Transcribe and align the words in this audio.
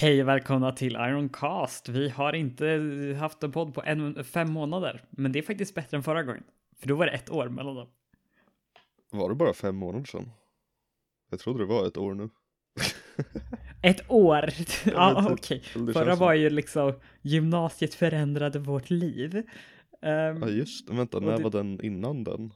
Hej 0.00 0.22
och 0.22 0.28
välkomna 0.28 0.72
till 0.72 0.92
Ironcast. 0.96 1.88
Vi 1.88 2.08
har 2.08 2.32
inte 2.32 2.66
haft 3.20 3.42
en 3.42 3.52
podd 3.52 3.74
på 3.74 3.82
en, 3.82 4.24
fem 4.24 4.52
månader, 4.52 5.04
men 5.10 5.32
det 5.32 5.38
är 5.38 5.42
faktiskt 5.42 5.74
bättre 5.74 5.96
än 5.96 6.02
förra 6.02 6.22
gången. 6.22 6.42
För 6.80 6.88
då 6.88 6.96
var 6.96 7.06
det 7.06 7.12
ett 7.12 7.30
år 7.30 7.48
mellan 7.48 7.74
dem. 7.74 7.88
Var 9.10 9.28
det 9.28 9.34
bara 9.34 9.52
fem 9.52 9.76
månader 9.76 10.04
sedan? 10.04 10.30
Jag 11.30 11.40
trodde 11.40 11.58
det 11.58 11.66
var 11.66 11.86
ett 11.86 11.96
år 11.96 12.14
nu. 12.14 12.28
Ett 13.82 14.10
år? 14.10 14.48
ja, 14.84 15.18
inte. 15.20 15.32
okej. 15.32 15.62
Det 15.74 15.92
Förra 15.92 16.14
var 16.14 16.34
ju 16.34 16.50
liksom 16.50 16.92
gymnasiet 17.22 17.94
förändrade 17.94 18.58
vårt 18.58 18.90
liv. 18.90 19.36
Ehm, 20.02 20.42
Ja 20.42 20.48
just 20.48 20.86
det, 20.88 20.94
vänta, 20.94 21.20
när 21.20 21.36
det- 21.36 21.42
var 21.42 21.50
den 21.50 21.84
innan 21.84 22.24
den? 22.24 22.40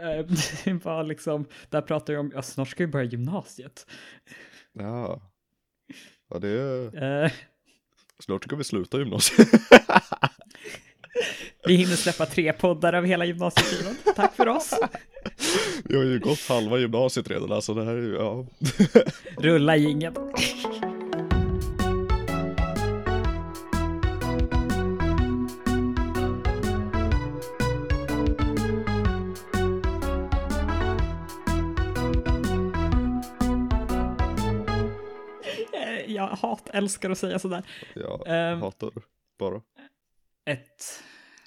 ehm, 0.00 0.26
det 0.64 0.84
var 0.84 1.04
liksom, 1.04 1.46
där 1.70 1.82
pratar 1.82 2.12
vi 2.12 2.18
om, 2.18 2.30
ja 2.34 2.42
snart 2.42 2.68
ska 2.68 2.84
vi 2.86 2.92
börja 2.92 3.04
gymnasiet. 3.04 3.86
ja. 4.72 5.20
Ja 6.30 6.38
det 6.38 6.48
är, 6.48 7.24
Eh, 7.24 7.30
snart 8.18 8.44
ska 8.44 8.56
vi 8.56 8.64
sluta 8.64 8.98
gymnasiet. 8.98 9.48
vi 11.66 11.74
hinner 11.76 11.96
släppa 11.96 12.26
tre 12.26 12.52
poddar 12.52 12.92
av 12.92 13.04
hela 13.04 13.24
gymnasietiden. 13.24 13.96
Tack 14.16 14.34
för 14.36 14.48
oss. 14.48 14.74
Vi 15.84 15.96
har 15.96 16.04
ju 16.04 16.18
gått 16.18 16.40
halva 16.48 16.78
gymnasiet 16.78 17.30
redan 17.30 17.52
alltså 17.52 17.74
det 17.74 17.84
här 17.84 17.94
är 17.94 18.02
ju, 18.02 18.14
ja. 18.14 18.46
Rulla 19.38 19.76
jingeln. 19.76 20.14
Hat, 36.36 36.68
älskar 36.72 37.10
att 37.10 37.18
säga 37.18 37.38
sådär. 37.38 37.62
Jag 37.94 38.22
Ehm. 38.26 38.60
hatar 38.60 38.90
bara. 39.38 39.60
Ett... 40.44 41.02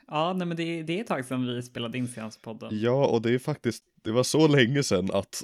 Ja, 0.08 0.34
nej 0.34 0.48
men 0.48 0.58
det, 0.58 0.84
det 0.84 0.98
är 0.98 1.02
ett 1.02 1.08
tag 1.08 1.26
sedan 1.26 1.48
vi 1.48 1.62
spelade 1.64 1.98
in 1.98 2.08
senaste 2.08 2.42
podden. 2.42 2.70
Ja 2.82 3.08
och 3.08 3.22
det 3.22 3.34
är 3.34 3.40
faktiskt, 3.40 3.84
det 4.04 4.12
var 4.12 4.24
så 4.24 4.48
länge 4.48 4.84
sedan 4.84 5.10
att 5.14 5.44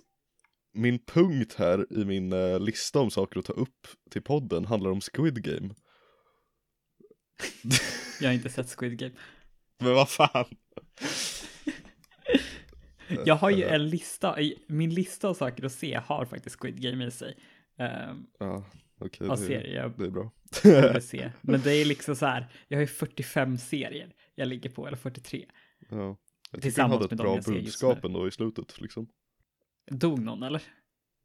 min 0.74 1.00
punkt 1.00 1.56
här 1.58 1.94
i 1.94 2.06
min 2.06 2.34
eh, 2.34 2.60
lista 2.60 3.00
om 3.00 3.12
saker 3.12 3.40
att 3.40 3.46
ta 3.46 3.54
upp 3.54 3.88
till 4.12 4.22
podden 4.22 4.66
handlar 4.66 4.92
om 4.92 5.02
Squid 5.02 5.44
Game. 5.44 5.70
Jag 8.22 8.30
har 8.30 8.34
inte 8.34 8.50
sett 8.50 8.76
Squid 8.80 8.98
Game. 9.00 9.14
Men 9.80 9.94
vad 9.94 10.10
fan. 10.10 10.46
Jag 13.26 13.36
har 13.36 13.50
ju 13.50 13.64
en 13.64 13.90
lista, 13.90 14.38
min 14.68 14.94
lista 14.94 15.28
av 15.30 15.34
saker 15.34 15.66
att 15.66 15.72
se 15.72 15.96
har 16.06 16.26
faktiskt 16.26 16.56
Squid 16.62 16.82
Game 16.82 17.06
i 17.06 17.12
sig. 17.12 17.38
Um, 18.10 18.28
Ja, 18.40 18.64
okej. 19.00 19.30
av 19.30 19.38
det, 19.40 19.44
serier 19.46 19.76
jag 19.82 19.94
det 19.98 20.06
är 20.06 20.10
bra. 20.10 20.32
borde 20.64 21.02
se. 21.02 21.32
Men 21.42 21.62
det 21.62 21.72
är 21.74 21.86
liksom 21.86 22.16
så 22.16 22.26
här, 22.26 22.48
jag 22.68 22.78
har 22.78 22.82
ju 22.82 22.88
45 22.88 23.58
serier 23.58 24.14
jag 24.36 24.48
ligger 24.48 24.70
på, 24.70 24.88
eller 24.88 24.98
43. 24.98 25.46
Ja. 25.90 25.96
Jag 25.98 26.18
tycker 26.52 26.62
Tillsammans 26.62 26.94
hade 26.94 27.04
med 27.04 27.12
ett 27.36 27.46
bra 27.46 27.54
budskap 27.54 28.06
ändå 28.06 28.28
i 28.28 28.32
slutet 28.32 28.82
liksom. 28.82 29.08
Dog 29.92 30.20
någon 30.20 30.44
eller? 30.44 30.62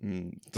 Mm. 0.02 0.40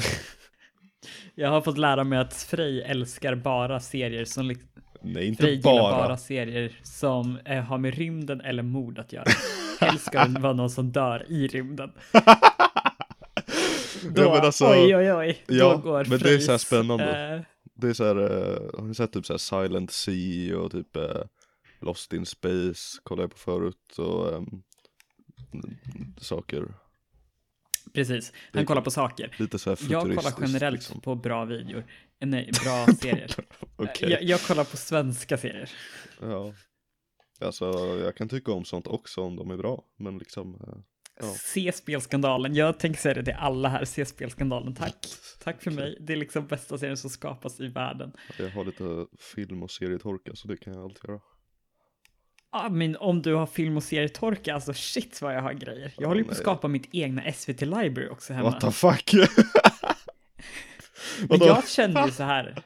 Jag 1.35 1.51
har 1.51 1.61
fått 1.61 1.79
lära 1.79 2.05
mig 2.05 2.19
att 2.19 2.35
Frej 2.35 2.83
älskar 2.83 3.35
bara 3.35 3.81
serier 3.81 4.25
som, 4.25 4.47
lik- 4.47 4.67
Nej, 5.03 5.27
inte 5.29 5.43
Frej 5.43 5.61
bara. 5.63 5.93
bara 6.07 6.17
serier 6.17 6.79
som 6.83 7.39
eh, 7.45 7.63
har 7.65 7.79
med 7.79 7.95
rymden 7.95 8.41
eller 8.41 8.63
mord 8.63 8.99
att 8.99 9.13
göra. 9.13 9.25
Helst 9.81 10.05
ska 10.07 10.25
det 10.25 10.41
vara 10.41 10.53
någon 10.53 10.71
som 10.71 10.93
dör 10.93 11.27
i 11.29 11.47
rymden. 11.47 11.93
Då, 14.11 14.23
ja, 14.23 14.33
men 14.35 14.45
alltså, 14.45 14.65
oj 14.67 14.97
oj 14.97 15.13
oj, 15.13 15.45
ja, 15.49 15.73
då 15.73 15.79
går 15.79 16.05
men 16.05 16.19
det 16.19 16.35
är 16.35 16.39
så 16.39 16.51
här 16.51 16.59
spännande. 16.59 17.35
eh, 17.37 17.43
Det 17.75 17.89
är 17.89 17.93
så 17.93 18.05
här, 18.05 18.17
eh, 18.17 18.79
har 18.81 18.87
ni 18.87 18.95
sett 18.95 19.13
typ 19.13 19.27
så 19.27 19.39
Silent 19.39 19.91
Sea 19.93 20.59
och 20.59 20.73
typ 20.73 20.97
eh, 20.97 21.23
Lost 21.81 22.13
in 22.13 22.27
Space 22.27 22.99
kollade 23.03 23.23
jag 23.23 23.31
på 23.31 23.39
förut 23.39 23.99
och 23.99 24.35
ehm, 24.35 24.63
saker. 26.21 26.75
precis, 27.95 28.33
han 28.53 28.67
kollar 28.67 28.83
på 28.83 28.91
saker. 28.91 29.35
Lite 29.39 29.59
så 29.59 29.71
här 29.71 29.79
Jag 29.91 30.03
kollar 30.03 30.33
generellt 30.41 30.75
liksom. 30.75 31.01
på 31.01 31.15
bra 31.15 31.45
videor. 31.45 31.85
Nej, 32.21 32.51
bra 32.65 32.87
serier. 33.01 33.35
Okej. 33.77 34.11
jag, 34.11 34.23
jag 34.23 34.41
kollar 34.41 34.65
på 34.65 34.77
svenska 34.77 35.37
serier. 35.39 35.71
Ja. 36.21 36.55
Alltså 37.41 37.65
jag 38.05 38.17
kan 38.17 38.29
tycka 38.29 38.53
om 38.53 38.65
sånt 38.65 38.87
också 38.87 39.21
om 39.21 39.37
de 39.37 39.51
är 39.51 39.57
bra. 39.57 39.85
Men 39.99 40.19
liksom, 40.19 40.59
Ja. 41.21 41.35
Se 41.39 41.73
spelskandalen. 41.73 42.55
Jag 42.55 42.79
tänker 42.79 43.01
säga 43.01 43.15
det 43.15 43.25
till 43.25 43.35
alla 43.39 43.69
här. 43.69 43.85
Se 43.85 44.05
spelskandalen. 44.05 44.75
Tack. 44.75 45.07
Tack 45.45 45.63
för 45.63 45.71
mig. 45.71 45.97
Det 46.01 46.13
är 46.13 46.17
liksom 46.17 46.47
bästa 46.47 46.79
serien 46.79 46.97
som 46.97 47.11
skapas 47.11 47.61
i 47.61 47.69
världen. 47.69 48.13
jag 48.39 48.51
har 48.51 48.65
lite 48.65 49.07
film 49.35 49.63
och 49.63 49.71
serietorka 49.71 50.31
så 50.35 50.49
det 50.49 50.57
kan 50.57 50.73
jag 50.75 50.83
alltid 50.85 51.05
göra. 51.09 51.21
Ah, 52.55 52.69
men 52.69 52.97
om 52.97 53.23
du 53.23 53.35
har 53.35 53.47
film 53.47 53.77
och 53.77 53.83
serietorka, 53.83 54.55
alltså 54.55 54.73
shit 54.75 55.23
vad 55.23 55.35
jag 55.35 55.43
har 55.43 55.53
grejer. 55.53 55.93
Jag 55.97 56.03
Ja, 56.05 56.09
håller 56.09 56.21
ju 56.21 56.25
på 56.25 56.31
att 56.33 56.37
skapa 56.39 56.69
mitt 56.69 56.89
egna 56.93 57.33
SVT 57.33 57.61
Library 57.61 58.09
också 58.09 58.33
hemma. 58.33 58.51
What 58.51 58.61
the 58.61 58.71
fuck? 58.71 59.13
Men 61.29 61.39
jag 61.41 61.69
känner 61.69 62.07
ju 62.07 62.13
så 62.13 62.23
här. 62.23 62.63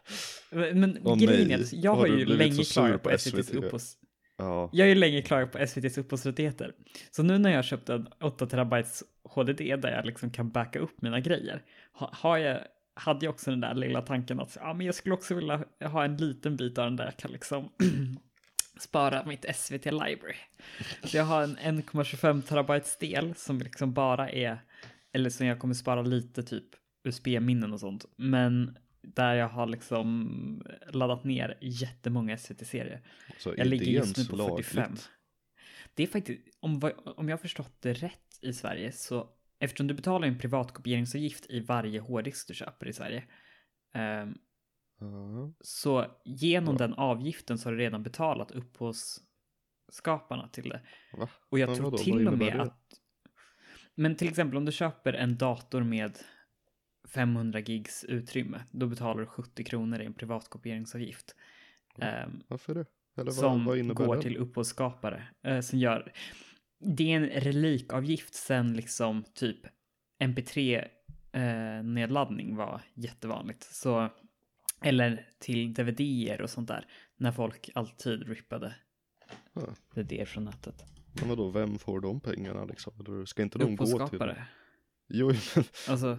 Men 0.50 0.98
Åh, 1.04 1.16
grejen 1.18 1.50
är 1.50 1.64
jag 1.72 1.90
Har 1.90 1.98
har 1.98 2.06
ju 2.06 2.24
länge 2.24 2.64
klagat 2.64 3.02
på 3.02 3.10
SVTs 3.10 3.46
SVT? 3.46 3.54
upphovs... 3.54 3.96
Ja, 4.36 4.70
Jag 4.72 4.84
har 4.84 4.88
ju 4.88 4.94
länge 4.94 5.22
klagat 5.22 5.52
på 5.52 5.58
SVTs 5.58 5.98
upphovsrättigheter. 5.98 6.72
Så 7.10 7.22
nu 7.22 7.38
när 7.38 7.50
jag 7.50 7.64
köpte 7.64 7.94
en 7.94 8.06
8 8.20 8.46
terabytes 8.46 9.02
HDD 9.24 9.58
där 9.58 9.92
jag 9.96 10.06
liksom 10.06 10.30
kan 10.30 10.50
backa 10.50 10.78
upp 10.78 11.02
mina 11.02 11.20
grejer. 11.20 11.62
Har 11.92 12.36
jag, 12.36 12.60
hade 12.94 13.26
jag 13.26 13.34
också 13.34 13.50
den 13.50 13.60
där 13.60 13.74
lilla 13.74 14.02
tanken 14.02 14.40
att 14.40 14.56
ja, 14.60 14.74
men 14.74 14.86
jag 14.86 14.94
skulle 14.94 15.14
också 15.14 15.34
vilja 15.34 15.64
ha 15.80 16.04
en 16.04 16.16
liten 16.16 16.56
bit 16.56 16.78
av 16.78 16.84
den 16.84 16.96
där 16.96 17.04
jag 17.04 17.16
kan 17.16 17.30
liksom 17.30 17.68
spara 18.78 19.24
mitt 19.24 19.56
SVT 19.56 19.84
library. 19.84 20.36
Så 21.04 21.16
jag 21.16 21.24
har 21.24 21.42
en 21.42 21.56
1,25 21.56 22.42
terabytes 22.42 22.98
del 22.98 23.34
som 23.34 23.58
liksom 23.58 23.92
bara 23.92 24.30
är, 24.30 24.58
eller 25.12 25.30
som 25.30 25.46
jag 25.46 25.58
kommer 25.58 25.74
spara 25.74 26.02
lite 26.02 26.42
typ 26.42 26.64
USB-minnen 27.04 27.72
och 27.72 27.80
sånt. 27.80 28.04
Men 28.16 28.78
där 29.14 29.34
jag 29.34 29.48
har 29.48 29.66
liksom 29.66 30.62
laddat 30.92 31.24
ner 31.24 31.58
jättemånga 31.60 32.38
SVT-serier. 32.38 33.00
Jag 33.56 33.66
ligger 33.66 33.86
just 33.86 34.16
nu 34.16 34.24
på 34.24 34.36
lagligt? 34.36 34.66
45. 34.66 34.96
Det 35.94 36.02
är 36.02 36.06
faktiskt, 36.06 36.40
om, 36.60 36.92
om 37.16 37.28
jag 37.28 37.36
har 37.36 37.42
förstått 37.42 37.76
det 37.82 37.92
rätt 37.92 38.38
i 38.42 38.52
Sverige, 38.52 38.92
så 38.92 39.28
eftersom 39.58 39.86
du 39.86 39.94
betalar 39.94 40.28
en 40.28 40.38
privatkopieringsavgift 40.38 41.46
i 41.50 41.60
varje 41.60 42.00
hårddisk 42.00 42.48
du 42.48 42.54
köper 42.54 42.88
i 42.88 42.92
Sverige, 42.92 43.24
ehm, 43.94 44.34
Ja. 45.00 45.52
så 45.60 46.06
genom 46.24 46.76
Bra. 46.76 46.86
den 46.86 46.94
avgiften 46.96 47.58
så 47.58 47.68
har 47.68 47.72
du 47.74 47.78
redan 47.78 48.02
betalat 48.02 48.50
upphovsskaparna 48.50 50.48
till 50.48 50.68
det. 50.68 50.80
Va? 51.18 51.28
Och 51.50 51.58
jag 51.58 51.68
Men 51.68 51.78
tror 51.78 51.98
till 51.98 52.28
och 52.28 52.38
med 52.38 52.52
det? 52.56 52.62
att... 52.62 52.82
Men 53.94 54.16
till 54.16 54.28
exempel 54.28 54.56
om 54.56 54.64
du 54.64 54.72
köper 54.72 55.12
en 55.12 55.36
dator 55.36 55.82
med 55.82 56.18
500 57.08 57.60
gigs 57.60 58.04
utrymme, 58.04 58.62
då 58.70 58.86
betalar 58.86 59.20
du 59.20 59.26
70 59.26 59.64
kronor 59.64 60.00
i 60.00 60.04
en 60.04 60.14
privatkopieringsavgift. 60.14 61.36
Ehm, 61.98 62.42
Varför 62.48 62.74
det? 62.74 62.86
Eller 63.16 63.24
vad, 63.24 63.34
som 63.34 63.64
vad 63.64 63.94
går 63.94 64.14
den? 64.14 64.22
till 64.22 64.36
upphovsskapare. 64.36 65.28
Eh, 65.42 65.60
som 65.60 65.78
gör, 65.78 66.12
det 66.78 67.12
är 67.12 67.16
en 67.16 67.26
relikavgift 67.26 68.34
sen 68.34 68.72
liksom 68.72 69.24
typ 69.34 69.60
MP3 70.18 70.84
eh, 71.32 72.56
var 72.56 72.82
jättevanligt. 72.94 73.62
Så, 73.62 74.08
eller 74.82 75.28
till 75.38 75.74
DVD-er 75.74 76.40
och 76.40 76.50
sånt 76.50 76.68
där. 76.68 76.86
När 77.16 77.32
folk 77.32 77.70
alltid 77.74 78.28
rippade 78.28 78.74
Ja. 79.52 79.74
DVD 79.94 80.28
från 80.28 80.44
nätet. 80.44 80.84
Men 81.20 81.28
vadå, 81.28 81.50
vem 81.50 81.78
får 81.78 82.00
de 82.00 82.20
pengarna 82.20 82.64
liksom? 82.64 83.24
Ska 83.26 83.42
inte 83.42 83.58
de 83.58 83.76
gå 83.76 83.86
till... 83.86 83.94
Upphovsskapare. 83.94 84.46
Jo, 85.08 85.26
men 85.54 85.64
Alltså, 85.88 86.18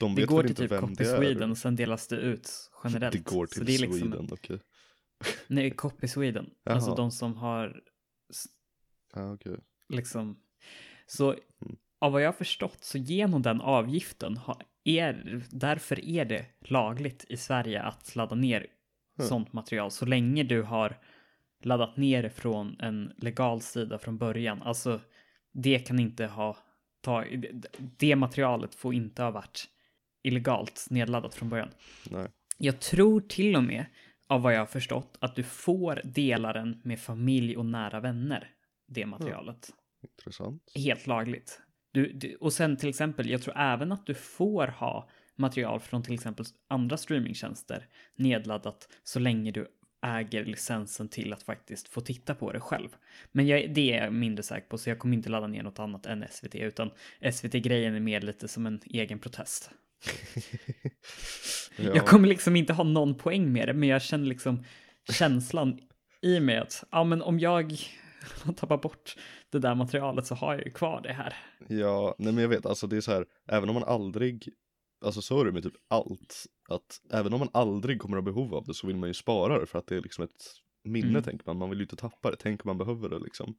de 0.00 0.14
det 0.14 0.20
vet 0.20 0.28
går 0.28 0.36
väl 0.36 0.44
till 0.44 0.50
inte 0.50 0.62
typ 0.62 0.72
vem 0.72 0.80
Copy 0.80 0.94
det 0.94 1.10
är? 1.10 1.16
Sweden 1.16 1.50
och 1.50 1.58
sen 1.58 1.76
delas 1.76 2.08
det 2.08 2.16
ut 2.16 2.50
generellt. 2.84 3.12
Det 3.12 3.24
går 3.34 3.46
till 3.46 3.64
det 3.64 3.74
är 3.74 3.78
liksom, 3.78 4.00
Sweden, 4.00 4.28
okej. 4.32 4.58
Nej, 5.46 5.70
Copy 5.70 6.08
Sweden. 6.08 6.50
Alltså 6.64 6.88
Jaha. 6.90 6.96
de 6.96 7.10
som 7.10 7.34
har 7.36 7.80
Ja, 9.14 9.32
okej. 9.34 9.56
liksom. 9.88 10.40
Så 11.06 11.30
Mm. 11.32 11.76
av 12.00 12.12
vad 12.12 12.22
jag 12.22 12.28
har 12.28 12.32
förstått 12.32 12.84
så 12.84 12.98
genom 12.98 13.42
den 13.42 13.60
avgiften 13.60 14.38
är, 14.84 15.42
därför 15.50 16.04
är 16.04 16.24
det 16.24 16.46
lagligt 16.60 17.24
i 17.28 17.36
Sverige 17.36 17.82
att 17.82 18.16
ladda 18.16 18.34
ner 18.34 18.66
Mm. 19.18 19.28
sånt 19.28 19.52
material 19.52 19.90
så 19.90 20.06
länge 20.06 20.42
du 20.42 20.62
har 20.62 20.98
laddat 21.62 21.96
ner 21.96 22.22
det 22.22 22.30
från 22.30 22.80
en 22.80 23.12
legal 23.16 23.60
sida 23.60 23.98
från 23.98 24.18
början. 24.18 24.62
Alltså 24.62 25.00
det 25.52 25.78
kan 25.78 25.98
inte 26.00 26.26
ha 26.26 26.56
ta, 27.04 27.24
det 27.96 28.16
materialet 28.16 28.74
får 28.74 28.94
inte 28.94 29.22
ha 29.22 29.30
varit 29.30 29.68
illegalt 30.22 30.86
nedladdat 30.90 31.34
från 31.34 31.48
början. 31.48 31.70
Nej. 32.10 32.28
Jag 32.58 32.80
tror 32.80 33.20
till 33.20 33.56
och 33.56 33.64
med, 33.64 33.86
av 34.28 34.42
vad 34.42 34.54
jag 34.54 34.58
har 34.58 34.66
förstått, 34.66 35.16
att 35.20 35.36
du 35.36 35.42
får 35.42 36.00
dela 36.04 36.52
den 36.52 36.80
med 36.84 37.00
familj 37.00 37.56
och 37.56 37.66
nära 37.66 38.00
vänner, 38.00 38.50
det 38.86 39.06
materialet. 39.06 39.70
Intressant. 40.02 40.72
Helt 40.74 41.06
lagligt. 41.06 41.60
Du, 41.92 42.12
du, 42.12 42.36
och 42.36 42.52
sen 42.52 42.76
till 42.76 42.88
exempel, 42.88 43.30
jag 43.30 43.42
tror 43.42 43.56
även 43.56 43.92
att 43.92 44.06
du 44.06 44.14
får 44.14 44.66
ha 44.66 45.08
material 45.36 45.80
från 45.80 46.02
till 46.02 46.14
exempel 46.14 46.46
andra 46.68 46.96
streamingtjänster 46.96 47.86
nedladdat 48.16 48.88
så 49.02 49.18
länge 49.18 49.50
du 49.50 49.68
äger 50.04 50.44
licensen 50.44 51.08
till 51.08 51.32
att 51.32 51.42
faktiskt 51.42 51.88
få 51.88 52.00
titta 52.00 52.34
på 52.34 52.52
det 52.52 52.60
själv. 52.60 52.88
Men 53.32 53.46
jag, 53.46 53.74
det 53.74 53.92
är 53.92 54.04
jag 54.04 54.12
mindre 54.12 54.42
säker 54.42 54.68
på, 54.68 54.78
så 54.78 54.90
jag 54.90 54.98
kommer 54.98 55.16
inte 55.16 55.28
ladda 55.28 55.46
ner 55.46 55.62
något 55.62 55.78
annat 55.78 56.06
än 56.06 56.24
SVT, 56.30 56.54
utan 56.54 56.90
SVT-grejen 57.32 57.94
är 57.94 58.00
mer 58.00 58.20
lite 58.20 58.48
som 58.48 58.66
en 58.66 58.80
egen 58.84 59.18
protest. 59.18 59.70
Ja. 61.76 61.90
Jag 61.94 62.06
kommer 62.06 62.28
liksom 62.28 62.56
inte 62.56 62.72
ha 62.72 62.84
någon 62.84 63.14
poäng 63.14 63.52
med 63.52 63.68
det, 63.68 63.74
men 63.74 63.88
jag 63.88 64.02
känner 64.02 64.26
liksom 64.26 64.64
känslan 65.12 65.78
i 66.22 66.40
mig 66.40 66.58
att 66.58 66.84
ja, 66.90 67.04
men 67.04 67.22
om 67.22 67.40
jag 67.40 67.78
tappar 68.56 68.76
bort 68.76 69.16
det 69.50 69.58
där 69.58 69.74
materialet 69.74 70.26
så 70.26 70.34
har 70.34 70.54
jag 70.54 70.64
ju 70.64 70.70
kvar 70.70 71.00
det 71.02 71.12
här. 71.12 71.34
Ja, 71.68 72.14
nej 72.18 72.32
men 72.32 72.42
jag 72.42 72.48
vet, 72.48 72.66
alltså 72.66 72.86
det 72.86 72.96
är 72.96 73.00
så 73.00 73.12
här, 73.12 73.26
även 73.48 73.68
om 73.68 73.74
man 73.74 73.84
aldrig, 73.84 74.48
alltså 75.04 75.22
så 75.22 75.40
är 75.40 75.44
det 75.44 75.52
med 75.52 75.62
typ 75.62 75.74
allt, 75.88 76.44
att 76.68 77.00
även 77.12 77.32
om 77.32 77.38
man 77.38 77.48
aldrig 77.52 78.00
kommer 78.00 78.16
att 78.16 78.24
ha 78.24 78.32
behov 78.32 78.54
av 78.54 78.64
det 78.64 78.74
så 78.74 78.86
vill 78.86 78.96
man 78.96 79.08
ju 79.08 79.14
spara 79.14 79.58
det 79.58 79.66
för 79.66 79.78
att 79.78 79.86
det 79.86 79.96
är 79.96 80.00
liksom 80.02 80.24
ett 80.24 80.30
minne 80.84 81.08
Mm. 81.08 81.22
tänker 81.22 81.44
man, 81.46 81.56
man 81.56 81.70
vill 81.70 81.78
ju 81.78 81.84
inte 81.84 81.96
tappa 81.96 82.30
det, 82.30 82.36
tänker 82.36 82.66
man 82.66 82.78
behöver 82.78 83.08
det 83.08 83.18
liksom. 83.18 83.54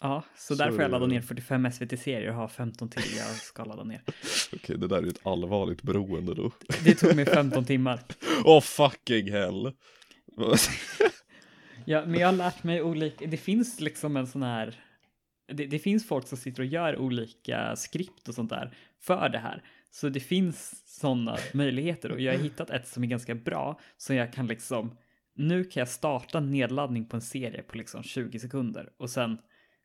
Ja, 0.00 0.24
så, 0.36 0.54
Så 0.56 0.62
därför 0.64 0.82
jag 0.82 1.00
det. 1.00 1.06
ner 1.06 1.20
45 1.20 1.70
SVT-serier 1.72 2.28
och 2.28 2.34
har 2.34 2.48
15 2.48 2.88
till 2.88 3.02
jag 3.16 3.26
ska 3.36 3.64
ladda 3.64 3.84
ner. 3.84 4.02
Okej, 4.52 4.78
det 4.78 4.86
där 4.86 4.96
är 4.96 5.02
ju 5.02 5.08
ett 5.08 5.26
allvarligt 5.26 5.82
beroende 5.82 6.34
då. 6.34 6.50
Det 6.84 6.94
tog 6.94 7.16
mig 7.16 7.26
15 7.26 7.64
timmar. 7.64 8.00
Åh 8.44 8.60
fucking 8.60 9.30
hell! 9.32 9.72
Ja, 11.84 12.04
men 12.06 12.20
jag 12.20 12.28
har 12.28 12.32
lärt 12.32 12.64
mig 12.64 12.82
olika, 12.82 13.26
det 13.26 13.36
finns 13.36 13.80
liksom 13.80 14.16
en 14.16 14.26
sån 14.26 14.42
här, 14.42 14.80
det, 15.52 15.66
det 15.66 15.78
finns 15.78 16.06
folk 16.08 16.26
som 16.26 16.38
sitter 16.38 16.60
och 16.62 16.66
gör 16.66 16.98
olika 16.98 17.76
skript 17.76 18.28
och 18.28 18.34
sånt 18.34 18.50
där 18.50 18.74
för 19.00 19.28
det 19.28 19.38
här. 19.38 19.62
Så 19.94 20.08
det 20.08 20.20
finns 20.20 20.82
sådana 20.86 21.36
möjligheter 21.54 22.12
och 22.12 22.20
jag 22.20 22.32
har 22.32 22.42
hittat 22.42 22.70
ett 22.70 22.88
som 22.88 23.02
är 23.02 23.06
ganska 23.06 23.34
bra 23.34 23.80
så 23.96 24.14
jag 24.14 24.32
kan 24.32 24.46
liksom, 24.46 24.96
nu 25.34 25.64
kan 25.64 25.80
jag 25.80 25.88
starta 25.88 26.40
nedladdning 26.40 27.08
på 27.08 27.16
en 27.16 27.22
serie 27.22 27.62
på 27.62 27.78
liksom 27.78 28.02
20 28.02 28.38
sekunder 28.38 28.92
och 28.96 29.10
sen 29.10 29.38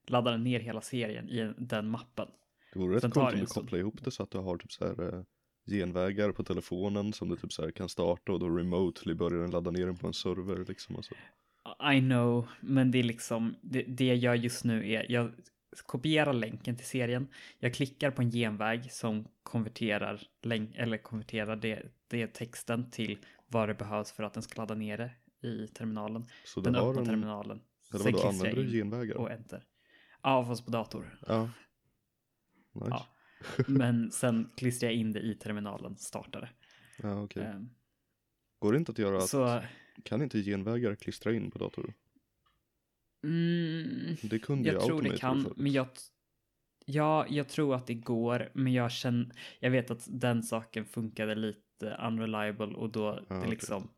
ladda 0.07 0.31
den 0.31 0.43
ner 0.43 0.59
hela 0.59 0.81
serien 0.81 1.29
i 1.29 1.53
den 1.57 1.89
mappen. 1.89 2.27
Det 2.73 2.79
vore 2.79 2.95
rätt 2.95 3.13
coolt 3.13 3.33
om 3.33 3.39
du 3.39 3.45
kopplar 3.45 3.79
ihop 3.79 4.03
det 4.03 4.11
så 4.11 4.23
att 4.23 4.31
du 4.31 4.37
har 4.37 4.57
typ 4.57 4.71
så 4.71 4.85
här 4.85 5.13
eh, 5.13 5.23
genvägar 5.65 6.31
på 6.31 6.43
telefonen 6.43 7.13
som 7.13 7.29
du 7.29 7.35
typ 7.35 7.53
så 7.53 7.61
här 7.61 7.71
kan 7.71 7.89
starta 7.89 8.31
och 8.31 8.39
då 8.39 8.49
remotely 8.49 9.13
börjar 9.13 9.41
den 9.41 9.51
ladda 9.51 9.71
ner 9.71 9.85
den 9.85 9.97
på 9.97 10.07
en 10.07 10.13
server 10.13 10.65
liksom. 10.67 10.95
Alltså. 10.95 11.13
I 11.93 11.99
know, 11.99 12.47
men 12.61 12.91
det 12.91 12.99
är 12.99 13.03
liksom, 13.03 13.55
det, 13.61 13.83
det 13.83 14.05
jag 14.05 14.17
gör 14.17 14.35
just 14.35 14.63
nu 14.63 14.91
är, 14.91 15.11
jag 15.11 15.31
kopierar 15.85 16.33
länken 16.33 16.75
till 16.75 16.85
serien, 16.85 17.27
jag 17.59 17.73
klickar 17.73 18.11
på 18.11 18.21
en 18.21 18.31
genväg 18.31 18.91
som 18.91 19.27
konverterar, 19.43 20.21
länk, 20.41 20.75
eller 20.75 20.97
konverterar 20.97 21.55
det, 21.55 21.83
det 22.07 22.27
texten 22.27 22.91
till 22.91 23.17
vad 23.47 23.69
det 23.69 23.73
behövs 23.75 24.11
för 24.11 24.23
att 24.23 24.33
den 24.33 24.43
ska 24.43 24.61
ladda 24.61 24.75
ner 24.75 24.97
det 24.97 25.11
i 25.47 25.67
terminalen. 25.67 26.25
Så 26.45 26.61
Den 26.61 26.75
öppnar 26.75 27.01
en, 27.01 27.05
terminalen. 27.07 27.61
eller 27.93 28.03
Sen 28.03 28.13
vadå, 28.13 28.27
använder 28.27 28.63
du 28.63 28.71
genvägar? 28.71 29.15
och 29.17 29.31
enter. 29.31 29.63
Ja, 30.23 30.45
fast 30.45 30.65
på 30.65 30.71
dator. 30.71 31.19
Ja. 31.27 31.49
Nice. 32.73 32.87
Ja. 32.89 33.07
Men 33.67 34.11
sen 34.11 34.49
klistrar 34.57 34.89
jag 34.89 34.95
in 34.95 35.13
det 35.13 35.19
i 35.19 35.35
terminalen, 35.35 35.97
startar 35.97 36.41
det. 36.41 36.49
Ja, 37.07 37.21
okej. 37.23 37.43
Ehm, 37.43 37.69
Går 38.59 38.71
det 38.71 38.77
inte 38.77 38.91
att 38.91 38.97
göra, 38.97 39.17
att, 39.17 39.29
Så, 39.29 39.61
kan 40.03 40.21
inte 40.21 40.41
genvägar 40.43 40.95
klistra 40.95 41.33
in 41.33 41.51
på 41.51 41.57
dator? 41.59 41.93
Mm, 43.27 44.15
Det 44.21 44.39
kunde 44.39 44.69
Jag 44.69 44.81
tror 44.85 45.01
det 45.01 45.17
kan, 45.17 45.43
förut. 45.43 45.57
men 45.57 45.71
jag... 45.71 45.87
Ja, 46.89 47.25
jag 47.29 47.49
tror 47.49 47.75
att 47.75 47.87
det 47.87 47.93
går, 47.93 48.49
men 48.53 48.73
jag 48.73 48.91
känner... 48.91 49.29
Jag 49.59 49.71
vet 49.71 49.91
att 49.91 50.05
den 50.09 50.43
saken 50.43 50.85
funkade 50.85 51.35
lite 51.35 51.97
unreliable 52.07 52.65
och 52.75 52.89
då 52.91 53.05
Ja, 53.05 53.35
det 53.35 53.35
okej. 53.37 53.49
liksom... 53.49 53.89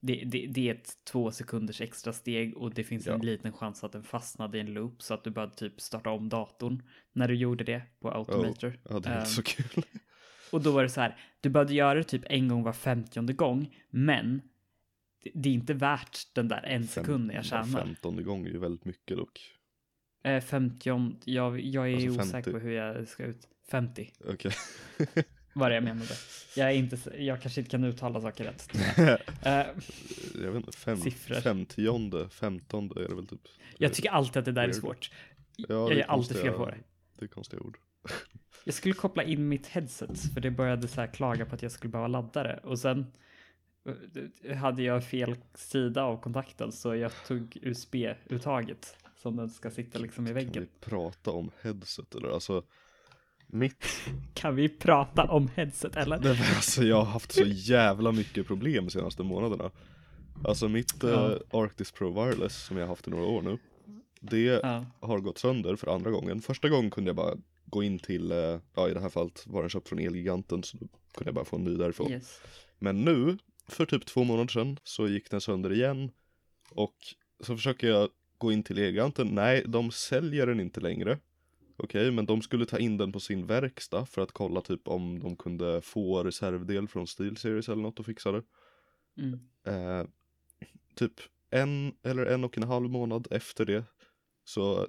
Det, 0.00 0.22
det, 0.26 0.46
det 0.46 0.68
är 0.70 0.74
ett 0.74 0.90
två 1.04 1.30
sekunders 1.30 1.80
extra 1.80 2.12
steg 2.12 2.56
och 2.56 2.74
det 2.74 2.84
finns 2.84 3.06
en 3.06 3.12
Ja. 3.16 3.22
liten 3.22 3.52
chans 3.52 3.84
att 3.84 3.92
den 3.92 4.02
fastnade 4.02 4.58
i 4.58 4.60
en 4.60 4.72
loop 4.74 5.02
så 5.02 5.14
att 5.14 5.24
du 5.24 5.30
bara 5.30 5.50
typ 5.50 5.80
starta 5.80 6.10
om 6.10 6.28
datorn 6.28 6.82
när 7.12 7.28
du 7.28 7.34
gjorde 7.34 7.64
det 7.64 7.82
på 8.00 8.10
Automator. 8.10 8.78
Ja, 8.90 8.98
det 8.98 9.08
är 9.08 9.18
inte 9.18 9.30
så 9.30 9.42
kul. 9.42 9.82
och 10.52 10.62
då 10.62 10.70
var 10.72 10.82
det 10.82 10.88
så 10.88 11.00
här, 11.00 11.16
du 11.40 11.48
behövde 11.50 11.74
göra 11.74 11.94
det 11.94 12.04
typ 12.04 12.22
en 12.26 12.48
gång 12.48 12.62
var 12.62 12.72
femtionde 12.72 13.32
gång, 13.32 13.74
men 13.90 14.42
det, 15.22 15.30
det 15.34 15.48
är 15.48 15.52
inte 15.52 15.74
värt 15.74 16.18
den 16.34 16.48
där 16.48 16.62
en 16.62 16.86
sekunden 16.86 17.36
jag 17.36 17.44
tjänar. 17.44 17.64
Femtonde 17.80 18.22
gång 18.22 18.46
är 18.46 18.50
ju 18.50 18.58
väldigt 18.58 18.84
mycket 18.84 19.16
dock. 19.16 19.54
Eh, 20.24 20.40
50, 20.40 21.14
jag, 21.24 21.60
jag 21.60 21.88
är 21.88 21.94
Alltså 21.94 22.08
osäker 22.08 22.32
50. 22.32 22.50
på 22.52 22.58
hur 22.58 22.72
jag 22.72 23.08
ska 23.08 23.24
ut. 23.24 23.48
50 23.70 24.12
Okej. 24.28 24.52
var 25.52 25.68
det 25.68 25.74
jag 25.74 25.84
menade. 25.84 26.14
Jag, 26.56 26.68
är 26.68 26.74
inte, 26.74 26.98
jag 27.24 27.42
kanske 27.42 27.60
inte 27.60 27.70
kan 27.70 27.84
uttala 27.84 28.20
saker 28.20 28.44
rätt. 28.44 28.70
Eh, 29.42 29.52
jag 30.42 30.52
vet 30.52 30.54
inte, 30.66 30.72
fem, 30.78 30.96
Siffror. 30.96 31.34
femtionde, 31.34 32.28
femtonde 32.28 33.04
är 33.04 33.08
det 33.08 33.14
väl 33.14 33.26
typ. 33.26 33.40
jag 33.78 33.94
tycker 33.94 34.10
alltid 34.10 34.36
att 34.36 34.44
det 34.44 34.52
där 34.52 34.68
är 34.68 34.72
svårt. 34.72 35.10
Ja, 35.56 35.66
jag 35.68 35.92
är 35.92 36.10
alltid 36.10 36.36
fel 36.36 36.52
på 36.52 36.66
det. 36.66 36.78
Det 37.18 37.24
är 37.24 37.28
konstiga 37.28 37.62
ord. 37.62 37.78
Jag 38.64 38.74
skulle 38.74 38.94
koppla 38.94 39.22
in 39.22 39.48
mitt 39.48 39.66
headset 39.66 40.32
för 40.34 40.40
det 40.40 40.50
började 40.50 40.88
så 40.88 41.00
här 41.00 41.08
klaga 41.08 41.46
på 41.46 41.54
att 41.54 41.62
jag 41.62 41.72
skulle 41.72 41.90
behöva 41.90 42.08
ladda 42.08 42.42
det 42.42 42.60
och 42.62 42.78
sen 42.78 43.06
hade 44.56 44.82
jag 44.82 45.04
fel 45.04 45.36
sida 45.54 46.02
av 46.04 46.20
kontakten 46.20 46.72
så 46.72 46.94
jag 46.94 47.12
tog 47.26 47.56
USB-uttaget 47.62 48.96
som 49.16 49.36
den 49.36 49.50
ska 49.50 49.70
sitta 49.70 49.98
liksom 49.98 50.24
i 50.26 50.28
Kan 50.28 50.34
väggen. 50.34 50.62
vi 50.62 50.68
prata 50.90 51.30
om 51.30 51.50
headset 51.62 52.14
eller? 52.14 52.28
Alltså, 52.28 52.62
mitt, 53.46 53.84
Kan 54.34 54.54
vi 54.54 54.68
prata 54.68 55.22
om 55.24 55.48
headset 55.56 55.96
eller? 55.96 56.18
nej, 56.18 56.38
alltså 56.56 56.82
jag 56.84 56.96
har 56.96 57.04
haft 57.04 57.32
så 57.32 57.44
jävla 57.46 58.12
mycket 58.12 58.46
problem 58.46 58.84
de 58.84 58.90
senaste 58.90 59.22
månaderna. 59.22 59.70
Alltså 60.44 60.68
mitt 60.68 60.94
Ja. 61.02 61.32
eh, 61.32 61.38
Arctis 61.50 61.92
Pro 61.92 62.24
Wireless 62.24 62.64
som 62.64 62.76
jag 62.76 62.84
har 62.84 62.88
haft 62.88 63.08
i 63.08 63.10
några 63.10 63.24
år 63.24 63.42
nu. 63.42 63.58
Det 64.20 64.42
Ja, 64.42 64.84
har 65.00 65.18
gått 65.20 65.38
sönder 65.38 65.76
för 65.76 65.94
andra 65.94 66.10
gången. 66.10 66.40
Första 66.40 66.68
gången 66.68 66.90
kunde 66.90 67.08
jag 67.08 67.16
bara 67.16 67.34
gå 67.64 67.82
in 67.82 67.98
till, 67.98 68.32
eh, 68.32 68.58
ja 68.74 68.88
i 68.88 68.94
det 68.94 69.00
här 69.00 69.08
fallet 69.08 69.46
var 69.46 69.60
den 69.60 69.70
köpt 69.70 69.88
från 69.88 69.98
Elgiganten 69.98 70.62
så 70.62 70.76
då 70.76 70.86
kunde 71.14 71.28
jag 71.28 71.34
bara 71.34 71.44
få 71.44 71.56
en 71.56 71.64
ny 71.64 71.76
därifrån. 71.76 72.10
yes. 72.12 72.40
Men 72.78 73.04
nu, 73.04 73.38
för 73.68 73.86
typ 73.86 74.06
två 74.06 74.24
månader 74.24 74.48
sedan, 74.48 74.78
så 74.82 75.08
gick 75.08 75.30
den 75.30 75.40
sönder 75.40 75.72
igen. 75.72 76.10
Och 76.70 76.96
så 77.40 77.56
försöker 77.56 77.88
jag 77.88 78.08
gå 78.38 78.52
in 78.52 78.62
till 78.62 78.78
Elgiganten. 78.78 79.28
Nej, 79.28 79.64
de 79.66 79.90
säljer 79.90 80.46
den 80.46 80.60
inte 80.60 80.80
längre. 80.80 81.18
Okej, 81.76 82.10
men 82.10 82.26
de 82.26 82.42
skulle 82.42 82.66
ta 82.66 82.78
in 82.78 82.96
den 82.96 83.12
på 83.12 83.20
sin 83.20 83.46
verkstad 83.46 84.06
för 84.06 84.22
att 84.22 84.32
kolla 84.32 84.60
typ 84.60 84.88
om 84.88 85.20
de 85.20 85.36
kunde 85.36 85.80
få 85.80 86.24
reservdel 86.24 86.88
från 86.88 87.06
SteelSeries 87.06 87.68
eller 87.68 87.82
något 87.82 88.00
och 88.00 88.06
fixa 88.06 88.32
det. 88.32 88.42
Mm. 89.18 89.40
Eh, 89.66 90.06
typ 90.94 91.12
en 91.50 91.94
eller 92.02 92.26
en 92.26 92.44
och 92.44 92.58
en 92.58 92.62
halv 92.62 92.90
månad 92.90 93.28
efter 93.30 93.64
det 93.66 93.84
så 94.44 94.86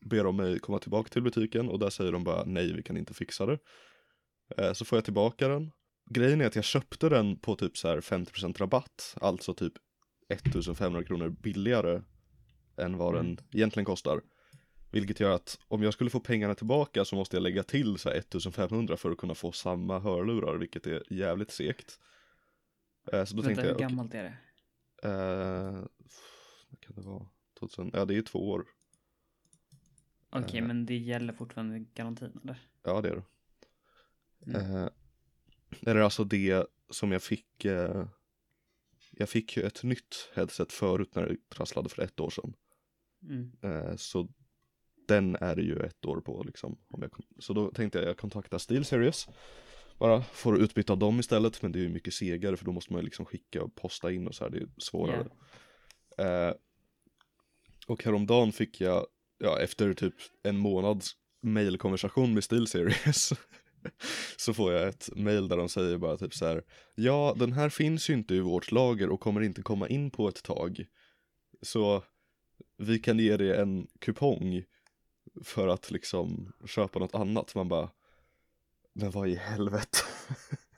ber 0.00 0.24
de 0.24 0.36
mig 0.36 0.58
komma 0.58 0.78
tillbaka 0.78 1.08
till 1.08 1.22
butiken 1.22 1.68
och 1.68 1.78
där 1.78 1.90
säger 1.90 2.12
de 2.12 2.24
bara 2.24 2.44
nej, 2.44 2.72
vi 2.72 2.82
kan 2.82 2.96
inte 2.96 3.14
fixa 3.14 3.46
det. 3.46 3.58
Eh, 4.56 4.72
så 4.72 4.84
får 4.84 4.96
jag 4.96 5.04
tillbaka 5.04 5.48
den. 5.48 5.70
Grejen 6.12 6.40
är 6.40 6.46
att 6.46 6.54
jag 6.54 6.64
köpte 6.64 7.08
den 7.08 7.36
på 7.36 7.56
typ 7.56 7.76
så 7.76 7.88
här 7.88 8.00
50% 8.00 8.58
rabatt, 8.58 9.14
alltså 9.20 9.54
typ 9.54 9.72
1500 10.28 11.04
kronor 11.04 11.28
billigare 11.28 12.02
än 12.76 12.96
vad 12.96 13.14
den 13.14 13.26
Mm. 13.26 13.38
egentligen 13.52 13.84
kostar. 13.84 14.20
Vilket 14.92 15.20
gör 15.20 15.30
att 15.30 15.58
om 15.68 15.82
jag 15.82 15.92
skulle 15.92 16.10
få 16.10 16.20
pengarna 16.20 16.54
tillbaka 16.54 17.04
så 17.04 17.16
måste 17.16 17.36
jag 17.36 17.42
lägga 17.42 17.62
till 17.62 17.98
så 17.98 18.08
här 18.08 18.16
1500 18.16 18.96
för 18.96 19.10
att 19.10 19.18
kunna 19.18 19.34
få 19.34 19.52
samma 19.52 19.98
hörlurar, 19.98 20.56
vilket 20.56 20.86
är 20.86 21.12
jävligt 21.12 21.50
segt. 21.50 21.98
Eh, 23.12 23.24
så 23.24 23.36
då 23.36 23.42
Vänta, 23.42 23.46
tänkte 23.46 23.62
hur 23.62 23.68
jag, 23.68 23.76
okej, 23.76 23.86
gammalt 23.88 24.14
är 24.14 24.22
det? 24.22 24.36
Eh, 25.08 25.72
vad 26.70 26.80
kan 26.80 26.94
det 26.94 27.02
vara? 27.02 27.26
2000, 27.58 27.90
ja 27.92 28.04
det 28.04 28.16
är 28.16 28.22
två 28.22 28.50
år. 28.50 28.64
Okej, 30.30 30.60
Eh. 30.60 30.66
men 30.66 30.86
det 30.86 30.96
gäller 30.96 31.32
fortfarande 31.32 31.78
garantin 31.78 32.40
eller? 32.42 32.58
Ja 32.82 33.00
det 33.00 33.08
är 33.08 33.16
det. 33.16 33.24
Mm. 34.46 34.76
Eh, 34.76 34.88
eller 35.86 36.00
alltså 36.00 36.24
det 36.24 36.66
som 36.90 37.12
jag 37.12 37.22
fick. 37.22 37.64
Eh, 37.64 38.04
jag 39.10 39.28
fick 39.28 39.56
ju 39.56 39.62
ett 39.62 39.82
nytt 39.82 40.30
headset 40.34 40.72
förut 40.72 41.14
när 41.14 41.26
det 41.26 41.36
trasslade 41.48 41.88
för 41.88 42.02
ett 42.02 42.20
år 42.20 42.30
sedan. 42.30 42.54
Mm. 43.22 43.52
Eh, 43.62 43.96
så 43.96 44.28
den 45.08 45.36
är 45.40 45.56
det 45.56 45.62
ju 45.62 45.76
ett 45.76 46.04
år 46.04 46.20
på 46.20 46.42
liksom. 46.42 46.78
Om 46.88 47.02
jag, 47.02 47.10
så 47.38 47.52
då 47.52 47.70
tänkte 47.70 47.98
jag 47.98 48.08
jag 48.08 48.16
kontaktar 48.16 48.58
SteelSeries. 48.58 49.28
Bara 49.98 50.22
får 50.22 50.60
utbyta 50.60 50.96
dem 50.96 51.20
istället. 51.20 51.62
Men 51.62 51.72
det 51.72 51.78
är 51.78 51.82
ju 51.82 51.88
mycket 51.88 52.14
segare 52.14 52.56
för 52.56 52.64
då 52.64 52.72
måste 52.72 52.92
man 52.92 53.00
ju 53.00 53.04
liksom 53.04 53.24
skicka 53.26 53.62
och 53.62 53.74
posta 53.74 54.12
in 54.12 54.28
och 54.28 54.34
så 54.34 54.44
här. 54.44 54.50
Det 54.50 54.58
är 54.58 54.68
svårare. 54.78 55.26
Eh, 56.18 56.54
och 57.86 58.04
häromdagen 58.04 58.52
fick 58.52 58.80
jag, 58.80 59.06
ja 59.38 59.60
efter 59.60 59.94
typ 59.94 60.14
en 60.42 60.58
månads 60.58 61.16
mailkonversation 61.42 62.34
med 62.34 62.44
SteelSeries 62.44 63.32
så 64.36 64.54
får 64.54 64.72
jag 64.72 64.88
ett 64.88 65.08
mail 65.16 65.48
där 65.48 65.56
de 65.56 65.68
säger 65.68 65.98
bara 65.98 66.16
typ 66.16 66.34
så 66.34 66.46
här 66.46 66.64
Ja, 66.94 67.34
den 67.38 67.52
här 67.52 67.68
finns 67.68 68.10
ju 68.10 68.14
inte 68.14 68.34
i 68.34 68.40
vårt 68.40 68.72
lager 68.72 69.10
och 69.10 69.20
kommer 69.20 69.40
inte 69.40 69.62
komma 69.62 69.88
in 69.88 70.10
på 70.10 70.28
ett 70.28 70.42
tag. 70.42 70.86
Så 71.62 72.04
vi 72.76 72.98
kan 72.98 73.18
ge 73.18 73.36
dig 73.36 73.56
en 73.56 73.86
kupong 73.98 74.64
för 75.44 75.68
att 75.68 75.90
liksom 75.90 76.52
köpa 76.66 76.98
något 76.98 77.14
annat. 77.14 77.54
Man 77.54 77.68
bara 77.68 77.90
Men 78.92 79.10
vad 79.10 79.28
i 79.28 79.34
helvete? 79.34 79.98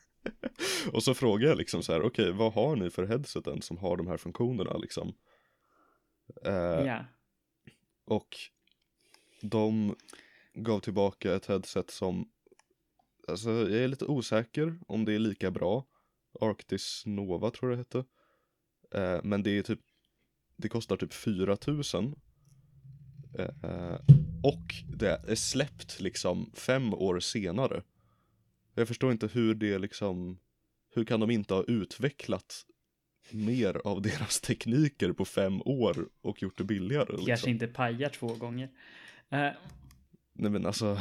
och 0.93 1.03
så 1.03 1.15
frågar 1.15 1.49
jag 1.49 1.59
liksom 1.59 1.83
så 1.83 1.93
här, 1.93 2.01
okej 2.01 2.25
okay, 2.25 2.39
vad 2.39 2.53
har 2.53 2.77
ni 2.77 2.91
för 2.91 3.07
headseten 3.07 3.63
som 3.63 3.79
har 3.79 3.97
de 3.97 4.07
här 4.07 4.17
funktionerna 4.17 4.77
liksom? 4.77 5.15
Eh, 6.45 6.87
ja. 6.87 7.05
Och 8.05 8.37
de 9.41 9.97
gav 10.55 10.81
tillbaka 10.81 11.35
ett 11.35 11.47
headset 11.47 11.91
som, 11.91 12.29
alltså 13.29 13.51
jag 13.51 13.83
är 13.83 13.89
lite 13.89 14.05
osäker 14.05 14.79
om 14.87 15.05
det 15.05 15.13
är 15.13 15.19
lika 15.19 15.51
bra. 15.51 15.87
Arctis 16.41 17.03
Nova 17.07 17.51
tror 17.51 17.71
jag 17.71 17.79
det 17.79 17.81
hette. 17.81 18.05
Eh, 18.95 19.21
men 19.25 19.43
det 19.43 19.59
är 19.59 19.63
typ, 19.63 19.81
det 20.57 20.69
kostar 20.69 20.97
typ 20.97 21.13
4000. 21.13 22.15
Eh, 23.39 24.01
och 24.43 24.75
det 24.99 25.21
är 25.29 25.35
släppt 25.35 26.01
liksom 26.01 26.53
fem 26.55 26.95
år 26.95 27.21
senare. 27.21 27.83
Jag 28.75 28.89
förstår 28.89 29.13
inte 29.13 29.27
hur 29.27 29.55
det 29.55 29.79
liksom, 29.79 30.39
hur 30.95 31.05
kan 31.05 31.21
de 31.21 31.31
inte 31.31 31.55
ha 31.55 31.65
utvecklat 31.65 32.67
mer 33.31 33.81
av 33.85 34.03
deras 34.03 34.41
tekniker 34.41 35.13
på 35.13 35.25
fem 35.25 35.63
år 35.63 36.09
och 36.23 36.43
gjort 36.43 36.59
det 36.59 36.65
billigare? 36.65 37.11
Liksom? 37.11 37.27
Kanske 37.27 37.51
inte 37.51 37.67
pajar 37.67 38.09
två 38.09 38.35
gånger. 38.35 38.67
Uh, 39.33 39.51
Nej 40.33 40.51
men 40.51 40.67
alltså. 40.67 40.99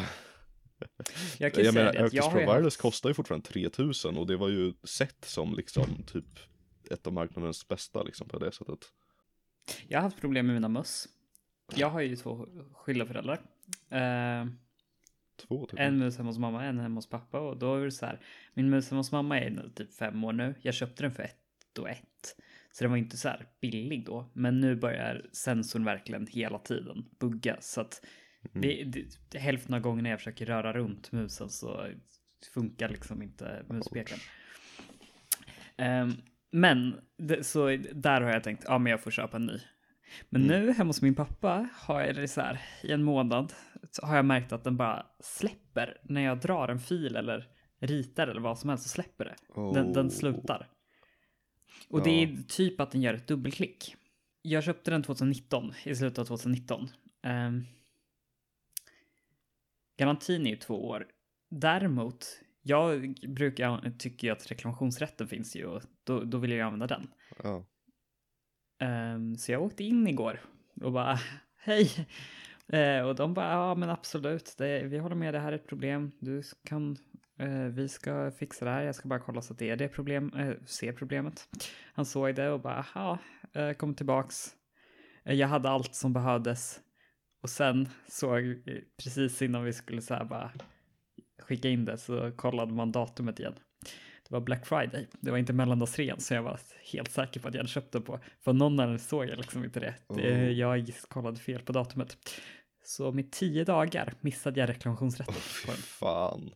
Jag, 1.37 1.53
kan 1.53 1.63
jag 1.63 1.73
menar, 1.73 1.95
Arctis 1.95 2.27
Pro 2.27 2.39
Wireless 2.39 2.63
haft... 2.63 2.81
kostar 2.81 3.09
ju 3.09 3.13
fortfarande 3.13 3.47
3000 3.47 4.17
och 4.17 4.27
det 4.27 4.37
var 4.37 4.49
ju 4.49 4.73
sett 4.83 5.25
som 5.25 5.55
liksom 5.55 6.03
typ 6.07 6.39
ett 6.89 7.07
av 7.07 7.13
marknadens 7.13 7.67
bästa 7.67 8.03
liksom 8.03 8.27
på 8.27 8.39
det 8.39 8.51
sättet. 8.51 8.79
Jag 9.87 9.97
har 9.97 10.03
haft 10.03 10.21
problem 10.21 10.45
med 10.45 10.55
mina 10.55 10.69
möss. 10.69 11.07
Jag 11.75 11.89
har 11.89 12.01
ju 12.01 12.15
två 12.15 12.47
skilda 12.73 13.05
föräldrar. 13.05 13.41
Uh, 13.93 14.51
Två 15.47 15.65
typ. 15.65 15.79
En 15.79 15.97
mus 15.97 16.17
hemma 16.17 16.29
hos 16.29 16.37
mamma, 16.37 16.65
en 16.65 16.79
hemma 16.79 16.95
hos 16.95 17.09
pappa 17.09 17.39
och 17.39 17.57
då 17.57 17.75
är 17.75 17.85
det 17.85 17.91
så 17.91 18.05
här. 18.05 18.19
Min 18.53 18.69
mus 18.69 18.89
hemma 18.89 18.99
hos 18.99 19.11
mamma 19.11 19.39
är 19.39 19.69
typ 19.75 19.93
fem 19.93 20.23
år 20.23 20.33
nu. 20.33 20.55
Jag 20.61 20.73
köpte 20.73 21.03
den 21.03 21.11
för 21.11 21.23
ett 21.23 21.77
och 21.79 21.89
ett. 21.89 22.35
Så 22.71 22.83
den 22.83 22.91
var 22.91 22.97
inte 22.97 23.17
så 23.17 23.29
här 23.29 23.47
billig 23.61 24.05
då. 24.05 24.31
Men 24.33 24.61
nu 24.61 24.75
börjar 24.75 25.25
sensorn 25.31 25.85
verkligen 25.85 26.27
hela 26.27 26.59
tiden 26.59 27.05
bugga. 27.19 27.57
Så 27.59 27.81
att 27.81 28.05
mm. 28.53 28.61
det, 28.61 29.03
det, 29.29 29.39
hälften 29.39 29.73
av 29.73 29.79
gångerna 29.79 30.09
jag 30.09 30.19
försöker 30.19 30.45
röra 30.45 30.73
runt 30.73 31.11
musen 31.11 31.49
så 31.49 31.87
funkar 32.53 32.89
liksom 32.89 33.21
inte 33.21 33.65
muspekaren. 33.69 34.19
Um, 35.77 36.21
men 36.51 36.95
det, 37.17 37.43
så 37.43 37.77
där 37.93 38.21
har 38.21 38.31
jag 38.31 38.43
tänkt, 38.43 38.63
ja 38.67 38.77
men 38.77 38.91
jag 38.91 39.01
får 39.01 39.11
köpa 39.11 39.37
en 39.37 39.45
ny. 39.45 39.59
Men 40.29 40.43
mm. 40.43 40.65
nu 40.65 40.71
hemma 40.71 40.89
hos 40.89 41.01
min 41.01 41.15
pappa 41.15 41.69
har 41.73 42.01
jag 42.01 42.15
det 42.15 42.27
så 42.27 42.41
här 42.41 42.61
i 42.83 42.91
en 42.91 43.03
månad 43.03 43.53
så 43.91 44.05
har 44.05 44.15
jag 44.15 44.25
märkt 44.25 44.51
att 44.51 44.63
den 44.63 44.77
bara 44.77 45.05
släpper 45.19 45.97
när 46.03 46.21
jag 46.21 46.39
drar 46.39 46.67
en 46.67 46.79
fil 46.79 47.15
eller 47.15 47.47
ritar 47.79 48.27
eller 48.27 48.41
vad 48.41 48.59
som 48.59 48.69
helst 48.69 48.83
så 48.83 48.89
släpper 48.89 49.25
det. 49.25 49.35
Oh. 49.59 49.73
Den, 49.73 49.93
den, 49.93 50.11
slutar. 50.11 50.67
Och 51.89 51.99
ja. 51.99 52.03
det 52.03 52.23
är 52.23 52.43
typ 52.47 52.81
att 52.81 52.91
den 52.91 53.01
gör 53.01 53.13
ett 53.13 53.27
dubbelklick. 53.27 53.95
Jag 54.41 54.63
köpte 54.63 54.91
den 54.91 55.03
2019, 55.03 55.73
i 55.83 55.95
slutet 55.95 56.19
av 56.19 56.25
2019. 56.25 56.81
Um, 56.81 56.89
ehm, 57.23 57.65
garantin 60.01 60.45
är 60.45 60.49
ju 60.49 60.55
två 60.55 60.87
år. 60.87 61.07
Däremot, 61.49 62.25
jag 62.61 63.15
brukar 63.27 63.97
tycka 63.97 64.27
ju 64.27 64.33
att 64.33 64.51
reklamationsrätten 64.51 65.27
finns 65.27 65.55
ju 65.55 65.65
och 65.65 65.81
då, 66.03 66.23
då 66.23 66.37
vill 66.37 66.51
jag 66.51 66.65
använda 66.65 66.87
den. 66.87 67.07
Ja. 67.43 67.65
Um, 69.13 69.35
så 69.37 69.51
jag 69.51 69.63
åkte 69.63 69.83
in 69.83 70.07
igår 70.07 70.41
och 70.81 70.91
bara 70.91 71.19
hej. 71.57 71.89
Uh, 72.73 73.07
och 73.07 73.15
de 73.15 73.33
bara 73.33 73.51
ja 73.51 73.75
men 73.75 73.89
absolut, 73.89 74.55
det, 74.57 74.83
vi 74.83 74.97
håller 74.97 75.15
med, 75.15 75.33
det 75.33 75.39
här 75.39 75.51
är 75.51 75.55
ett 75.55 75.67
problem. 75.67 76.11
Du 76.19 76.43
kan, 76.63 76.97
uh, 77.41 77.67
vi 77.67 77.89
ska 77.89 78.31
fixa 78.31 78.65
det 78.65 78.71
här. 78.71 78.83
Jag 78.83 78.95
ska 78.95 79.09
bara 79.09 79.19
kolla 79.19 79.41
så 79.41 79.53
att 79.53 79.59
det 79.59 79.69
är 79.69 79.75
det 79.75 79.87
problem, 79.87 80.33
uh, 80.33 80.55
ser 80.65 80.93
problemet. 80.93 81.47
Han 81.93 82.05
såg 82.05 82.35
det 82.35 82.49
och 82.49 82.61
bara 82.61 82.85
ja, 82.95 83.17
kom 83.77 83.95
tillbaks. 83.95 84.55
jag 85.23 85.47
hade 85.47 85.69
allt 85.69 85.95
som 85.95 86.13
behövdes. 86.13 86.79
Och 87.41 87.49
sen 87.49 87.89
såg 88.07 88.63
precis 89.03 89.41
innan 89.41 89.63
vi 89.63 89.73
skulle 89.73 90.01
så 90.01 90.13
här 90.13 90.25
bara 90.25 90.51
skicka 91.39 91.69
in 91.69 91.85
det 91.85 91.97
så 91.97 92.31
kollade 92.31 92.73
man 92.73 92.91
datumet 92.91 93.39
igen 93.39 93.55
det 94.31 94.35
var 94.35 94.41
Black 94.41 94.65
Friday. 94.65 95.07
Det 95.19 95.31
var 95.31 95.37
inte 95.37 95.53
mellandagsrean 95.53 96.19
så 96.19 96.33
jag 96.33 96.43
var 96.43 96.59
helt 96.93 97.11
säker 97.11 97.39
på 97.39 97.47
att 97.47 97.53
jag 97.53 97.59
hade 97.59 97.69
köpt 97.69 97.91
den 97.91 98.01
på. 98.01 98.19
För 98.39 98.53
någon 98.53 98.79
annan 98.79 98.99
såg 98.99 99.25
jag 99.25 99.37
liksom 99.37 99.63
inte 99.63 99.79
det. 99.79 99.95
Oh. 100.07 100.51
Jag 100.51 100.91
kollade 101.07 101.39
fel 101.39 101.61
på 101.61 101.71
datumet. 101.71 102.17
Så 102.83 103.11
med 103.11 103.31
tio 103.31 103.63
dagar 103.63 104.13
missade 104.21 104.59
jag 104.59 104.69
reklamationsrätten 104.69 105.35
oh, 105.35 105.65
på 105.65 105.71
den. 105.71 105.81
Fan. 105.81 106.53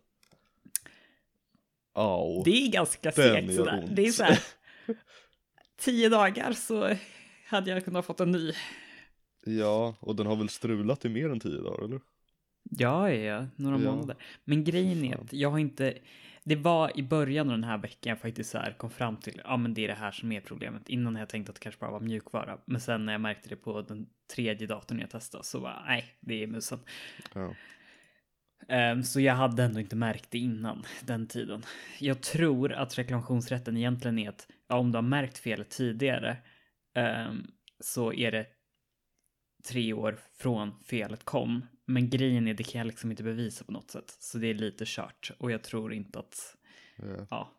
Oh, 1.93 2.43
det 2.43 2.65
är 2.65 2.71
ganska 2.71 3.11
segt 3.11 3.55
sådär. 3.55 3.87
Det 3.91 4.07
är 4.07 4.11
så 4.11 4.23
här. 4.23 4.39
tio 5.77 6.09
dagar 6.09 6.53
så 6.53 6.95
hade 7.47 7.71
jag 7.71 7.85
kunnat 7.85 8.05
fått 8.05 8.19
en 8.19 8.31
ny. 8.31 8.53
Ja, 9.47 9.95
och 9.99 10.15
den 10.15 10.27
har 10.27 10.35
väl 10.35 10.49
strulat 10.49 11.05
i 11.05 11.09
mer 11.09 11.29
än 11.29 11.39
tio 11.39 11.61
dagar, 11.61 11.83
eller? 11.83 12.01
Ja, 12.69 13.11
ja, 13.11 13.47
några 13.55 13.79
ja. 13.79 13.91
månader. 13.91 14.15
Men 14.43 14.63
grejen 14.63 15.05
är 15.05 15.17
att 15.17 15.33
jag 15.33 15.51
har 15.51 15.59
inte, 15.59 15.97
det 16.43 16.55
var 16.55 16.99
i 16.99 17.03
början 17.03 17.47
av 17.47 17.51
den 17.51 17.63
här 17.63 17.77
veckan 17.77 18.09
jag 18.09 18.19
faktiskt 18.19 18.49
så 18.49 18.57
här 18.57 18.71
kom 18.77 18.89
fram 18.89 19.17
till, 19.17 19.41
ja 19.43 19.57
men 19.57 19.73
det 19.73 19.83
är 19.83 19.87
det 19.87 19.93
här 19.93 20.11
som 20.11 20.31
är 20.31 20.41
problemet. 20.41 20.89
Innan 20.89 21.15
jag 21.15 21.29
tänkte 21.29 21.49
att 21.49 21.55
det 21.55 21.61
kanske 21.61 21.79
bara 21.79 21.91
var 21.91 21.99
mjukvara. 21.99 22.57
Men 22.65 22.81
sen 22.81 23.05
när 23.05 23.13
jag 23.13 23.21
märkte 23.21 23.49
det 23.49 23.55
på 23.55 23.81
den 23.81 24.07
tredje 24.35 24.67
datorn 24.67 24.99
jag 24.99 25.09
testade 25.09 25.43
så 25.43 25.59
var 25.59 25.83
nej, 25.87 26.05
det 26.19 26.43
är 26.43 26.47
musen. 26.47 26.79
Ja. 27.33 27.53
Um, 28.91 29.03
så 29.03 29.19
jag 29.19 29.33
hade 29.33 29.63
ändå 29.63 29.79
inte 29.79 29.95
märkt 29.95 30.31
det 30.31 30.37
innan 30.37 30.83
den 31.01 31.27
tiden. 31.27 31.63
Jag 31.99 32.21
tror 32.21 32.73
att 32.73 32.97
reklamationsrätten 32.97 33.77
egentligen 33.77 34.19
är 34.19 34.29
att 34.29 34.47
ja, 34.67 34.77
om 34.77 34.91
du 34.91 34.97
har 34.97 35.03
märkt 35.03 35.37
felet 35.37 35.69
tidigare 35.69 36.37
um, 37.29 37.47
så 37.79 38.13
är 38.13 38.31
det 38.31 38.45
tre 39.65 39.93
år 39.93 40.19
från 40.33 40.83
felet 40.83 41.23
kom. 41.23 41.65
Men 41.85 42.09
grejen 42.09 42.47
är, 42.47 42.53
det 42.53 42.63
kan 42.63 42.79
jag 42.79 42.87
liksom 42.87 43.11
inte 43.11 43.23
bevisa 43.23 43.65
på 43.65 43.71
något 43.71 43.91
sätt. 43.91 44.17
Så 44.19 44.37
det 44.37 44.47
är 44.47 44.53
lite 44.53 44.83
kört. 44.87 45.31
Och 45.37 45.51
jag 45.51 45.63
tror 45.63 45.93
inte 45.93 46.19
att, 46.19 46.57
ja. 46.97 47.27
ja. 47.29 47.51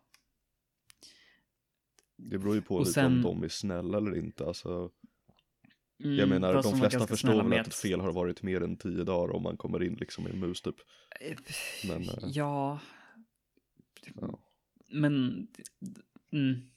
Det 2.16 2.38
beror 2.38 2.54
ju 2.54 2.62
på 2.62 2.78
lite 2.78 2.92
sen, 2.92 3.06
om 3.06 3.22
de 3.22 3.42
är 3.42 3.48
snälla 3.48 3.98
eller 3.98 4.16
inte. 4.16 4.46
Alltså, 4.46 4.90
mm, 6.04 6.16
jag 6.16 6.28
menar, 6.28 6.62
de 6.62 6.78
flesta 6.78 7.06
förstår 7.06 7.42
väl 7.42 7.60
att 7.60 7.66
ett 7.66 7.74
fel 7.74 8.00
har 8.00 8.12
varit 8.12 8.42
mer 8.42 8.60
än 8.60 8.76
tio 8.76 9.04
dagar 9.04 9.34
om 9.34 9.42
man 9.42 9.56
kommer 9.56 9.82
in 9.82 9.94
liksom 9.94 10.28
i 10.28 10.30
en 10.30 10.40
mus 10.40 10.62
typ. 10.62 10.76
Men, 11.88 12.02
äh, 12.02 12.14
ja. 12.22 12.80
ja. 14.14 14.38
Men, 14.88 15.46
mm 16.32 16.75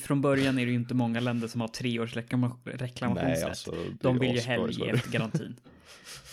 från 0.00 0.20
början 0.20 0.58
är 0.58 0.66
det 0.66 0.70
ju 0.70 0.78
inte 0.78 0.94
många 0.94 1.20
länder 1.20 1.48
som 1.48 1.60
har 1.60 1.68
tre 1.68 2.00
års 2.00 2.16
reklamationsrätt. 2.16 3.44
Alltså, 3.44 3.74
De 4.00 4.18
vill 4.18 4.34
ju 4.34 4.40
hellre 4.40 4.72
ge 4.72 4.88
efter 4.90 5.10
garantin. 5.10 5.60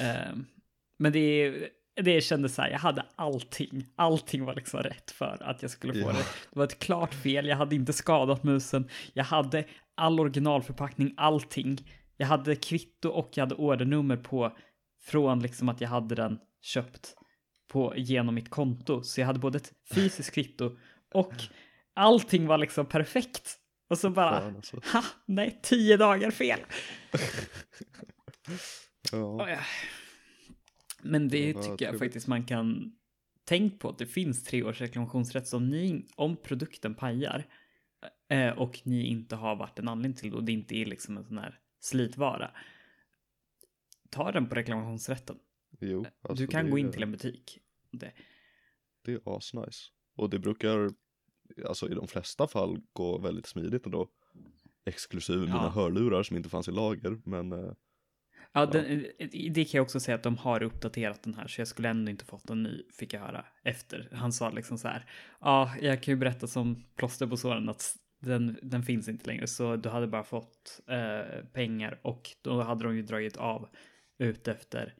uh, 0.01 0.37
men 0.99 1.11
det, 1.11 1.53
det 1.95 2.21
kändes 2.21 2.55
så 2.55 2.61
här, 2.61 2.69
jag 2.69 2.79
hade 2.79 3.05
allting. 3.15 3.85
Allting 3.95 4.45
var 4.45 4.55
liksom 4.55 4.79
rätt 4.79 5.11
för 5.11 5.43
att 5.43 5.61
jag 5.61 5.71
skulle 5.71 5.93
få 5.93 5.99
ja. 5.99 6.07
det. 6.07 6.25
Det 6.51 6.59
var 6.59 6.63
ett 6.63 6.79
klart 6.79 7.13
fel, 7.13 7.47
jag 7.47 7.57
hade 7.57 7.75
inte 7.75 7.93
skadat 7.93 8.43
musen. 8.43 8.89
Jag 9.13 9.23
hade 9.23 9.65
all 9.95 10.19
originalförpackning, 10.19 11.13
allting. 11.17 11.77
Jag 12.17 12.27
hade 12.27 12.55
kvitto 12.55 13.09
och 13.09 13.29
jag 13.33 13.43
hade 13.43 13.55
ordernummer 13.55 14.17
på 14.17 14.57
från 15.03 15.39
liksom 15.39 15.69
att 15.69 15.81
jag 15.81 15.89
hade 15.89 16.15
den 16.15 16.39
köpt 16.61 17.15
på 17.67 17.93
genom 17.97 18.35
mitt 18.35 18.49
konto. 18.49 19.03
Så 19.03 19.21
jag 19.21 19.27
hade 19.27 19.39
både 19.39 19.57
ett 19.57 19.71
fysiskt 19.93 20.33
kvitto 20.33 20.77
och 21.13 21.33
allting 21.95 22.47
var 22.47 22.57
liksom 22.57 22.85
perfekt. 22.85 23.59
Och 23.87 23.97
så 23.97 24.09
bara, 24.09 24.41
Fan, 24.41 24.55
alltså. 24.55 24.81
ha, 24.93 25.03
nej, 25.25 25.59
tio 25.63 25.97
dagar 25.97 26.31
fel. 26.31 26.59
ja. 29.11 29.57
Men 31.01 31.27
det 31.27 31.49
ja, 31.49 31.61
tycker 31.61 31.85
jag 31.85 31.99
faktiskt 31.99 32.27
man 32.27 32.45
kan 32.45 32.95
tänk 33.43 33.79
på 33.79 33.89
att 33.89 33.97
det 33.97 34.05
finns 34.05 34.43
tre 34.43 34.63
års 34.63 34.81
reklamationsrätt. 34.81 35.47
Så 35.47 35.57
om, 35.57 35.69
ni, 35.69 36.05
om 36.15 36.37
produkten 36.37 36.95
pajar 36.95 37.45
eh, 38.29 38.49
och 38.49 38.81
ni 38.83 39.03
inte 39.03 39.35
har 39.35 39.55
varit 39.55 39.79
en 39.79 39.87
anledning 39.87 40.17
till 40.17 40.31
det 40.31 40.37
och 40.37 40.43
det 40.43 40.51
inte 40.51 40.75
är 40.75 40.85
liksom 40.85 41.17
en 41.17 41.23
sån 41.23 41.37
här 41.37 41.59
slitvara. 41.79 42.51
Ta 44.09 44.31
den 44.31 44.49
på 44.49 44.55
reklamationsrätten. 44.55 45.39
Jo, 45.79 46.05
alltså 46.21 46.43
du 46.43 46.47
kan 46.47 46.69
gå 46.69 46.77
in 46.77 46.91
till 46.91 47.03
en 47.03 47.11
butik. 47.11 47.59
Det, 47.91 48.11
det 49.01 49.13
är 49.13 49.37
asnice. 49.37 49.91
Och 50.15 50.29
det 50.29 50.39
brukar 50.39 50.89
alltså 51.65 51.89
i 51.89 51.93
de 51.93 52.07
flesta 52.07 52.47
fall 52.47 52.77
gå 52.93 53.17
väldigt 53.17 53.45
smidigt 53.45 53.85
ändå. 53.85 54.07
Exklusive 54.85 55.39
ja. 55.39 55.45
mina 55.45 55.69
hörlurar 55.69 56.23
som 56.23 56.37
inte 56.37 56.49
fanns 56.49 56.67
i 56.67 56.71
lager, 56.71 57.21
men 57.25 57.51
eh, 57.51 57.71
Ja. 58.55 58.65
Den, 58.65 59.05
det 59.53 59.65
kan 59.65 59.77
jag 59.77 59.83
också 59.83 59.99
säga 59.99 60.15
att 60.15 60.23
de 60.23 60.37
har 60.37 60.63
uppdaterat 60.63 61.23
den 61.23 61.33
här, 61.33 61.47
så 61.47 61.61
jag 61.61 61.67
skulle 61.67 61.89
ändå 61.89 62.11
inte 62.11 62.25
fått 62.25 62.49
en 62.49 62.63
ny, 62.63 62.83
fick 62.93 63.13
jag 63.13 63.19
höra 63.19 63.45
efter. 63.63 64.09
Han 64.11 64.33
sa 64.33 64.49
liksom 64.49 64.77
så 64.77 64.87
här, 64.87 65.05
ja, 65.41 65.75
jag 65.81 66.03
kan 66.03 66.11
ju 66.11 66.15
berätta 66.15 66.47
som 66.47 66.83
plåster 66.95 67.27
på 67.27 67.37
såren 67.37 67.69
att 67.69 67.95
den, 68.21 68.59
den 68.61 68.83
finns 68.83 69.07
inte 69.07 69.27
längre, 69.27 69.47
så 69.47 69.75
du 69.75 69.89
hade 69.89 70.07
bara 70.07 70.23
fått 70.23 70.81
eh, 70.87 71.45
pengar 71.53 71.99
och 72.03 72.29
då 72.41 72.61
hade 72.61 72.83
de 72.83 72.95
ju 72.95 73.01
dragit 73.01 73.37
av 73.37 73.69
ut 74.17 74.47
efter 74.47 74.93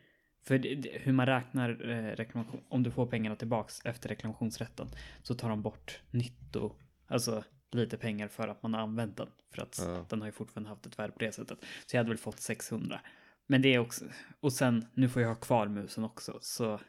För 0.47 0.57
det, 0.57 0.75
det, 0.75 0.89
hur 0.93 1.13
man 1.13 1.25
räknar 1.25 1.89
eh, 1.89 2.15
reklamation, 2.15 2.61
om 2.69 2.83
du 2.83 2.91
får 2.91 3.05
pengarna 3.05 3.35
tillbaks 3.35 3.81
efter 3.85 4.09
reklamationsrätten 4.09 4.87
så 5.23 5.35
tar 5.35 5.49
de 5.49 5.61
bort 5.61 5.99
nytto, 6.11 6.75
alltså 7.07 7.43
lite 7.71 7.97
pengar 7.97 8.27
för 8.27 8.47
att 8.47 8.63
man 8.63 8.73
har 8.73 8.81
använt 8.81 9.17
den. 9.17 9.29
För 9.53 9.61
att 9.61 9.79
Ja. 9.85 10.05
den 10.09 10.19
har 10.21 10.27
ju 10.27 10.31
fortfarande 10.31 10.69
haft 10.69 10.85
ett 10.85 10.99
värde 10.99 11.13
på 11.13 11.19
det 11.19 11.31
sättet. 11.31 11.59
Så 11.85 11.95
jag 11.95 11.99
hade 11.99 12.09
väl 12.09 12.17
fått 12.17 12.39
600. 12.39 12.99
Men 13.47 13.61
det 13.61 13.73
är 13.73 13.79
också, 13.79 14.05
och 14.39 14.53
sen 14.53 14.85
nu 14.93 15.09
får 15.09 15.21
jag 15.21 15.29
ha 15.29 15.35
kvar 15.35 15.67
musen 15.67 16.03
också, 16.03 16.37
så 16.41 16.79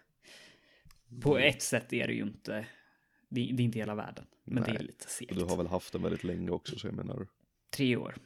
på 1.23 1.37
Mm. 1.37 1.49
ett 1.49 1.63
sätt 1.63 1.93
är 1.93 2.07
det 2.07 2.13
ju 2.15 2.23
inte, 2.23 2.53
det, 3.29 3.41
det 3.53 3.63
är 3.63 3.65
inte 3.65 3.79
hela 3.79 3.95
världen. 3.95 4.25
Men 4.45 4.63
det 4.63 4.71
är 4.71 4.75
Nej. 4.75 4.83
lite 4.87 5.09
segt. 5.11 5.35
Du 5.35 5.45
har 5.45 5.57
väl 5.57 5.67
haft 5.67 5.93
den 5.93 6.03
väldigt 6.03 6.25
länge 6.25 6.51
också 6.51 6.79
så 6.79 6.87
jag 6.87 6.95
menar 6.95 7.27
Tre 7.71 7.97
år. 7.97 8.17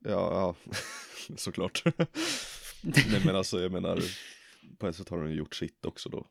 Ja, 0.00 0.54
ja 0.70 0.72
såklart 1.36 1.82
Nej 2.82 3.22
men 3.26 3.36
alltså 3.36 3.60
jag 3.60 3.72
menar 3.72 4.00
På 4.78 4.86
ett 4.88 4.96
sätt 4.96 5.08
har 5.08 5.26
ju 5.26 5.34
gjort 5.34 5.54
sitt 5.54 5.86
också 5.86 6.08
då 6.08 6.26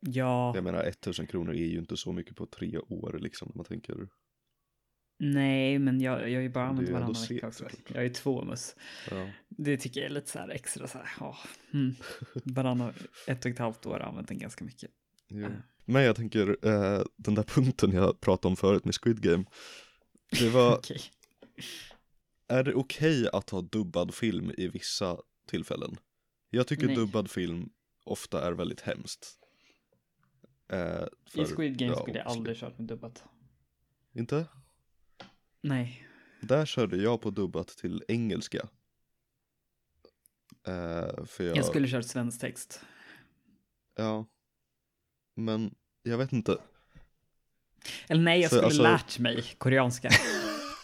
Ja, 0.00 0.52
Jag 0.54 0.64
menar 0.64 0.84
1000 0.84 1.26
kronor 1.26 1.54
är 1.54 1.66
ju 1.66 1.78
inte 1.78 1.96
så 1.96 2.12
mycket 2.12 2.36
på 2.36 2.46
tre 2.46 2.78
år 2.78 3.18
liksom 3.20 3.48
när 3.48 3.56
man 3.56 3.64
tänker 3.64 4.08
nej, 5.18 5.78
men 5.78 6.00
jag, 6.00 6.30
jag 6.30 6.38
har 6.38 6.42
ju 6.42 6.48
bara 6.48 6.64
är 6.64 6.68
använt 6.68 6.88
varannan 6.88 7.14
vecka 7.28 7.46
också. 7.48 7.64
Jag 7.88 7.96
har 7.96 8.02
ju 8.02 8.08
två 8.08 8.44
mus. 8.44 8.76
Ja, 9.10 9.30
Det 9.48 9.76
tycker 9.76 10.00
jag 10.00 10.10
är 10.10 10.14
lite 10.14 10.30
så 10.30 10.38
här 10.38 10.48
extra 10.48 10.88
så 10.88 10.98
här, 10.98 11.08
ja. 11.20 11.38
Mm. 11.74 11.94
Varannan, 12.44 12.94
ett 13.26 13.44
och 13.44 13.50
ett 13.50 13.58
halvt 13.58 13.86
år 13.86 13.90
har 13.90 13.98
jag 14.00 14.08
använt 14.08 14.28
den 14.28 14.38
ganska 14.38 14.64
mycket. 14.64 14.90
jo. 15.28 15.48
Men 15.84 16.02
jag 16.02 16.16
tänker 16.16 16.66
eh, 16.66 17.02
den 17.16 17.34
där 17.34 17.42
punkten 17.42 17.92
jag 17.92 18.20
pratade 18.20 18.50
om 18.50 18.56
förut 18.56 18.84
med 18.84 18.94
Squid 18.94 19.20
Game 19.20 19.44
Det 20.38 20.48
var, 20.48 20.74
Okej. 20.78 21.00
är 22.48 22.64
det 22.64 22.74
okej 22.74 23.28
att 23.32 23.50
ha 23.50 23.60
dubbad 23.60 24.14
film 24.14 24.52
i 24.56 24.68
vissa 24.68 25.18
tillfällen? 25.46 25.96
Jag 26.50 26.66
tycker 26.66 26.86
Nej. 26.86 26.96
dubbad 26.96 27.30
film 27.30 27.70
ofta 28.04 28.46
är 28.46 28.52
väldigt 28.52 28.80
hemskt 28.80 29.38
eh, 30.72 30.78
I 30.78 31.30
för- 31.30 31.44
Squid 31.56 31.78
Game 31.78 31.92
ja, 31.92 32.00
skulle 32.02 32.18
jag 32.18 32.26
aldrig 32.26 32.56
kört 32.56 32.78
med 32.78 32.86
dubbat. 32.88 33.24
Inte? 34.12 34.46
Nej. 35.60 36.08
Där 36.40 36.66
körde 36.66 36.96
jag 36.96 37.20
på 37.20 37.30
dubbat 37.30 37.68
till 37.68 38.04
engelska. 38.08 38.68
Eh, 40.66 41.24
för 41.26 41.44
jag, 41.44 41.56
Jag 41.56 41.64
skulle 41.64 41.88
kört 41.88 42.04
svensk 42.04 42.40
text. 42.40 42.80
ja. 43.96 44.26
Men 45.34 45.74
jag 46.02 46.18
vet 46.18 46.32
inte. 46.32 46.58
Eller 48.08 48.22
nej, 48.22 48.40
jag 48.40 48.50
Så, 48.50 48.56
skulle 48.56 48.66
alltså- 48.66 48.82
lärt 48.82 49.18
mig 49.18 49.42
koreanska. 49.58 50.10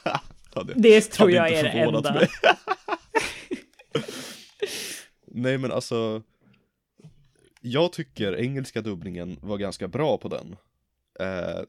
Hade, 0.54 0.74
Det 0.74 1.00
tror 1.00 1.30
jag 1.30 1.52
är 1.52 1.62
det 1.62 1.70
enda. 1.70 2.28
Nej 5.36 5.58
men 5.58 5.72
alltså. 5.72 6.22
Jag 7.60 7.92
tycker 7.92 8.36
engelska 8.36 8.80
dubbningen 8.80 9.38
var 9.42 9.58
ganska 9.58 9.88
bra 9.88 10.18
på 10.18 10.28
den. 10.28 10.56
Eh, 11.20 11.62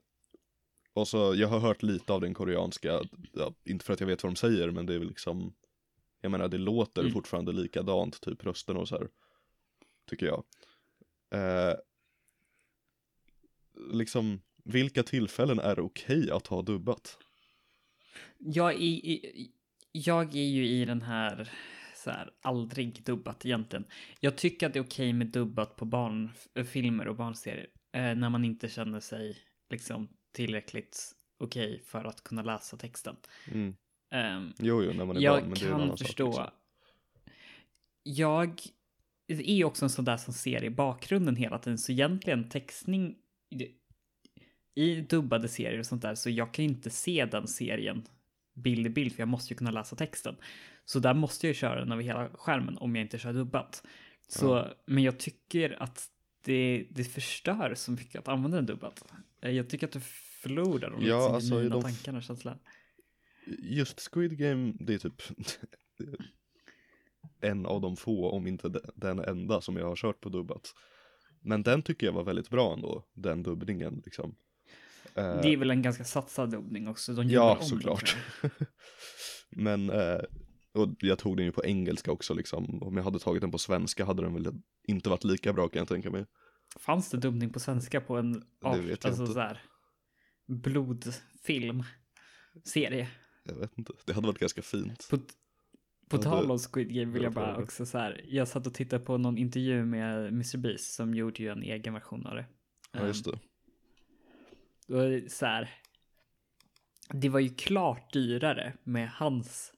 och 0.94 1.08
så, 1.08 1.36
jag 1.36 1.48
har 1.48 1.60
hört 1.60 1.84
lite 1.84 2.14
av 2.14 2.22
den 2.22 2.34
koreanska, 2.34 3.02
ja, 3.34 3.54
inte 3.66 3.86
för 3.86 3.94
att 3.94 4.00
jag 4.00 4.08
vet 4.08 4.24
vad 4.24 4.32
de 4.32 4.36
säger, 4.36 4.72
men 4.72 4.86
det 4.86 4.94
är 4.94 5.00
väl 5.00 5.08
liksom, 5.08 5.54
jag 6.22 6.32
menar 6.32 6.48
det 6.48 6.58
låter 6.58 7.02
Mm. 7.02 7.14
fortfarande 7.14 7.52
likadant, 7.52 8.22
typ 8.22 8.46
rösten 8.46 8.78
och 8.78 8.88
så 8.88 8.98
här. 8.98 9.08
Tycker 10.10 10.26
jag. 10.26 10.44
Eh, 11.30 11.76
liksom, 13.92 14.42
vilka 14.64 15.04
tillfällen 15.04 15.60
är 15.60 15.76
det 15.76 15.82
okej 15.82 16.32
att 16.32 16.48
ha 16.48 16.62
dubbat? 16.62 17.18
Jag 18.38 18.82
är, 18.82 19.20
jag 19.92 20.36
är 20.36 20.48
ju 20.48 20.68
i 20.68 20.86
den 20.86 21.02
här, 21.02 21.52
så 22.08 22.12
här, 22.14 22.30
aldrig 22.42 23.04
dubbat 23.04 23.46
egentligen. 23.46 23.86
Jag 24.20 24.38
tycker 24.38 24.68
att 24.68 24.74
det 24.74 24.80
är 24.80 24.84
okej 24.84 25.14
med 25.14 25.28
dubbat 25.28 25.76
på 25.76 25.86
barnfilmer 25.86 27.08
och 27.08 27.16
barnserier. 27.16 27.68
Eh, 27.96 28.16
när 28.16 28.30
man 28.30 28.46
inte 28.46 28.70
känner 28.70 29.00
sig 29.00 29.38
liksom 29.70 30.10
tillräckligt 30.32 31.12
okej 31.40 31.82
för 31.86 32.06
att 32.06 32.24
kunna 32.24 32.42
läsa 32.42 32.78
texten. 32.78 33.16
Mm. 33.52 33.76
Ehm, 34.12 34.54
Jo, 34.60 34.84
jo, 34.84 34.94
när 34.94 35.06
man 35.06 35.18
är 35.18 35.22
jag 35.22 35.42
barn, 35.42 35.50
men 35.50 35.54
det 35.60 35.66
är 35.66 35.66
en 35.66 35.72
kan 35.72 35.82
annan 35.82 35.98
förstå. 35.98 36.32
sak. 36.32 36.46
Liksom. 36.46 37.34
Jag 38.04 38.62
är 39.28 39.64
också 39.64 39.86
en 39.86 39.90
sån 39.90 40.06
där 40.06 40.18
som 40.18 40.34
ser 40.34 40.64
i 40.64 40.70
bakgrunden 40.70 41.36
hela 41.36 41.60
tiden, 41.60 41.78
så 41.78 41.92
egentligen 41.92 42.50
textning 42.50 43.16
i 44.76 45.02
dubbade 45.02 45.48
serier 45.48 45.80
och 45.80 45.86
sånt 45.86 46.02
där, 46.02 46.16
så 46.16 46.30
jag 46.30 46.54
kan 46.54 46.66
inte 46.66 46.90
se 46.90 47.26
den 47.26 47.48
serien 47.48 48.04
bild 48.58 48.86
i 48.88 48.90
bild, 48.90 49.14
för 49.14 49.22
jag 49.22 49.28
måste 49.30 49.54
ju 49.54 49.58
kunna 49.58 49.72
läsa 49.72 49.96
texten. 49.96 50.36
Så 50.86 51.00
där 51.00 51.14
måste 51.14 51.48
jag 51.48 51.50
ju 51.50 51.54
köra 51.60 51.80
den 51.80 51.92
över 51.92 52.04
hela 52.04 52.30
skärmen 52.30 52.78
om 52.78 52.96
jag 52.96 53.06
inte 53.06 53.18
kör 53.18 53.34
dubbat. 53.34 53.84
Så, 54.28 54.46
Ja. 54.46 54.74
men 54.86 55.04
jag 55.04 55.18
tycker 55.20 55.84
att 55.84 56.10
det, 56.44 56.88
det 56.92 57.04
förstör 57.04 57.74
så 57.76 57.92
mycket 57.92 58.20
att 58.20 58.28
använda 58.28 58.58
den 58.58 58.66
dubbat. 58.66 59.04
Eh, 59.42 59.52
Jag 59.52 59.70
tycker 59.70 59.88
att 59.88 59.94
du 59.94 60.00
förlorar 60.42 60.90
de 60.90 61.06
Ja, 61.06 61.34
alltså, 61.36 61.50
genuina 61.54 61.76
de- 61.76 61.84
tankarna 61.84 62.18
och 62.18 62.24
känslorna. 62.24 62.58
Just 63.60 64.00
Squid 64.14 64.38
Game, 64.38 64.74
det 64.80 64.94
är 64.94 64.98
typ 64.98 65.22
en 67.42 67.66
av 67.66 67.82
de 67.82 67.98
få, 67.98 68.30
om 68.32 68.48
inte 68.48 68.70
de- 68.70 68.80
den 68.96 69.20
enda 69.20 69.62
som 69.62 69.78
jag 69.78 69.86
har 69.86 69.96
kört 69.96 70.22
på 70.22 70.30
dubbat. 70.30 70.74
Men 71.42 71.64
den 71.64 71.82
tycker 71.82 72.06
jag 72.08 72.14
var 72.14 72.24
väldigt 72.24 72.50
bra 72.50 72.74
ändå, 72.74 73.04
den 73.14 73.44
dubbningen 73.44 74.02
liksom. 74.06 74.36
Eh, 75.18 75.42
Det 75.42 75.54
är 75.54 75.58
väl 75.58 75.72
en 75.72 75.82
ganska 75.82 76.04
satsad 76.04 76.52
dubbning 76.52 76.88
också. 76.88 77.14
De 77.14 77.28
Ja, 77.28 77.58
såklart. 77.62 78.18
Men, 79.50 79.90
eh, 79.90 80.20
och 80.74 80.90
jag 81.00 81.20
tog 81.20 81.38
den 81.38 81.46
ju 81.46 81.52
på 81.52 81.66
engelska 81.66 82.12
också 82.12 82.34
liksom. 82.34 82.84
Om 82.84 82.98
jag 82.98 83.04
hade 83.04 83.20
tagit 83.20 83.42
den 83.42 83.52
på 83.52 83.58
svenska 83.58 84.06
hade 84.06 84.22
den 84.22 84.34
väl 84.34 84.54
inte 84.88 85.10
varit 85.10 85.24
lika 85.24 85.54
bra 85.54 85.70
kan 85.70 85.80
jag 85.80 85.88
tänka 85.88 86.12
mig. 86.12 86.26
Fanns 86.80 87.10
det 87.10 87.18
dubbning 87.18 87.54
på 87.54 87.60
svenska 87.60 88.02
på 88.02 88.18
en 88.18 88.36
art, 88.64 89.06
alltså 89.06 89.22
inte. 89.22 89.34
så 89.34 89.40
här, 89.40 89.62
blodfilm? 90.48 91.84
Serie? 92.64 93.08
Jag 93.44 93.56
vet 93.56 93.78
inte, 93.78 93.94
det 94.06 94.14
hade 94.14 94.28
varit 94.28 94.40
ganska 94.40 94.62
fint. 94.62 95.08
På, 95.10 95.18
på 96.10 96.18
tal 96.18 96.52
om 96.52 96.60
Squid 96.60 96.94
Game 96.94 97.14
vill 97.14 97.24
jag 97.24 97.34
bara 97.34 97.58
också 97.58 97.86
så 97.86 97.98
här. 97.98 98.22
Jag 98.28 98.48
satt 98.48 98.68
och 98.68 98.74
tittade 98.74 99.06
på 99.06 99.18
någon 99.18 99.38
intervju 99.38 99.86
med 99.86 100.28
Mr. 100.28 100.58
Beast 100.58 100.94
som 100.94 101.14
gjorde 101.14 101.44
ju 101.44 101.50
en 101.50 101.64
egen 101.64 101.94
version 101.94 102.26
av 102.26 102.36
det. 102.36 102.46
Ja, 102.92 103.08
just 103.08 103.26
det. 103.26 103.40
Då 104.88 104.98
är 104.98 105.10
det 105.10 105.32
så 105.32 105.46
här. 105.46 105.70
Det 107.10 107.30
var 107.30 107.40
ju 107.40 107.50
klart 107.50 108.14
dyrare 108.14 108.74
med 108.84 109.10
hans 109.10 109.74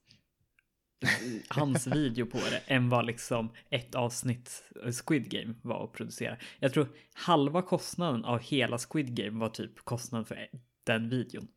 hans 1.48 1.88
video 1.88 2.26
på 2.26 2.38
det 2.38 2.62
än 2.68 2.90
vad 2.90 3.06
liksom 3.06 3.54
ett 3.70 3.96
avsnitt 3.96 4.64
Squid 5.06 5.30
Game 5.30 5.54
var 5.62 5.84
att 5.84 5.94
producera. 5.94 6.38
Jag 6.60 6.74
tror 6.74 6.88
halva 7.14 7.62
kostnaden 7.62 8.26
av 8.26 8.40
hela 8.40 8.78
Squid 8.78 9.16
Game 9.16 9.40
var 9.40 9.50
typ 9.50 9.80
kostnaden 9.86 10.26
för 10.26 10.48
den 10.84 11.10
videon. 11.10 11.48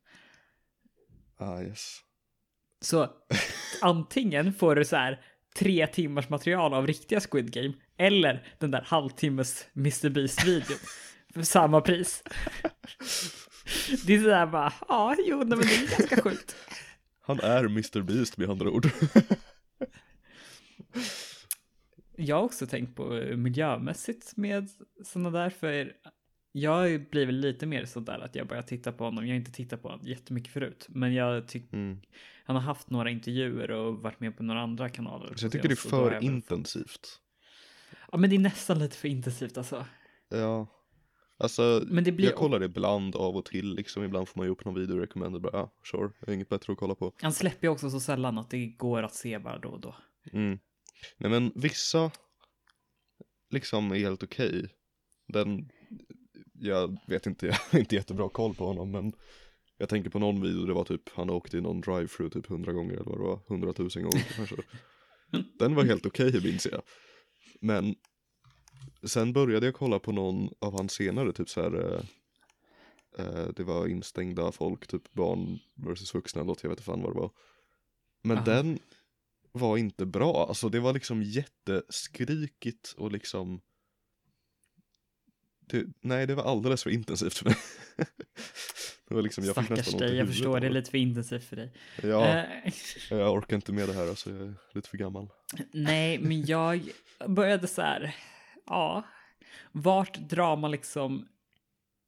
Ah, 1.37 1.61
yes. 1.61 2.01
Så 2.81 3.11
antingen 3.83 4.53
får 4.53 4.77
du 4.77 4.85
så 4.85 4.97
här 4.97 5.25
tre 5.57 5.87
timmars 5.87 6.29
material 6.29 6.75
av 6.75 6.87
riktiga 6.87 7.21
Squid 7.21 7.53
Game 7.53 7.75
eller 7.97 8.47
den 8.59 8.71
där 8.71 8.83
halvtimmes 8.87 9.67
Mr. 9.77 10.11
Beast-videon 10.11 10.79
för 11.35 11.43
samma 11.43 11.81
pris. 11.81 12.23
Det 14.07 14.15
är 14.15 14.19
sådär 14.21 14.47
bara, 14.47 14.73
ja, 14.89 15.17
jo, 15.27 15.37
nej, 15.37 15.49
men 15.49 15.59
det 15.59 15.75
är 15.75 15.99
ganska 15.99 16.23
sjukt. 16.23 16.57
Han 17.21 17.41
är 17.41 17.65
Mr 17.65 18.03
Beast 18.03 18.37
med 18.37 18.51
andra 18.51 18.71
ord. 18.71 18.87
Jag 22.17 22.37
har 22.37 22.43
också 22.43 22.67
tänkt 22.67 22.97
på 22.97 23.05
miljömässigt 23.37 24.37
med 24.37 24.69
sådana 25.05 25.31
där, 25.31 25.51
för 25.51 25.93
jag 26.53 27.11
blir 27.11 27.27
väl 27.27 27.35
lite 27.37 27.67
mer 27.67 27.85
sådär 27.85 28.19
att 28.19 28.35
jag 28.35 28.49
börjar 28.49 28.63
titta 28.63 28.93
på 28.93 29.05
honom. 29.05 29.27
Jag 29.27 29.33
har 29.35 29.39
inte 29.39 29.53
tittat 29.53 29.83
på 29.83 29.89
honom 29.89 30.07
jättemycket 30.07 30.53
förut, 30.53 30.87
men 30.89 31.15
jag 31.15 31.49
tycker 31.49 31.77
Mm. 31.77 32.01
han 32.45 32.57
har 32.57 32.63
haft 32.63 32.91
några 32.91 33.11
intervjuer 33.11 33.71
och 33.71 34.03
varit 34.03 34.21
med 34.21 34.37
på 34.37 34.43
några 34.43 34.61
andra 34.61 34.89
kanaler. 34.89 35.35
Så 35.37 35.45
jag 35.45 35.53
tycker 35.53 35.69
det 35.69 35.85
är 35.85 35.91
har 35.91 36.11
för 36.11 36.25
intensivt. 36.25 37.21
Ja, 38.13 38.19
men 38.19 38.31
det 38.31 38.37
är 38.37 38.41
nästan 38.41 38.79
lite 38.79 38.97
för 38.97 39.09
intensivt 39.09 39.59
alltså. 39.59 39.87
Ja. 40.29 40.67
Alltså, 41.43 41.85
Men 41.87 42.05
det 42.05 42.13
blir... 42.13 42.27
jag 42.27 42.35
kollar 42.35 42.63
ibland 42.63 43.17
av 43.17 43.37
och 43.37 43.45
till 43.45 43.75
liksom, 43.75 44.05
ibland 44.05 44.29
får 44.29 44.41
man 44.41 44.47
ju 44.47 44.53
upp 44.53 44.65
någon 44.65 44.75
video 44.75 44.99
recommended, 44.99 45.43
bara, 45.43 45.53
ja, 45.53 45.73
sure, 45.91 46.11
jag 46.21 46.27
har 46.27 46.35
inget 46.35 46.49
bättre 46.49 46.73
att 46.73 46.79
kolla 46.79 46.95
på. 46.95 47.13
Han 47.21 47.33
släpper 47.33 47.67
ju 47.67 47.73
också 47.73 47.91
så 47.91 48.01
sällan 48.01 48.39
att 48.39 48.51
det 48.51 48.67
går 48.67 49.03
att 49.03 49.15
se 49.15 49.39
bara 49.39 49.59
då 49.59 49.69
och 49.69 49.81
då. 49.81 49.95
Mm. 50.33 50.59
Nej 51.19 51.31
men 51.31 51.53
vissa, 51.55 52.11
liksom 53.51 53.93
är 53.93 53.97
helt 53.97 54.23
okej. 54.23 54.69
Den, 55.29 55.69
jag 56.53 56.99
vet 57.07 57.27
inte, 57.27 57.47
jag 57.47 57.57
har 57.71 57.79
inte 57.79 57.95
jättebra 57.95 58.29
koll 58.29 58.55
på 58.55 58.67
honom 58.67 58.91
men 58.91 59.13
jag 59.79 59.89
tänker 59.89 60.11
på 60.11 60.19
någon 60.19 60.43
video, 60.43 60.67
det 60.67 60.75
var 60.75 60.85
typ, 60.85 61.09
han 61.15 61.31
åkte 61.31 61.59
i 61.59 61.61
någon 61.61 61.83
drive-through 61.83 62.31
typ 62.31 62.47
hundra 62.47 62.73
gånger 62.73 62.95
eller 62.95 63.05
vad 63.05 63.19
det 63.19 63.25
var, 63.25 63.41
hundratusen 63.49 64.03
gånger 64.03 64.27
kanske. 64.37 64.57
Den 65.59 65.75
var 65.75 65.85
helt 65.85 66.07
okej 66.07 66.41
minns 66.45 66.67
jag. 66.67 66.83
Men 67.61 67.95
sen 69.05 69.33
började 69.33 69.67
jag 69.67 69.75
kolla 69.75 69.99
på 69.99 70.13
någon 70.13 70.51
av 70.59 70.73
hans 70.73 70.93
senare, 70.93 71.33
typ 71.33 71.49
så 71.49 71.63
här. 71.63 71.95
Eh, 71.95 72.01
eh, 73.27 73.49
det 73.57 73.63
var 73.65 73.87
instängda 73.87 74.53
folk, 74.53 74.87
typ 74.87 75.13
barn 75.13 75.59
versus 75.75 76.15
vuxna 76.15 76.41
eller 76.41 76.49
något, 76.49 76.63
jag 76.63 76.71
vet 76.71 76.79
inte 76.79 76.85
fan 76.87 77.03
vad 77.03 77.15
det 77.15 77.21
var. 77.21 77.31
Men 78.23 78.37
Aha. 78.37 78.47
den 78.47 78.79
var 79.53 79.77
inte 79.79 80.07
bra, 80.07 80.47
alltså 80.49 80.69
det 80.69 80.81
var 80.81 80.93
liksom 80.93 81.23
jätteskrikigt 81.23 82.95
och 82.97 83.13
liksom 83.13 83.61
det, 85.61 85.87
nej 86.01 86.27
det 86.27 86.35
var 86.35 86.45
alldeles 86.45 86.83
för 86.83 86.91
intensivt 86.91 87.35
för 87.35 87.45
mig. 87.45 87.57
det 89.09 89.15
var 89.15 89.23
liksom, 89.23 89.45
jag 89.45 89.55
fick 89.57 89.65
Stackars 89.65 89.79
nästan 89.79 89.95
ont 89.95 90.03
i 90.03 90.07
dig, 90.07 90.17
jag 90.17 90.29
förstår 90.29 90.61
det 90.61 90.67
är 90.67 90.71
lite 90.71 90.91
för 90.91 90.99
intensivt 90.99 91.45
för 91.45 91.57
dig. 91.57 91.73
Ja, 92.03 92.27
Eh, 92.27 92.73
jag 93.11 93.33
orkar 93.33 93.57
inte 93.57 93.73
med 93.73 93.89
det 93.89 93.95
här 93.95 94.09
alltså, 94.09 94.31
jag 94.31 94.41
är 94.41 94.55
lite 94.73 94.89
för 94.89 94.99
gammal. 94.99 95.29
nej, 95.73 96.19
men 96.19 96.47
jag 96.47 96.91
började 97.29 97.67
så 97.67 97.83
här, 97.83 98.15
ja, 98.73 99.05
vart 99.73 100.15
drar 100.19 100.57
man 100.57 100.71
liksom, 100.71 101.29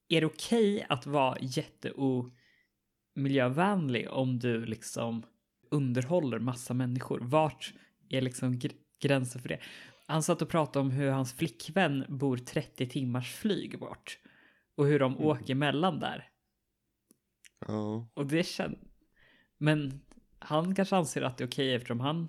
är 0.09 0.21
det 0.21 0.27
okej 0.27 0.87
att 0.89 1.07
vara 1.07 1.37
jätteomiljövänlig 1.41 4.11
om 4.11 4.39
du 4.39 4.67
liksom 4.67 5.23
underhåller 5.71 6.39
massa 6.39 6.75
människor? 6.75 7.21
Vart 7.23 7.75
är 8.11 8.21
liksom 8.21 8.55
gr- 8.55 8.77
gränsen 9.03 9.43
för 9.43 9.49
det? 9.49 9.59
Han 10.07 10.23
satt 10.23 10.43
och 10.43 10.49
pratade 10.49 10.81
om 10.81 10.91
hur 10.91 11.11
hans 11.11 11.33
flickvän 11.35 12.05
bor 12.09 12.37
30 12.37 12.89
timmars 12.89 13.33
flyg 13.35 13.79
bort 13.79 14.19
och 14.77 14.87
hur 14.87 14.99
de 14.99 15.13
Mm. 15.15 15.27
åker 15.27 15.55
mellan 15.55 15.99
där. 16.01 16.29
Ja, 17.67 18.09
Och 18.15 18.27
det 18.27 18.47
känns... 18.47 18.79
Men 19.59 20.01
han 20.39 20.75
kanske 20.75 20.97
anser 20.97 21.23
att 21.23 21.39
det 21.39 21.45
är 21.45 21.49
okej 21.49 21.75
eftersom 21.75 22.01
han 22.01 22.29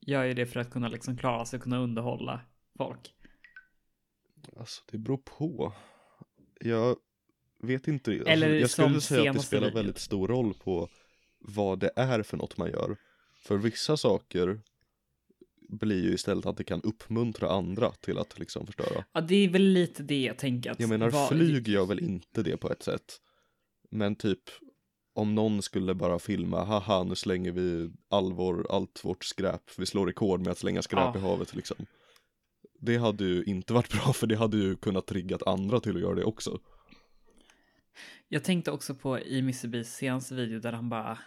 gör 0.00 0.24
ju 0.24 0.34
det 0.34 0.46
för 0.46 0.60
att 0.60 0.70
kunna 0.70 0.88
liksom 0.88 1.16
klara 1.16 1.44
sig 1.44 1.56
och 1.56 1.62
kunna 1.62 1.78
underhålla 1.78 2.40
folk. 2.78 3.14
Alltså 4.56 4.82
det 4.90 4.98
beror 4.98 5.16
på. 5.18 5.72
Jag 6.60 6.96
vet 7.62 7.88
inte, 7.88 8.10
alltså, 8.10 8.28
Eller 8.28 8.54
jag 8.54 8.70
skulle 8.70 9.00
säga 9.00 9.30
att 9.30 9.36
det 9.36 9.42
spelar 9.42 9.70
väldigt 9.70 9.98
stor 9.98 10.28
roll 10.28 10.54
på 10.54 10.88
vad 11.38 11.78
det 11.78 11.90
är 11.96 12.22
för 12.22 12.36
något 12.36 12.56
man 12.56 12.70
gör. 12.70 12.96
För 13.42 13.56
vissa 13.56 13.96
saker 13.96 14.60
blir 15.68 16.02
ju 16.04 16.14
istället 16.14 16.46
att 16.46 16.56
det 16.56 16.64
kan 16.64 16.82
uppmuntra 16.82 17.50
andra 17.50 17.90
till 17.90 18.18
att 18.18 18.38
liksom 18.38 18.66
förstöra. 18.66 19.04
Ja, 19.12 19.20
det 19.20 19.34
är 19.44 19.48
väl 19.48 19.62
lite 19.62 20.02
det 20.02 20.22
jag 20.22 20.38
tänker. 20.38 20.70
Att 20.70 20.80
Jag 20.80 20.88
menar 20.88 21.10
vad- 21.10 21.28
flyg 21.28 21.68
gör 21.68 21.86
väl 21.86 21.98
inte 22.00 22.42
det 22.42 22.56
på 22.56 22.72
ett 22.72 22.82
sätt. 22.82 23.16
Men 23.90 24.16
typ 24.16 24.40
om 25.12 25.34
någon 25.34 25.62
skulle 25.62 25.94
bara 25.94 26.18
filma, 26.18 26.64
haha 26.64 27.04
nu 27.04 27.14
slänger 27.14 27.52
vi 27.52 27.90
all 28.08 28.32
vår, 28.32 28.66
allt 28.72 29.04
vårt 29.04 29.24
skräp, 29.24 29.62
vi 29.78 29.86
slår 29.86 30.06
rekord 30.06 30.40
med 30.40 30.50
att 30.50 30.58
slänga 30.58 30.82
skräp 30.82 31.10
Ja. 31.14 31.18
i 31.18 31.22
havet 31.22 31.54
liksom. 31.54 31.76
Det 32.80 32.96
hade 32.96 33.24
ju 33.24 33.44
inte 33.44 33.72
varit 33.72 33.92
bra 33.92 34.12
för 34.12 34.26
det 34.26 34.36
hade 34.36 34.56
ju 34.56 34.76
kunnat 34.76 35.06
triggat 35.06 35.42
andra 35.42 35.80
till 35.80 35.96
att 35.96 36.02
göra 36.02 36.14
det 36.14 36.24
också. 36.24 36.60
Jag 38.28 38.44
tänkte 38.44 38.70
också 38.70 38.94
på 38.94 39.18
i 39.18 39.38
Mr. 39.38 39.68
Beasts 39.68 39.96
senaste 39.96 40.34
video 40.34 40.60
där 40.60 40.72
han 40.72 40.88
bara 40.88 41.18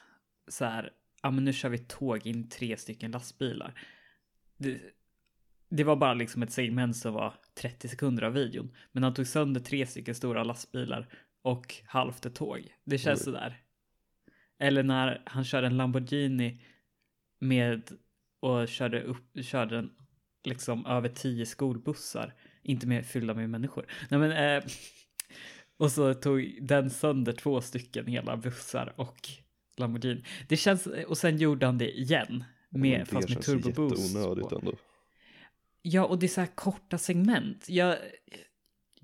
så 0.47 0.65
här, 0.65 0.91
ja 1.21 1.31
men 1.31 1.45
nu 1.45 1.53
kör 1.53 1.69
vi 1.69 1.77
tåg 1.77 2.27
in 2.27 2.49
tre 2.49 2.77
stycken 2.77 3.11
lastbilar. 3.11 3.81
Det, 4.57 4.81
det 5.69 5.83
var 5.83 5.95
bara 5.95 6.13
liksom 6.13 6.43
ett 6.43 6.51
segment 6.51 6.97
som 6.97 7.13
var 7.13 7.33
30 7.53 7.87
sekunder 7.87 8.23
av 8.23 8.33
videon. 8.33 8.75
Men 8.91 9.03
han 9.03 9.13
tog 9.13 9.27
sönder 9.27 9.61
tre 9.61 9.85
stycken 9.85 10.15
stora 10.15 10.43
lastbilar 10.43 11.07
och 11.41 11.75
halvt 11.85 12.25
ett 12.25 12.35
tåg. 12.35 12.75
Det 12.83 12.97
känns 12.97 13.19
Oj. 13.19 13.25
sådär. 13.25 13.61
Eller 14.59 14.83
när 14.83 15.23
han 15.25 15.43
körde 15.43 15.67
en 15.67 15.77
Lamborghini 15.77 16.61
med 17.39 17.91
och 18.39 18.67
körde 18.67 19.03
upp, 19.03 19.43
körde 19.43 19.75
den 19.75 19.91
liksom 20.43 20.85
över 20.85 21.09
tio 21.09 21.45
skolbussar. 21.45 22.33
Inte 22.63 22.87
med 22.87 23.05
fyllda 23.05 23.33
med 23.33 23.49
människor. 23.49 23.85
Nej 24.09 24.19
men 24.19 24.31
eh, 24.31 24.63
och 25.77 25.91
så 25.91 26.13
tog 26.13 26.57
den 26.61 26.89
sönder 26.89 27.33
två 27.33 27.61
stycken 27.61 28.07
hela 28.07 28.37
bussar 28.37 28.93
och 28.95 29.29
Lamborghini. 29.77 30.23
Det 30.47 30.57
känns, 30.57 30.87
och 30.87 31.17
sen 31.17 31.37
gjorde 31.37 31.65
han 31.65 31.77
det 31.77 31.99
igen. 31.99 32.43
Med, 32.69 32.99
det 32.99 33.05
fast 33.05 33.29
med 33.29 33.43
känns 33.43 33.45
turbo 33.45 33.71
boost. 33.71 34.13
jätteonödigt 34.13 34.49
på. 34.49 34.55
ändå. 34.55 34.73
Ja, 35.81 36.05
och 36.05 36.19
det 36.19 36.25
är 36.25 36.27
så 36.27 36.41
här 36.41 36.55
korta 36.55 36.97
segment. 36.97 37.69
Jag, 37.69 37.97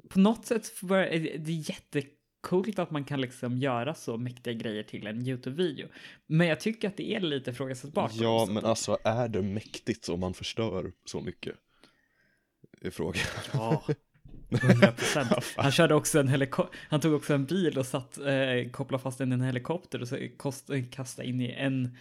på 0.10 0.20
något 0.20 0.46
sätt 0.46 0.72
det 0.82 0.96
är 0.96 2.04
jättecoolt 2.48 2.80
att 2.80 2.92
man 2.92 3.04
kan 3.04 3.22
liksom 3.22 3.58
göra 3.58 3.94
så 3.94 4.18
mäktiga 4.18 4.54
grejer 4.54 4.84
till 4.84 5.08
en 5.08 5.28
YouTube-video. 5.28 5.88
Men 6.28 6.48
jag 6.48 6.60
tycker 6.60 6.88
att 6.88 6.98
det 6.98 7.16
är 7.16 7.20
lite 7.20 7.52
ifrågasättbart. 7.52 8.12
Ja 8.16 8.48
men 8.50 8.66
alltså 8.66 8.98
är 9.04 9.28
det 9.28 9.42
mäktigt 9.42 10.10
om 10.10 10.20
man 10.20 10.34
förstör 10.34 10.92
så 11.06 11.22
mycket? 11.22 11.56
Är 12.82 12.90
frågan. 12.90 13.24
Ja, 13.54 13.84
100 14.52 14.92
procent. 14.92 15.30
Han 15.58 15.72
körde 15.72 15.96
också 15.96 16.20
en 16.20 16.28
heliko- 16.28 16.70
Han 16.90 17.00
tog 17.00 17.14
också 17.14 17.34
en 17.34 17.46
bil 17.46 17.78
och 17.78 17.86
satt, 17.86 18.18
eh, 18.18 18.72
kopplade 18.72 19.04
fast 19.04 19.18
den 19.18 19.32
i 19.32 19.34
en 19.34 19.42
helikopter 19.42 20.02
och 20.02 20.08
så 20.08 20.18
kost- 20.38 20.70
kastade 20.92 21.28
in 21.28 21.42
i 21.42 21.52
en 21.52 21.98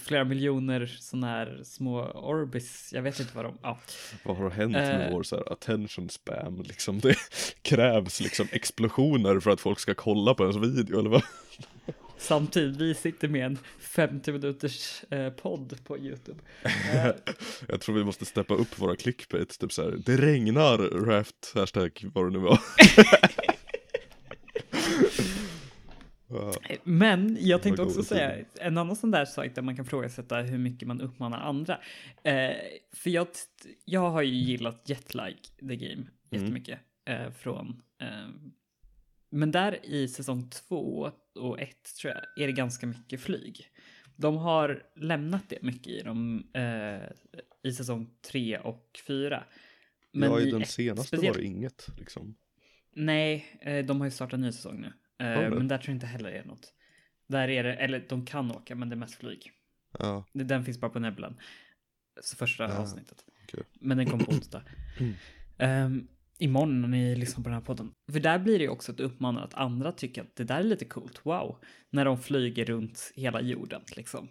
flera 0.00 0.24
miljoner 0.24 0.86
sådana 1.00 1.26
här 1.26 1.60
små 1.64 2.02
orbis. 2.14 2.90
Jag 2.92 3.02
vet 3.02 3.20
inte 3.20 3.36
vad 3.36 3.44
de, 3.44 3.58
ja. 3.62 3.78
Vad 4.24 4.36
har 4.36 4.50
hänt 4.50 4.72
med 4.72 5.06
Eh. 5.06 5.12
vår 5.12 5.22
så 5.22 5.36
här 5.36 5.52
attention 5.52 6.10
spam 6.10 6.62
liksom? 6.62 7.00
Det 7.00 7.14
krävs 7.62 8.20
liksom 8.20 8.46
explosioner 8.52 9.40
för 9.40 9.50
att 9.50 9.60
folk 9.60 9.78
ska 9.80 9.94
kolla 9.94 10.34
på 10.34 10.42
ens 10.42 10.56
video 10.56 10.98
eller 10.98 11.10
vad? 11.10 11.22
Samtidigt, 12.18 12.76
vi 12.76 12.94
sitter 12.94 13.28
med 13.28 13.46
en 13.46 13.58
50 13.80 14.32
minuters 14.32 15.04
eh, 15.10 15.30
podd 15.30 15.78
på 15.84 15.98
YouTube. 15.98 16.38
Eh, 16.64 17.06
Jag 17.68 17.80
tror 17.80 17.94
vi 17.94 18.04
måste 18.04 18.24
steppa 18.24 18.54
upp 18.54 18.78
våra 18.78 18.96
clickbait, 18.96 19.58
typ 19.58 19.72
såhär 19.72 19.90
Det 20.06 20.16
regnar, 20.16 20.78
raft, 20.78 21.52
hashtag 21.54 22.04
vad 22.14 22.26
det 22.26 22.30
nu 22.30 22.38
var 22.38 22.58
Men 26.84 27.36
jag 27.40 27.62
tänkte 27.62 27.82
också 27.82 28.02
säga 28.02 28.44
en 28.60 28.78
annan 28.78 28.96
sån 28.96 29.10
där 29.10 29.24
sajt 29.24 29.54
där 29.54 29.62
man 29.62 29.76
kan 29.76 29.84
frågasätta 29.84 30.36
hur 30.36 30.58
mycket 30.58 30.88
man 30.88 31.00
uppmanar 31.00 31.40
andra. 31.40 31.80
Eh, 32.22 32.50
för 32.92 33.10
jag, 33.10 33.26
jag 33.84 34.10
har 34.10 34.22
ju 34.22 34.34
gillat 34.34 34.88
Jetlag 34.88 35.34
the 35.58 35.76
Game 35.76 36.06
jättemycket 36.30 36.78
eh, 37.04 37.30
från 37.30 37.82
eh, 38.02 38.28
men 39.30 39.50
där 39.50 39.86
i 39.86 40.08
säsong 40.08 40.50
två 40.50 41.10
och 41.34 41.60
ett 41.60 41.96
tror 42.00 42.12
jag 42.12 42.42
är 42.42 42.46
det 42.46 42.52
ganska 42.52 42.86
mycket 42.86 43.20
flyg. 43.20 43.66
De 44.16 44.36
har 44.36 44.82
lämnat 44.96 45.48
det 45.48 45.62
mycket 45.62 45.86
i 45.86 46.02
dem 46.02 46.46
eh, 46.54 47.10
i 47.62 47.72
säsong 47.72 48.10
tre 48.30 48.58
och 48.58 49.00
fyra. 49.06 49.44
ja 50.12 50.40
i 50.40 50.50
den 50.50 50.64
senaste 50.64 51.16
speciellt- 51.16 51.36
var 51.36 51.42
det 51.42 51.46
inget 51.46 51.88
liksom 51.98 52.34
Nej, 52.94 53.58
eh, 53.60 53.84
de 53.84 54.00
har 54.00 54.06
ju 54.06 54.10
startat 54.10 54.34
en 54.34 54.40
ny 54.40 54.52
säsong 54.52 54.80
nu. 54.80 54.92
Eh? 55.26 55.50
Men 55.50 55.68
där 55.68 55.78
tror 55.78 55.88
jag 55.88 55.96
inte 55.96 56.06
heller 56.06 56.30
det 56.30 56.38
är 56.38 56.44
något. 56.44 56.72
Där 57.26 57.48
är 57.48 57.64
det, 57.64 57.74
eller 57.74 58.06
de 58.08 58.26
kan 58.26 58.50
åka, 58.50 58.74
men 58.74 58.88
det 58.88 58.94
är 58.94 58.98
mest 58.98 59.14
flyg. 59.14 59.52
Ja, 59.98 60.24
Den 60.32 60.64
finns 60.64 60.80
bara 60.80 60.90
på 60.90 60.98
Neblan. 60.98 61.36
Så 62.20 62.36
första 62.36 62.64
Ja, 62.64 62.78
avsnittet. 62.78 63.24
okej. 63.44 63.62
Men 63.80 63.96
den 63.96 64.06
kom 64.10 64.18
på 64.18 64.30
onsdag. 64.32 64.62
um, 65.58 66.08
imorgon 66.38 66.80
när 66.80 66.88
ni 66.88 67.16
lyssnar 67.16 67.42
på 67.44 67.48
den 67.48 67.58
här 67.58 67.64
podden. 67.64 67.94
För 68.12 68.20
där 68.20 68.38
blir 68.38 68.58
det 68.58 68.64
ju 68.64 68.70
också 68.70 68.92
ett 68.92 69.00
uppmanan 69.00 69.42
att 69.44 69.54
andra 69.54 69.92
tycker 69.92 70.22
att 70.22 70.36
det 70.36 70.44
där 70.44 70.58
är 70.58 70.64
lite 70.64 70.84
coolt. 70.84 71.20
Wow. 71.26 71.58
När 71.90 72.04
de 72.04 72.18
flyger 72.18 72.64
runt 72.64 73.12
hela 73.16 73.40
jorden 73.40 73.82
liksom. 73.96 74.28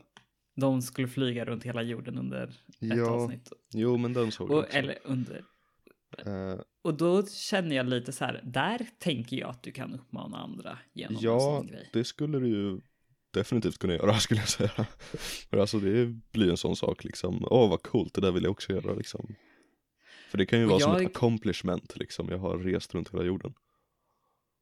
De 0.55 0.81
skulle 0.81 1.07
flyga 1.07 1.45
runt 1.45 1.63
hela 1.63 1.81
jorden 1.81 2.17
under 2.17 2.47
ett 2.47 2.53
Ja, 2.79 3.09
avsnitt. 3.09 3.51
jo 3.73 3.97
men 3.97 4.13
den 4.13 4.31
såg 4.31 4.49
jag 4.49 4.57
Och, 4.57 4.63
också 4.63 4.77
eller 4.77 4.97
under 5.03 5.43
Eh, 6.17 6.59
Och 6.81 6.93
då 6.97 7.25
känner 7.27 7.75
jag 7.75 7.85
lite 7.89 8.11
så 8.11 8.25
här, 8.25 8.41
där 8.43 8.87
tänker 8.99 9.37
jag 9.37 9.49
att 9.49 9.63
du 9.63 9.71
kan 9.71 9.93
uppmana 9.93 10.37
andra 10.37 10.77
genom 10.93 11.15
en 11.17 11.21
Ja, 11.23 11.39
sån 11.39 11.67
grej. 11.67 11.89
det 11.93 12.03
skulle 12.03 12.39
du 12.39 12.47
ju 12.47 12.81
definitivt 13.33 13.77
kunna 13.77 13.93
göra 13.93 14.13
skulle 14.19 14.39
jag 14.39 14.49
säga 14.49 14.85
För 15.49 15.57
alltså 15.57 15.79
det 15.79 16.05
blir 16.31 16.49
en 16.49 16.57
sån 16.57 16.75
sak 16.75 17.03
liksom, 17.03 17.47
åh 17.51 17.69
vad 17.69 17.83
coolt, 17.83 18.13
det 18.13 18.21
där 18.21 18.31
vill 18.31 18.43
jag 18.43 18.51
också 18.51 18.73
göra 18.73 18.93
liksom 18.93 19.35
För 20.31 20.37
det 20.37 20.45
kan 20.45 20.59
ju 20.59 20.65
Och 20.65 20.71
vara 20.71 20.79
som 20.79 20.91
jag- 20.91 21.01
ett 21.01 21.07
accomplishment 21.07 21.95
liksom, 21.97 22.29
jag 22.29 22.37
har 22.37 22.57
rest 22.57 22.93
runt 22.95 23.13
hela 23.13 23.23
jorden 23.23 23.53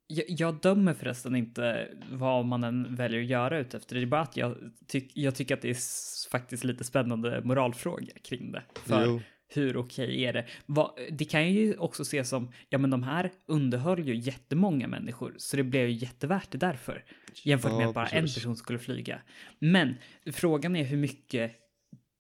Jag, 0.08 0.26
jag 0.30 0.62
dömer 0.62 0.94
förresten 0.94 1.36
inte 1.36 1.90
vad 2.12 2.46
man 2.46 2.64
än 2.64 2.96
väljer 2.96 3.20
att 3.22 3.28
göra 3.28 3.60
ut 3.60 3.74
efter. 3.74 3.96
Det 3.96 4.02
är 4.02 4.06
bara 4.06 4.22
att 4.22 4.38
jag, 4.38 4.56
tyck, 4.88 5.12
jag 5.18 5.36
tycker 5.36 5.56
att 5.56 5.62
det 5.62 5.70
är 5.70 6.30
faktiskt 6.30 6.64
lite 6.64 6.84
spännande 6.84 7.42
moralfråga 7.44 8.14
kring 8.24 8.52
det. 8.52 8.64
För 8.76 9.06
Jo. 9.06 9.22
Hur 9.50 9.78
okej 9.78 10.26
är 10.26 10.34
det? 10.34 10.46
Vad, 10.66 10.92
det 11.12 11.26
kan 11.26 11.52
ju 11.54 11.78
också 11.78 12.02
ses 12.02 12.30
som, 12.30 12.52
ja 12.70 12.78
men 12.78 12.90
de 12.90 13.04
här 13.04 13.32
underhöll 13.46 14.08
ju 14.08 14.16
jättemånga 14.16 14.88
människor, 14.88 15.34
så 15.38 15.58
det 15.58 15.64
blev 15.64 15.88
ju 15.90 15.94
jättevärt 15.94 16.52
det 16.52 16.58
därför. 16.58 17.04
Jämfört 17.44 17.72
med 17.72 17.82
Ja, 17.82 17.88
att 17.88 17.96
bara 17.96 18.08
en 18.08 18.24
precis. 18.24 18.36
person 18.36 18.56
skulle 18.56 18.80
flyga. 18.80 19.22
Men 19.60 19.96
frågan 20.32 20.76
är 20.76 20.84
hur 20.84 20.98
mycket 20.98 21.56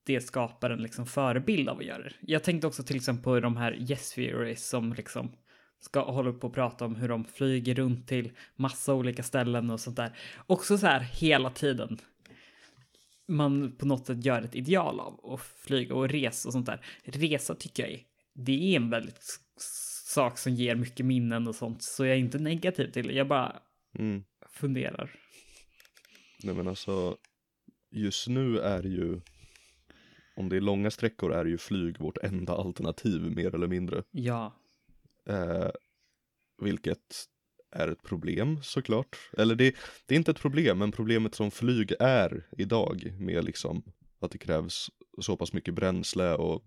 det 0.05 0.21
skapar 0.21 0.69
en 0.69 0.81
liksom 0.81 1.05
förebild 1.05 1.69
av 1.69 1.77
att 1.77 1.85
göra 1.85 2.03
det. 2.03 2.13
Jag 2.21 2.43
tänkte 2.43 2.67
också 2.67 2.83
till 2.83 2.95
exempel 2.95 3.23
på 3.23 3.39
de 3.39 3.57
här 3.57 3.91
Yes 3.91 4.11
Theories 4.13 4.69
som 4.69 4.93
liksom 4.93 5.31
ska 5.79 6.11
hålla 6.11 6.31
på 6.33 6.47
och 6.47 6.53
prata 6.53 6.85
om 6.85 6.95
hur 6.95 7.07
de 7.07 7.25
flyger 7.25 7.75
runt 7.75 8.07
till 8.07 8.31
massa 8.55 8.93
olika 8.93 9.23
ställen 9.23 9.69
och 9.69 9.79
sånt 9.79 9.95
där. 9.97 10.11
Också 10.47 10.77
så 10.77 10.87
här 10.87 10.99
hela 10.99 11.49
tiden. 11.49 11.97
Man 13.29 13.75
på 13.77 13.85
något 13.85 14.05
sätt 14.05 14.25
gör 14.25 14.41
ett 14.41 14.55
ideal 14.55 14.99
av 14.99 15.33
att 15.33 15.41
flyga 15.41 15.95
och 15.95 16.09
resa 16.09 16.49
och 16.49 16.53
sånt 16.53 16.65
där. 16.65 16.85
Resa 17.03 17.55
tycker 17.55 17.83
jag 17.83 17.91
är, 17.91 18.01
det 18.33 18.51
är 18.51 18.75
en 18.75 18.89
väldigt 18.89 19.39
sak 20.05 20.37
som 20.37 20.53
ger 20.53 20.75
mycket 20.75 21.05
minnen 21.05 21.47
och 21.47 21.55
sånt. 21.55 21.83
Så 21.83 22.05
jag 22.05 22.15
är 22.15 22.19
inte 22.19 22.39
negativ 22.39 22.91
till 22.91 23.07
det. 23.07 23.13
Jag 23.13 23.27
bara 23.27 23.59
Mm. 23.99 24.23
funderar. 24.51 25.11
Nej 26.43 26.55
men 26.55 26.67
alltså, 26.67 27.17
just 27.91 28.27
nu 28.27 28.59
är 28.59 28.83
ju, 28.83 29.21
om 30.35 30.49
det 30.49 30.55
är 30.57 30.61
långa 30.61 30.91
sträckor 30.91 31.33
är 31.33 31.45
ju 31.45 31.57
flyg 31.57 31.99
vårt 31.99 32.17
enda 32.17 32.53
alternativ 32.53 33.21
mer 33.21 33.55
eller 33.55 33.67
mindre. 33.67 34.03
Ja, 34.11 34.55
Eh, 35.29 35.69
vilket 36.61 37.25
är 37.71 37.87
ett 37.87 38.03
problem 38.03 38.59
såklart. 38.63 39.15
Eller 39.37 39.55
det, 39.55 39.75
det 40.05 40.15
är 40.15 40.17
inte 40.17 40.31
ett 40.31 40.39
problem, 40.39 40.77
men 40.77 40.91
problemet 40.91 41.35
som 41.35 41.51
flyg 41.51 41.93
är 41.99 42.43
idag 42.57 43.13
med 43.19 43.43
liksom 43.45 43.83
att 44.19 44.31
det 44.31 44.37
krävs 44.37 44.89
så 45.21 45.37
pass 45.37 45.53
mycket 45.53 45.73
bränsle 45.73 46.33
och 46.33 46.63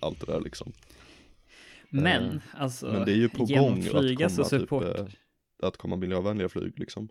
allt 0.00 0.20
det 0.20 0.26
där 0.26 0.40
liksom. 0.40 0.72
Men, 1.90 2.24
Eh, 2.24 2.40
alltså, 2.62 2.92
Men 2.92 3.04
det 3.04 3.12
är 3.12 3.16
ju 3.16 3.28
på 3.28 3.44
gång 3.44 3.82
flyga 3.82 4.26
att 4.26 4.32
så 4.32 4.36
komma, 4.42 4.48
typ, 4.50 4.60
support, 4.60 4.84
eh, 4.98 5.06
att 5.62 5.76
komma 5.76 5.96
miljövänliga 5.96 6.48
flyg 6.48 6.78
liksom. 6.78 7.08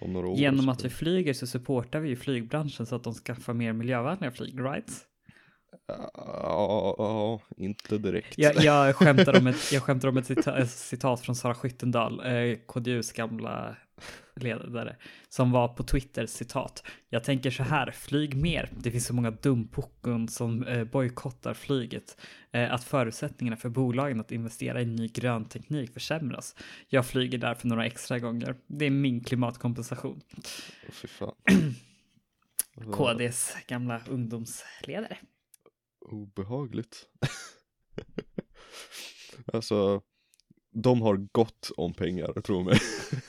Om 0.00 0.12
några 0.12 0.28
år. 0.28 0.38
genom 0.38 0.64
så- 0.64 0.70
att 0.70 0.84
vi 0.84 0.90
flyger 0.90 1.32
så 1.34 1.46
supportar 1.46 2.00
vi 2.00 2.08
ju 2.08 2.16
flygbranschen 2.16 2.86
så 2.86 2.94
att 2.96 3.04
de 3.04 3.14
skaffar 3.14 3.54
mer 3.54 3.72
miljövänliga 3.72 4.30
flyg, 4.30 4.60
right? 4.60 5.06
Ja, 6.14 7.40
inte 7.56 7.98
direkt. 7.98 8.38
Jag, 8.38 8.56
jag 8.56 8.96
skämtar 8.96 9.38
om 9.38 9.46
ett, 9.46 9.72
jag 9.72 9.82
skämtar 9.82 10.08
om 10.08 10.16
ett 10.16 10.26
cita, 10.26 10.58
ett 10.58 10.70
citat 10.70 11.20
från 11.20 11.36
Sara 11.36 11.54
Skyttendal, 11.54 12.20
eh, 12.26 12.58
KDUs 12.66 13.12
gamla 13.12 13.76
ledare, 14.40 14.96
som 15.28 15.50
var 15.50 15.68
på 15.68 15.82
Twitter, 15.82 16.26
citat. 16.26 16.82
Jag 17.08 17.24
tänker 17.24 17.50
så 17.50 17.62
här, 17.62 17.90
flyg 17.90 18.36
mer. 18.36 18.70
Det 18.78 18.90
finns 18.90 19.06
så 19.06 19.14
många 19.14 19.30
dumpuckon 19.30 20.28
som 20.28 20.64
eh, 20.64 20.84
bojkottar 20.84 21.54
flyget. 21.54 22.20
Eh, 22.52 22.72
att 22.74 22.84
förutsättningarna 22.84 23.56
för 23.56 23.68
bolagen 23.68 24.20
att 24.20 24.32
investera 24.32 24.82
i 24.82 24.84
ny 24.84 25.08
grön 25.08 25.44
teknik 25.44 25.92
försämras. 25.92 26.56
Jag 26.88 27.06
flyger 27.06 27.38
därför 27.38 27.68
några 27.68 27.86
extra 27.86 28.18
gånger. 28.18 28.54
Det 28.66 28.84
är 28.86 28.90
min 28.90 29.24
klimatkompensation. 29.24 30.20
Fan. 30.92 31.34
KDs 32.92 33.56
gamla 33.66 34.00
ungdomsledare. 34.08 35.16
Obehagligt. 36.08 37.06
alltså, 39.52 40.02
de 40.72 41.02
har 41.02 41.16
gott 41.32 41.70
om 41.76 41.94
pengar, 41.94 42.40
tro 42.40 42.62
mig. 42.62 42.78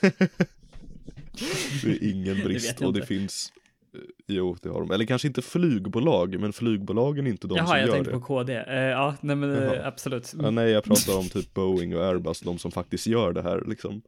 det 1.82 1.90
är 1.90 2.10
ingen 2.10 2.36
Det 2.36 2.44
brist 2.44 2.82
och 2.82 2.92
det 2.92 3.06
finns 3.06 3.52
eh, 3.94 4.00
Jo, 4.26 4.56
det 4.62 4.68
har 4.68 4.80
de. 4.80 4.90
Eller 4.90 5.04
kanske 5.04 5.28
inte 5.28 5.42
flygbolag, 5.42 6.40
men 6.40 6.52
flygbolagen 6.52 7.26
är 7.26 7.30
inte 7.30 7.46
de 7.46 7.58
som 7.58 7.66
Jaha, 7.66 7.78
jag 7.78 7.86
gör 7.86 7.94
tänkte 7.94 8.10
det. 8.12 8.18
på 8.18 8.24
KD. 8.24 8.54
Eh, 8.54 8.74
ja, 8.74 9.16
nej 9.20 9.36
men 9.36 9.50
eh, 9.56 9.62
Jaha. 9.64 9.86
absolut. 9.86 10.34
Ja, 10.42 10.50
nej, 10.50 10.70
jag 10.70 10.84
pratar 10.84 11.18
om 11.18 11.28
typ 11.28 11.54
Boeing 11.54 11.96
och 11.96 12.04
Airbus, 12.04 12.40
de 12.40 12.58
som 12.58 12.70
faktiskt 12.70 13.06
gör 13.06 13.32
det 13.32 13.42
här 13.42 13.64
liksom. 13.66 14.02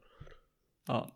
Ja. 0.86 1.08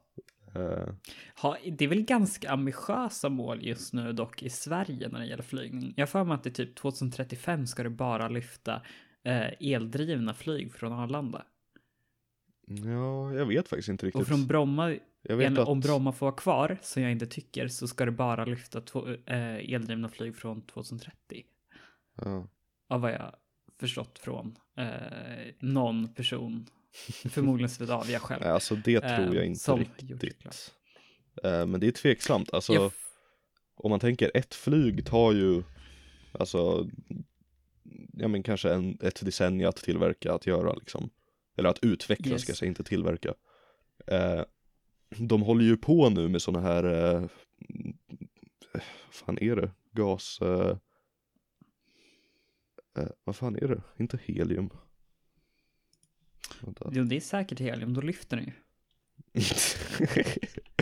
Eh, 0.55 0.95
Ha, 1.37 1.57
det 1.73 1.85
är 1.85 1.89
väl 1.89 2.03
ganska 2.03 2.51
ambitiösa 2.51 3.29
mål 3.29 3.63
just 3.63 3.93
nu 3.93 4.13
dock 4.13 4.43
i 4.43 4.51
Sverige 4.51 5.09
när 5.09 5.19
det 5.19 5.27
gäller 5.27 5.43
flygning. 5.43 5.95
Jag 5.97 6.09
för 6.09 6.25
mig 6.25 6.35
att 6.35 6.45
det 6.45 6.51
typ 6.51 6.75
2035 6.75 7.67
ska 7.67 7.83
det 7.83 7.91
bara 7.91 8.29
lyfta 8.29 8.83
eh, 9.25 9.73
eldrivna 9.73 10.35
flyg 10.35 10.75
från 10.75 10.93
Arlanda. 10.93 11.45
ja, 12.67 13.35
jag 13.35 13.47
vet 13.47 13.69
faktiskt 13.69 13.89
inte 13.89 14.07
riktigt. 14.07 14.23
Och 14.23 14.29
från 14.29 14.47
Bromma, 14.47 14.97
jag 15.23 15.37
vet 15.37 15.47
en, 15.47 15.59
att... 15.59 15.69
om 15.69 15.81
Bromma 15.81 16.13
får 16.13 16.27
vara 16.27 16.37
kvar, 16.37 16.79
som 16.83 17.03
jag 17.03 17.13
inte 17.13 17.27
tycker, 17.27 17.69
så 17.69 17.89
ska 17.89 18.05
det 18.05 18.11
bara 18.11 18.45
lyfta 18.45 18.81
två, 18.81 19.09
eh, 19.09 19.75
eldrivna 19.75 20.09
flyg 20.09 20.37
från 20.37 20.63
2030. 20.63 21.43
Ja. 22.17 22.49
Av 22.89 23.01
vad 23.01 23.13
jag 23.13 23.35
förstått 23.81 24.19
från 24.19 24.59
eh, 24.77 25.55
någon 25.61 26.15
person, 26.15 26.67
förmodligen 27.31 27.71
Swedavia 27.71 28.19
själv. 28.19 28.41
Nej, 28.43 28.51
alltså 28.51 28.75
det 28.75 29.01
tror 29.01 29.29
eh, 29.29 29.35
jag 29.35 29.47
inte 29.47 29.73
det 29.73 29.81
riktigt. 30.15 30.39
klart. 30.39 30.55
Eh, 31.45 31.67
men 31.67 31.81
det 31.81 31.87
är 31.87 31.93
tveksamt, 31.93 32.55
alltså 32.55 32.75
Jag 32.75 32.93
om 33.77 33.91
man 33.91 34.01
tänker 34.01 34.31
ett 34.35 34.55
flyg 34.55 35.07
tar 35.07 35.33
ju 35.33 35.63
Alltså 36.33 36.89
Ja 38.13 38.29
men 38.29 38.43
kanske 38.43 38.73
en, 38.73 38.99
ett 39.03 39.25
decennium 39.25 39.69
att 39.69 39.77
tillverka, 39.77 40.33
att 40.33 40.47
göra 40.47 40.75
liksom 40.75 41.11
Eller 41.57 41.69
att 41.69 41.85
utveckla 41.85 42.33
Yes. 42.33 42.43
ska 42.43 42.51
jag 42.51 42.57
säga, 42.57 42.69
inte 42.69 42.85
tillverka 42.85 43.35
eh, 44.07 44.43
De 45.19 45.43
håller 45.43 45.65
ju 45.65 45.77
på 45.77 46.09
nu 46.09 46.29
med 46.29 46.43
sådana 46.43 46.67
här 46.69 46.85
eh, 46.85 47.21
Vad 48.73 49.15
fan 49.15 49.39
är 49.39 49.57
det? 49.57 49.71
Gas 49.93 50.39
eh, 50.43 50.77
Vad 53.25 53.37
fan 53.37 53.57
är 53.57 53.69
det? 53.69 53.83
Inte 53.99 54.19
helium. 54.25 54.71
Jo, 56.93 57.05
det 57.05 57.17
är 57.17 57.21
säkert 57.21 57.61
helium, 57.61 57.95
då 57.95 58.01
lyfter 58.01 58.37
den 58.37 58.47
ju. 58.47 58.53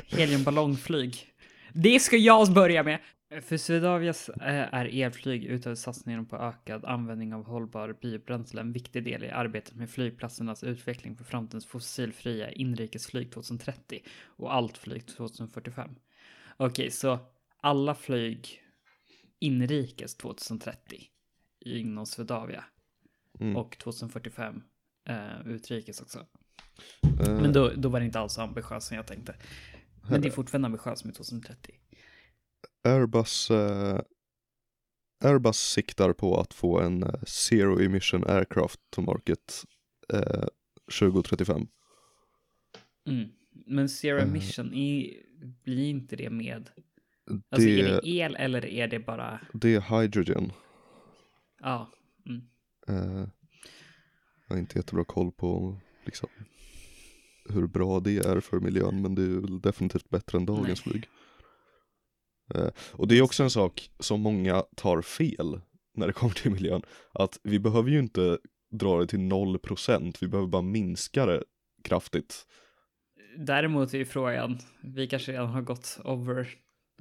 Heliumballongflyg. 0.07 1.33
Det 1.72 2.01
ska 2.01 2.16
jag 2.16 2.53
börja 2.53 2.83
med! 2.83 2.98
För 3.42 3.57
Swedavias 3.57 4.29
eh, 4.29 4.75
är 4.75 5.03
elflyg 5.03 5.44
utöver 5.44 5.77
satsningen 5.77 6.27
på 6.27 6.37
ökad 6.37 6.85
användning 6.85 7.35
av 7.35 7.44
hållbar 7.46 7.96
biobränsle 8.03 8.61
en 8.61 8.72
viktig 8.72 9.05
del 9.05 9.25
i 9.25 9.31
arbetet 9.31 9.75
med 9.75 9.90
flygplatsernas 9.90 10.64
utveckling 10.64 11.16
för 11.16 11.25
framtidens 11.25 11.66
fossilfria 11.66 12.51
inrikesflyg 12.53 13.33
2030 13.33 14.03
och 14.25 14.55
allt 14.55 14.79
flyg 14.79 15.07
2045. 15.07 15.90
Okej, 16.57 16.90
så 16.90 17.18
alla 17.57 17.94
flyg 17.94 18.62
inrikes 19.38 20.16
2030 20.16 21.03
inom 21.61 22.07
Swedavia 22.07 22.64
Mm. 23.40 23.57
och 23.57 23.79
2045 23.79 24.62
eh, 25.09 25.47
utrikes 25.47 26.01
också. 26.01 26.27
Eh, 27.21 27.41
Men 27.41 27.53
då, 27.53 27.69
då 27.77 27.88
var 27.88 28.01
det 28.01 28.07
inte 28.07 28.19
alls 28.21 28.33
så 28.33 28.43
ambitiöst 28.43 28.87
som 28.88 28.97
jag 28.97 29.07
tänkte. 29.07 29.35
Men 30.11 30.21
det 30.21 30.29
är 30.29 30.33
fortfarande 30.33 30.67
ambitiöst 30.67 31.05
med 31.05 31.15
2030. 31.15 31.75
Airbus, 32.85 33.51
eh, 33.51 34.01
Airbus 35.25 35.57
siktar 35.57 36.12
på 36.12 36.41
att 36.41 36.55
få 36.55 36.81
en 36.81 37.03
eh, 37.03 37.23
zero 37.27 37.81
emission 37.81 38.25
aircraft 38.27 38.81
to 38.91 39.01
market 39.03 39.65
eh, 40.12 40.45
2035. 40.99 41.67
Mm. 43.09 43.29
Men 43.67 43.88
zero 43.88 44.17
Eh. 44.19 44.23
emission, 44.29 44.75
är, 44.75 45.15
blir 45.65 45.88
inte 45.88 46.17
det 46.17 46.31
med... 46.31 46.71
Alltså 47.51 47.69
är 47.69 47.83
Det, 47.85 48.01
det 48.01 48.09
el 48.09 48.37
eller 48.37 48.67
är 48.67 48.88
det 48.88 48.99
bara... 48.99 49.41
det 49.53 49.75
är 49.75 50.01
hydrogen. 50.01 50.53
Ja. 51.61 51.91
Mm. 52.27 53.31
Jag 54.48 54.55
har 54.55 54.61
inte 54.61 54.78
jättebra 54.78 55.05
koll 55.05 55.33
på 55.33 55.78
liksom, 56.05 56.28
hur 57.48 57.66
bra 57.66 58.00
det 58.00 58.16
är 58.18 58.40
för 58.40 58.61
miljön 58.61 59.02
men 59.02 59.14
det 59.14 59.22
är 59.22 59.40
väl 59.40 59.61
definitivt 59.61 60.11
bättre 60.11 60.38
än 60.38 60.46
dagens 60.46 60.87
Nej. 60.87 60.92
flyg. 60.92 61.09
Eh, 62.55 62.70
och 62.92 63.09
det 63.09 63.18
är 63.18 63.22
också 63.22 63.42
en 63.42 63.50
sak 63.50 63.90
som 63.98 64.20
många 64.20 64.62
tar 64.76 65.02
fel 65.02 65.61
när 65.94 66.07
det 66.07 66.12
kommer 66.12 66.35
till 66.35 66.50
miljön. 66.50 66.83
Att 67.12 67.38
vi 67.42 67.59
behöver 67.59 67.90
ju 67.90 67.98
inte 67.98 68.38
dra 68.70 69.00
det 69.00 69.07
till 69.07 69.18
0%, 69.18 70.16
vi 70.20 70.28
behöver 70.28 70.48
bara 70.48 70.62
minska 70.62 71.26
det 71.26 71.44
kraftigt. 71.85 72.46
Däremot 73.38 73.94
är 73.94 73.98
ju 73.98 74.05
frågan, 74.05 74.59
vi 74.83 75.07
kanske 75.07 75.33
redan 75.33 75.48
har 75.48 75.62
gått 75.62 75.98
over 76.05 76.48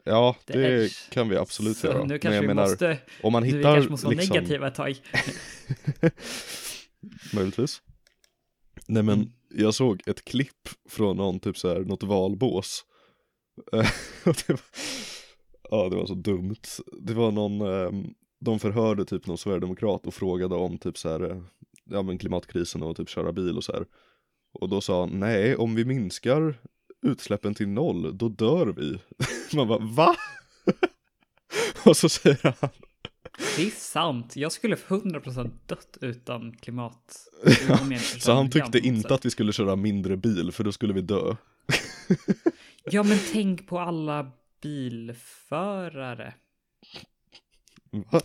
Ja, 0.05 0.35
det 0.45 0.83
edge. 0.83 1.09
kan 1.09 1.29
vi 1.29 1.37
absolut 1.37 1.77
Så 1.77 1.87
göra. 1.87 2.03
nu 2.03 2.19
kanske 2.19 2.29
vi 2.29 2.35
jag 2.35 2.55
menar, 2.55 2.69
måste, 2.69 2.97
om 3.23 3.33
man 3.33 3.43
nu 3.43 3.49
vi 3.51 3.57
hittar 3.57 3.73
kanske 3.75 3.91
måste 3.91 4.05
vara 4.05 4.15
liksom, 4.15 4.35
negativa 4.35 4.67
ett 4.67 4.75
tag. 4.75 4.95
möjligtvis. 7.33 7.81
Nej 8.87 9.03
men, 9.03 9.19
Mm. 9.19 9.31
jag 9.49 9.73
såg 9.73 10.01
ett 10.05 10.25
klipp 10.25 10.69
från 10.89 11.17
någon, 11.17 11.39
typ 11.39 11.57
så 11.57 11.67
här, 11.69 11.79
något 11.79 12.03
valbås. 12.03 12.85
Det 14.23 14.49
var, 14.49 14.59
ja, 15.69 15.89
det 15.89 15.95
var 15.95 16.05
så 16.05 16.13
dumt. 16.13 16.55
Det 17.01 17.13
var 17.13 17.31
någon, 17.31 17.61
ehm, 17.61 18.13
de 18.39 18.59
förhörde 18.59 19.05
typ 19.05 19.27
någon 19.27 19.37
sverigedemokrat 19.37 20.07
och 20.07 20.13
frågade 20.13 20.55
om 20.55 20.77
typ 20.77 20.97
så 20.97 21.09
här, 21.09 21.31
eh, 21.31 21.43
ja 21.85 22.01
men 22.01 22.17
klimatkrisen 22.17 22.83
och 22.83 22.97
typ 22.97 23.09
köra 23.09 23.31
bil 23.31 23.57
och 23.57 23.63
så 23.63 23.71
här. 23.73 23.85
Och 24.53 24.69
då 24.69 24.81
sa 24.81 24.99
han, 24.99 25.19
nej, 25.19 25.55
om 25.55 25.75
vi 25.75 25.85
minskar 25.85 26.61
utsläppen 27.01 27.53
till 27.55 27.67
noll, 27.67 28.17
då 28.17 28.29
dör 28.29 28.67
vi. 28.67 28.99
Man 29.55 29.67
bara, 29.67 29.79
va? 29.79 30.15
och 31.85 31.97
så 31.97 32.09
säger 32.09 32.55
han, 32.61 32.69
Det 33.57 33.65
är 33.67 33.69
sant, 33.71 34.35
jag 34.35 34.51
skulle 34.51 34.75
100% 34.75 35.51
dött 35.65 35.97
utan 36.01 36.55
klimat. 36.57 37.17
Så 38.19 38.33
han 38.33 38.49
tyckte 38.49 38.79
inte 38.79 39.13
att 39.13 39.25
vi 39.25 39.29
skulle 39.29 39.53
köra 39.53 39.75
mindre 39.75 40.17
bil, 40.17 40.51
för 40.51 40.63
då 40.63 40.71
skulle 40.71 40.93
vi 40.93 41.01
dö. 41.01 41.35
Ja, 42.83 43.03
men 43.03 43.17
tänk 43.31 43.67
på 43.67 43.79
alla 43.79 44.31
bilförare. 44.61 46.33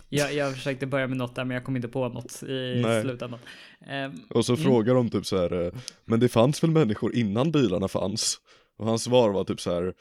Jag, 0.09 0.33
jag 0.33 0.53
försökte 0.55 0.85
börja 0.85 1.07
med 1.07 1.17
något 1.17 1.35
där, 1.35 1.45
men 1.45 1.55
jag 1.55 1.63
kom 1.65 1.75
inte 1.75 1.87
på 1.87 2.09
något 2.09 2.43
i 2.43 2.81
Nej. 2.85 3.01
slutändan. 3.03 3.39
Ehm, 3.87 4.11
Och 4.29 4.45
så 4.45 4.53
Mm. 4.53 4.63
frågar 4.65 4.93
de 4.95 5.09
typ 5.09 5.25
så 5.25 5.37
här, 5.37 5.65
eh, 5.65 5.73
men 6.05 6.19
det 6.19 6.29
fanns 6.29 6.63
väl 6.63 6.71
människor 6.71 7.15
innan 7.15 7.51
bilarna 7.51 7.87
fanns? 7.87 8.37
Och 8.77 8.85
hans 8.85 9.03
svar 9.03 9.29
var 9.29 9.43
typ 9.43 9.61
så 9.61 9.73
här, 9.73 9.93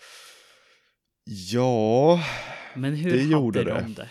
ja, 1.52 2.20
men 2.74 2.94
hur 2.94 3.10
Det 3.12 3.18
hade 3.18 3.30
gjorde 3.32 3.64
de 3.64 3.70
det. 3.94 3.94
det? 4.02 4.08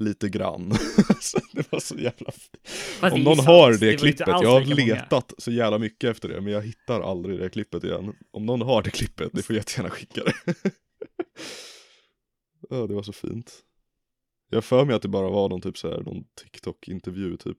Lite 0.00 0.28
grann. 0.28 0.68
Det 1.52 1.72
var 1.72 1.80
så 1.80 1.94
jävla 1.94 2.32
fint. 2.32 2.68
Fast 3.00 3.14
det 3.14 3.20
Om 3.20 3.22
någon 3.22 3.36
sant, 3.36 3.48
har 3.48 3.72
det 3.72 3.92
inte 3.92 3.96
klippet, 3.96 4.26
jag 4.26 4.50
har 4.50 4.60
lika 4.60 4.82
många. 4.82 4.94
letat 4.94 5.32
så 5.38 5.50
jävla 5.50 5.78
mycket 5.78 6.10
efter 6.10 6.28
det, 6.28 6.40
men 6.40 6.52
jag 6.52 6.62
hittar 6.62 7.00
aldrig 7.00 7.38
det 7.38 7.48
klippet 7.50 7.84
igen. 7.84 8.14
Om 8.30 8.46
någon 8.46 8.62
har 8.62 8.82
det 8.82 8.90
klippet, 8.90 9.32
ni 9.32 9.42
får 9.42 9.56
jättegärna 9.56 9.90
skicka 9.90 10.20
det. 10.24 10.54
ja, 12.70 12.86
det 12.86 12.94
var 12.94 13.02
så 13.02 13.12
fint. 13.12 13.52
Jag 14.50 14.64
för 14.64 14.84
mig 14.84 14.94
att 14.96 15.02
det 15.02 15.08
bara 15.08 15.30
var 15.30 15.48
någon 15.48 15.60
typ 15.60 15.78
så 15.78 15.90
här, 15.90 16.02
någon 16.02 16.24
TikTok-intervju 16.42 17.36
typ. 17.36 17.58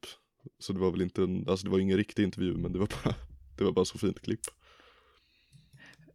Så 0.60 0.74
det 0.74 0.80
var 0.80 0.92
väl 0.92 1.02
inte 1.02 1.24
en, 1.24 1.50
alltså 1.50 1.66
det 1.66 1.72
var 1.72 1.80
ingen 1.80 1.98
riktig 1.98 2.24
intervju, 2.24 2.58
men 2.58 2.74
det 2.74 2.80
var 2.80 2.88
bara, 3.04 3.16
Det 3.58 3.64
var 3.64 3.72
bara 3.72 3.86
så 3.86 3.98
fint 3.98 4.22
klipp. 4.22 4.42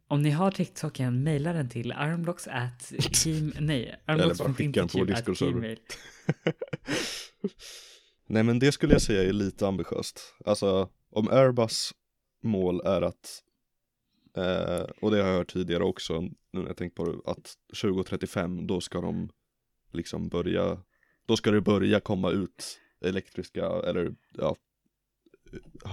Om 0.09 0.21
ni 0.21 0.29
har 0.29 0.51
TikToken, 0.51 1.23
mejla 1.23 1.53
den 1.53 1.69
till 1.69 1.91
armblocks 1.91 2.47
at 2.47 2.91
game... 3.25 3.51
Nej, 3.59 3.95
Eller 4.05 4.35
bara 4.35 4.53
skicka 4.53 4.79
den 4.79 4.89
på 4.89 5.05
Discord-server. 5.05 5.77
Nej 8.27 8.43
men 8.43 8.59
det 8.59 8.71
skulle 8.71 8.93
jag 8.93 9.01
säga 9.01 9.23
är 9.23 9.33
lite 9.33 9.67
ambitiöst. 9.67 10.35
Alltså 10.45 10.89
om 11.11 11.27
Airbus 11.27 11.91
mål 12.43 12.81
är 12.85 13.01
att, 13.01 13.43
eh, 14.37 14.85
och 15.01 15.11
det 15.11 15.21
har 15.21 15.29
jag 15.29 15.37
hört 15.37 15.53
tidigare 15.53 15.83
också, 15.83 16.21
nu 16.21 16.31
när 16.51 16.67
jag 16.67 16.77
tänkt 16.77 16.95
på 16.95 17.05
det, 17.05 17.31
att 17.31 17.53
2035 17.81 18.67
då 18.67 18.81
ska 18.81 19.01
de 19.01 19.29
liksom 19.93 20.29
börja, 20.29 20.81
då 21.25 21.37
ska 21.37 21.51
det 21.51 21.61
börja 21.61 21.99
komma 21.99 22.31
ut 22.31 22.79
elektriska, 23.01 23.65
eller 23.65 24.15
ja, 24.33 24.55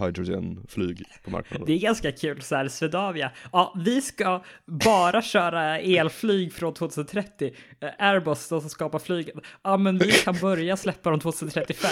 hydrogenflyg 0.00 1.02
på 1.24 1.30
marknaden. 1.30 1.66
Det 1.66 1.72
är 1.72 1.78
ganska 1.78 2.12
kul 2.12 2.42
så 2.42 2.54
här, 2.56 2.68
Swedavia. 2.68 3.30
Ja, 3.52 3.74
vi 3.84 4.02
ska 4.02 4.42
bara 4.66 5.22
köra 5.22 5.78
elflyg 5.78 6.52
från 6.52 6.74
2030. 6.74 7.52
Eh, 7.80 7.88
Airbus 7.98 8.48
då 8.48 8.60
som 8.60 8.70
skapar 8.70 8.98
flyget. 8.98 9.34
Ja, 9.62 9.76
men 9.76 9.98
vi 9.98 10.12
kan 10.12 10.36
börja 10.40 10.76
släppa 10.76 11.10
dem 11.10 11.20
2035. 11.20 11.90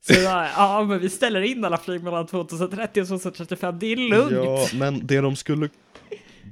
Så 0.00 0.12
där, 0.12 0.50
ja, 0.56 0.84
men 0.84 1.00
vi 1.00 1.08
ställer 1.08 1.40
in 1.40 1.64
alla 1.64 1.76
flyg 1.76 2.02
mellan 2.02 2.26
2030 2.26 3.00
och 3.00 3.08
2035. 3.08 3.78
Det 3.78 3.92
är 3.92 3.96
lugnt. 3.96 4.32
Ja, 4.32 4.66
men 4.74 5.06
det 5.06 5.20
de 5.20 5.36
skulle, 5.36 5.68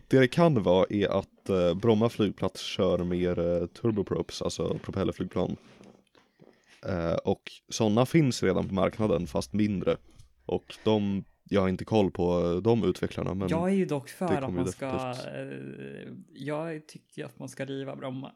det 0.08 0.18
det 0.18 0.28
kan 0.28 0.62
vara 0.62 0.86
är 0.90 1.08
att 1.08 1.48
eh, 1.48 1.74
Bromma 1.74 2.08
flygplats 2.08 2.60
kör 2.60 2.98
mer 2.98 3.38
eh, 3.38 3.66
turboprops, 3.66 4.42
alltså 4.42 4.78
propellerflygplan. 4.82 5.56
Eh, 6.88 7.14
och 7.14 7.42
sådana 7.68 8.06
finns 8.06 8.42
redan 8.42 8.68
på 8.68 8.74
marknaden 8.74 9.26
fast 9.26 9.52
mindre. 9.52 9.96
Och 10.46 10.76
de, 10.84 11.24
jag 11.44 11.60
har 11.60 11.68
inte 11.68 11.84
koll 11.84 12.10
på 12.10 12.60
de 12.64 12.84
utvecklarna 12.84 13.34
men 13.34 13.48
Jag 13.48 13.68
är 13.70 13.74
ju 13.74 13.84
dock 13.86 14.08
för 14.08 14.42
att 14.42 14.52
man 14.54 14.66
ska, 14.72 14.86
definitivt- 14.86 16.06
eh, 16.06 16.12
jag 16.30 16.88
tycker 16.88 17.24
att 17.24 17.38
man 17.38 17.48
ska 17.48 17.64
riva 17.64 17.96
Bromma. 17.96 18.32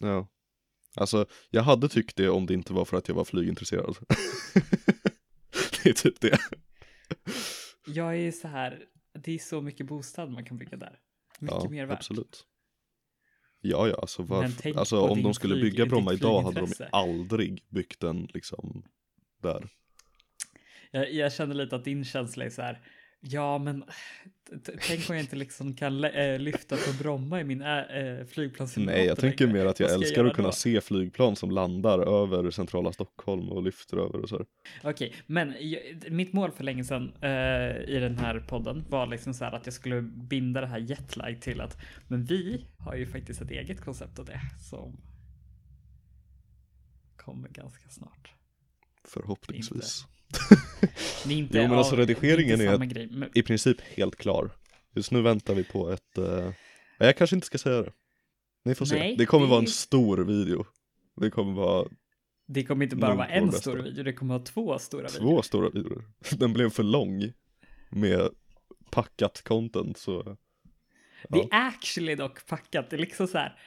ja. 0.00 0.26
Alltså 0.96 1.26
jag 1.50 1.62
hade 1.62 1.88
tyckt 1.88 2.16
det 2.16 2.28
om 2.28 2.46
det 2.46 2.54
inte 2.54 2.72
var 2.72 2.84
för 2.84 2.96
att 2.96 3.08
jag 3.08 3.14
var 3.14 3.24
flygintresserad. 3.24 3.96
det 5.82 5.88
är 5.90 5.92
typ 5.92 6.20
det. 6.20 6.38
Jag 7.86 8.08
är 8.08 8.18
ju 8.18 8.32
så 8.32 8.48
här, 8.48 8.84
det 9.24 9.32
är 9.32 9.38
så 9.38 9.60
mycket 9.60 9.86
bostad 9.86 10.30
man 10.30 10.44
kan 10.44 10.56
bygga 10.58 10.76
där. 10.76 10.98
Mycket 11.40 11.56
ja, 11.64 11.70
mer 11.70 11.86
värt. 11.86 11.96
absolut. 11.98 12.46
Ja, 13.60 13.88
ja, 13.88 13.94
alltså, 14.00 14.22
varför, 14.22 14.78
alltså 14.78 15.00
om 15.00 15.22
de 15.22 15.34
skulle 15.34 15.54
flyg- 15.54 15.62
bygga 15.62 15.86
Bromma 15.86 16.12
idag 16.12 16.42
hade 16.42 16.60
de 16.60 16.72
aldrig 16.92 17.64
byggt 17.68 18.00
den 18.00 18.28
liksom 18.34 18.84
där. 19.42 19.68
Jag, 20.94 21.12
jag 21.12 21.32
känner 21.32 21.54
lite 21.54 21.76
att 21.76 21.84
din 21.84 22.04
känsla 22.04 22.44
är 22.44 22.50
så 22.50 22.62
här, 22.62 22.80
ja 23.20 23.58
men 23.58 23.84
tänk 24.88 25.10
om 25.10 25.16
jag 25.16 25.24
inte 25.24 25.36
liksom 25.36 25.74
kan 25.76 26.04
äh, 26.04 26.38
lyfta 26.38 26.76
på 26.76 27.02
Bromma 27.02 27.40
i 27.40 27.44
min 27.44 27.62
äh, 27.62 28.24
flygplanssimulator 28.26 28.98
Nej, 28.98 29.06
jag 29.06 29.18
tänker 29.18 29.46
mer 29.46 29.66
att 29.66 29.80
jag 29.80 29.92
älskar 29.92 30.24
att 30.24 30.34
kunna 30.34 30.48
då? 30.48 30.52
se 30.52 30.80
flygplan 30.80 31.36
som 31.36 31.50
landar 31.50 32.22
över 32.22 32.50
centrala 32.50 32.92
Stockholm 32.92 33.48
och 33.48 33.62
lyfter 33.62 33.96
över 33.96 34.20
och 34.20 34.28
så 34.28 34.36
här. 34.36 34.46
Okej, 34.82 35.14
men 35.26 35.54
jag, 35.60 35.80
mitt 36.10 36.32
mål 36.32 36.50
för 36.50 36.64
länge 36.64 36.84
sedan 36.84 37.12
eh, 37.20 37.94
i 37.94 37.98
den 38.00 38.18
här 38.18 38.40
podden 38.48 38.84
var 38.88 39.06
liksom 39.06 39.34
så 39.34 39.44
här 39.44 39.52
att 39.52 39.66
jag 39.66 39.74
skulle 39.74 40.02
binda 40.02 40.60
det 40.60 40.66
här 40.66 40.78
jetlag 40.78 41.40
till 41.40 41.60
att 41.60 41.76
men 42.08 42.24
vi 42.24 42.66
har 42.78 42.94
ju 42.94 43.06
faktiskt 43.06 43.40
ett 43.40 43.50
eget 43.50 43.80
koncept 43.80 44.18
av 44.18 44.24
det 44.24 44.40
som 44.70 45.00
kommer 47.16 47.48
ganska 47.48 47.88
snart. 47.88 48.32
Förhoppningsvis. 49.04 50.06
Det 51.24 51.34
är 51.34 51.38
inte, 51.38 51.58
Jo, 51.58 51.62
men 51.68 51.78
alltså 51.78 51.94
ja, 51.94 52.00
redigeringen 52.00 52.60
är, 52.60 52.66
är 52.82 52.84
grej. 52.84 53.08
Men, 53.10 53.30
I 53.34 53.42
princip 53.42 53.80
helt 53.80 54.16
klar. 54.16 54.50
Just 54.94 55.10
nu 55.10 55.22
väntar 55.22 55.54
vi 55.54 55.64
på 55.64 55.90
ett, 55.90 56.16
nej, 56.16 56.52
jag 56.98 57.16
kanske 57.16 57.36
inte 57.36 57.46
ska 57.46 57.58
säga 57.58 57.82
det. 57.82 57.92
Ni 58.64 58.74
får 58.74 58.86
se. 58.86 58.98
Nej, 58.98 59.16
det 59.18 59.26
kommer 59.26 59.46
det- 59.46 59.50
vara 59.50 59.60
en 59.60 59.66
stor 59.66 60.18
video. 60.18 60.66
Det 61.20 61.30
kommer 61.30 61.52
vara 61.52 61.88
det 62.46 62.64
kommer 62.64 62.84
inte 62.84 62.96
bara 62.96 63.14
vara 63.14 63.26
en 63.28 63.46
bästa. 63.46 63.60
stor 63.60 63.76
video, 63.76 64.04
det 64.04 64.12
kommer 64.12 64.34
vara 64.34 64.44
två 64.44 64.78
stora 64.78 65.02
videor. 65.08 65.20
två 65.20 65.42
stora 65.42 65.70
videor. 65.70 66.04
Den 66.38 66.52
blev 66.52 66.70
för 66.70 66.82
lång 66.82 67.32
med 67.90 68.28
packat 68.90 69.42
content 69.44 69.98
så 69.98 70.36
Det 71.28 71.38
är 71.38 71.48
actually 71.50 72.14
dock 72.14 72.46
packat. 72.46 72.90
Det 72.90 72.96
är 72.96 73.00
liksom 73.00 73.26
så 73.26 73.38
här. 73.38 73.58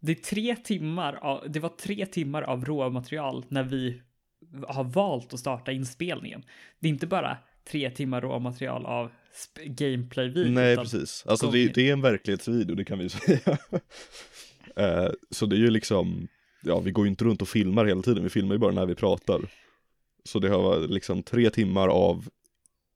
Det 0.00 0.12
är 0.12 0.16
tre 0.16 0.56
timmar 0.56 1.12
av, 1.14 1.50
det 1.50 1.60
var 1.60 1.68
tre 1.68 2.06
timmar 2.06 2.42
av 2.42 2.64
råmaterial 2.64 3.44
när 3.48 3.62
vi 3.62 4.02
har 4.68 4.84
valt 4.84 5.34
att 5.34 5.40
starta 5.40 5.72
inspelningen. 5.72 6.44
Det 6.78 6.88
är 6.88 6.90
inte 6.90 7.06
bara 7.06 7.38
tre 7.64 7.90
timmar 7.90 8.20
råmaterial 8.20 8.86
av 8.86 9.10
gameplay-video. 9.64 10.52
Nej 10.52 10.76
precis, 10.76 11.24
alltså 11.26 11.50
det, 11.50 11.74
det 11.74 11.88
är 11.88 11.92
en 11.92 12.00
verklighetsvideo 12.00 12.76
det 12.76 12.84
kan 12.84 12.98
vi 12.98 13.08
säga. 13.08 13.58
Eh, 14.76 15.10
så 15.30 15.46
det 15.46 15.56
är 15.56 15.60
ju 15.60 15.70
liksom, 15.70 16.28
ja 16.62 16.80
vi 16.80 16.90
går 16.90 17.04
ju 17.04 17.10
inte 17.10 17.24
runt 17.24 17.42
och 17.42 17.48
filmar 17.48 17.84
hela 17.84 18.02
tiden, 18.02 18.22
vi 18.22 18.30
filmar 18.30 18.54
ju 18.54 18.58
bara 18.58 18.72
när 18.72 18.86
vi 18.86 18.94
pratar. 18.94 19.40
Så 20.24 20.38
det 20.38 20.48
har 20.48 20.62
varit 20.62 20.90
liksom 20.90 21.22
tre 21.22 21.50
timmar 21.50 21.88
av 21.88 22.28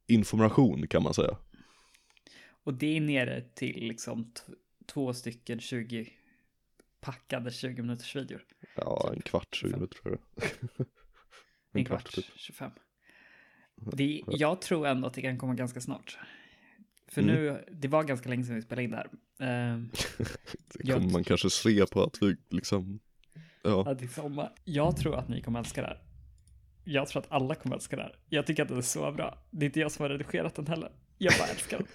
information 0.07 0.87
kan 0.88 1.03
man 1.03 1.14
säga. 1.14 1.37
Och 2.64 2.75
det 2.75 2.97
är 2.97 3.01
nere 3.01 3.40
till 3.55 3.88
liksom 3.88 4.33
två 4.87 5.14
stycken 5.14 5.61
20 5.61 6.09
packade 7.01 7.51
20 7.51 7.83
minuters 7.83 8.16
videor. 8.16 8.45
Ja, 8.77 9.11
en 9.14 9.21
kvart, 9.23 9.55
20 9.55 9.71
Fem. 9.71 9.79
minuter 9.79 9.99
tror 10.03 10.19
jag. 10.19 10.87
En 11.79 11.85
kvart, 11.85 12.12
typ. 12.15 12.25
25. 12.37 12.71
Det, 13.93 14.23
jag 14.27 14.61
tror 14.61 14.87
ändå 14.87 15.07
att 15.09 15.15
det 15.15 15.23
kan 15.23 15.39
komma 15.39 15.55
ganska 15.55 15.81
snart. 15.81 16.19
För 17.09 17.23
Mm. 17.23 17.35
nu, 17.35 17.65
det 17.73 17.89
var 17.89 18.05
ganska 18.05 18.29
länge 18.29 18.45
sedan 18.45 18.55
vi 18.57 18.62
spelade 18.62 18.83
in 18.85 18.91
det 18.91 18.97
här. 18.97 19.09
Ehm, 19.39 19.91
Det 20.19 20.81
Jag- 20.89 20.97
kommer 20.99 21.12
man 21.12 21.25
kanske 21.25 21.51
se 21.51 21.87
på 21.87 22.03
att 22.03 22.23
vi 22.23 22.37
liksom, 22.51 22.99
ja. 23.62 23.91
Att 23.91 24.03
i 24.03 24.09
sommar. 24.09 24.53
Jag 24.65 24.97
tror 24.97 25.17
att 25.17 25.29
ni 25.29 25.43
kommer 25.43 25.59
älska 25.59 25.81
det 25.83 25.87
här. 25.87 26.03
Jag 26.85 27.09
tror 27.09 27.23
att 27.23 27.33
alla 27.33 27.55
kommer 27.55 27.77
älska 27.77 27.97
det 27.97 28.03
här. 28.03 28.19
Jag 28.29 28.47
tycker 28.47 28.62
att 28.62 28.69
det 28.69 28.77
är 28.77 28.81
så 28.81 29.12
bra. 29.12 29.39
Det 29.51 29.65
är 29.65 29.67
inte 29.67 29.81
jag 29.81 29.93
som 29.93 30.03
har 30.03 30.11
redigerat 30.11 30.55
den 30.55 30.67
heller. 30.67 30.93
Jag 31.19 31.33
bara 31.39 31.49
älskar 31.49 31.79
den. 31.79 31.87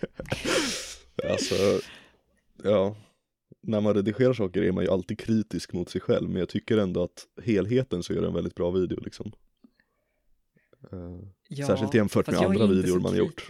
Alltså, 1.31 1.55
ja. 2.63 2.95
När 3.61 3.81
man 3.81 3.93
redigerar 3.93 4.33
saker 4.33 4.61
är 4.63 4.71
man 4.71 4.83
ju 4.83 4.89
alltid 4.89 5.19
kritisk 5.19 5.73
mot 5.73 5.89
sig 5.89 6.01
själv, 6.01 6.29
men 6.29 6.39
jag 6.39 6.49
tycker 6.49 6.77
ändå 6.77 7.03
att 7.03 7.27
helheten 7.43 8.03
så 8.03 8.13
är 8.13 8.21
det 8.21 8.27
en 8.27 8.33
väldigt 8.33 8.55
bra 8.55 8.71
video 8.71 8.99
liksom. 9.03 9.31
Eh, 10.91 11.19
Ja, 11.53 11.67
Särskilt 11.67 11.93
jämfört 11.93 12.27
med 12.27 12.39
andra 12.39 12.65
videor 12.67 12.99
man 12.99 13.11
har 13.11 13.19
gjort. 13.19 13.49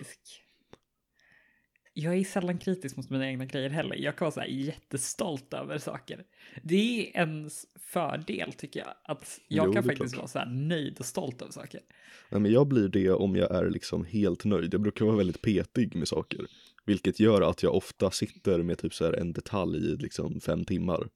Jag 1.93 2.15
är 2.17 2.23
sällan 2.23 2.57
kritisk 2.57 2.97
mot 2.97 3.09
mina 3.09 3.27
egna 3.27 3.45
grejer 3.45 3.69
heller. 3.69 3.95
Jag 3.95 4.15
kan 4.15 4.25
vara 4.25 4.31
så 4.31 4.39
här 4.39 4.47
jättestolt 4.47 5.53
över 5.53 5.77
saker. 5.77 6.23
Det 6.63 7.09
är 7.17 7.21
en 7.21 7.49
fördel 7.79 8.53
tycker 8.53 8.79
jag. 8.79 8.93
Att 9.03 9.39
jag 9.47 9.67
Jo, 9.67 9.73
kan 9.73 9.83
faktiskt 9.83 10.13
klart. 10.13 10.17
vara 10.17 10.27
så 10.27 10.39
här 10.39 10.45
nöjd 10.49 10.99
och 10.99 11.05
stolt 11.05 11.41
över 11.41 11.51
saker. 11.51 11.81
Nej 12.29 12.41
men 12.41 12.51
jag 12.51 12.67
blir 12.67 12.87
det 12.87 13.11
om 13.11 13.35
jag 13.35 13.51
är 13.51 13.69
liksom 13.69 14.05
helt 14.05 14.45
nöjd. 14.45 14.73
Jag 14.73 14.81
brukar 14.81 15.05
vara 15.05 15.15
väldigt 15.15 15.41
petig 15.41 15.95
med 15.95 16.07
saker. 16.07 16.45
Vilket 16.85 17.19
gör 17.19 17.41
att 17.41 17.63
jag 17.63 17.75
ofta 17.75 18.11
sitter 18.11 18.63
med 18.63 18.77
typ 18.77 18.93
så 18.93 19.05
här 19.05 19.13
en 19.13 19.33
detalj 19.33 19.77
i 19.77 19.95
liksom 19.95 20.41
fem 20.41 20.65
timmar. 20.65 21.09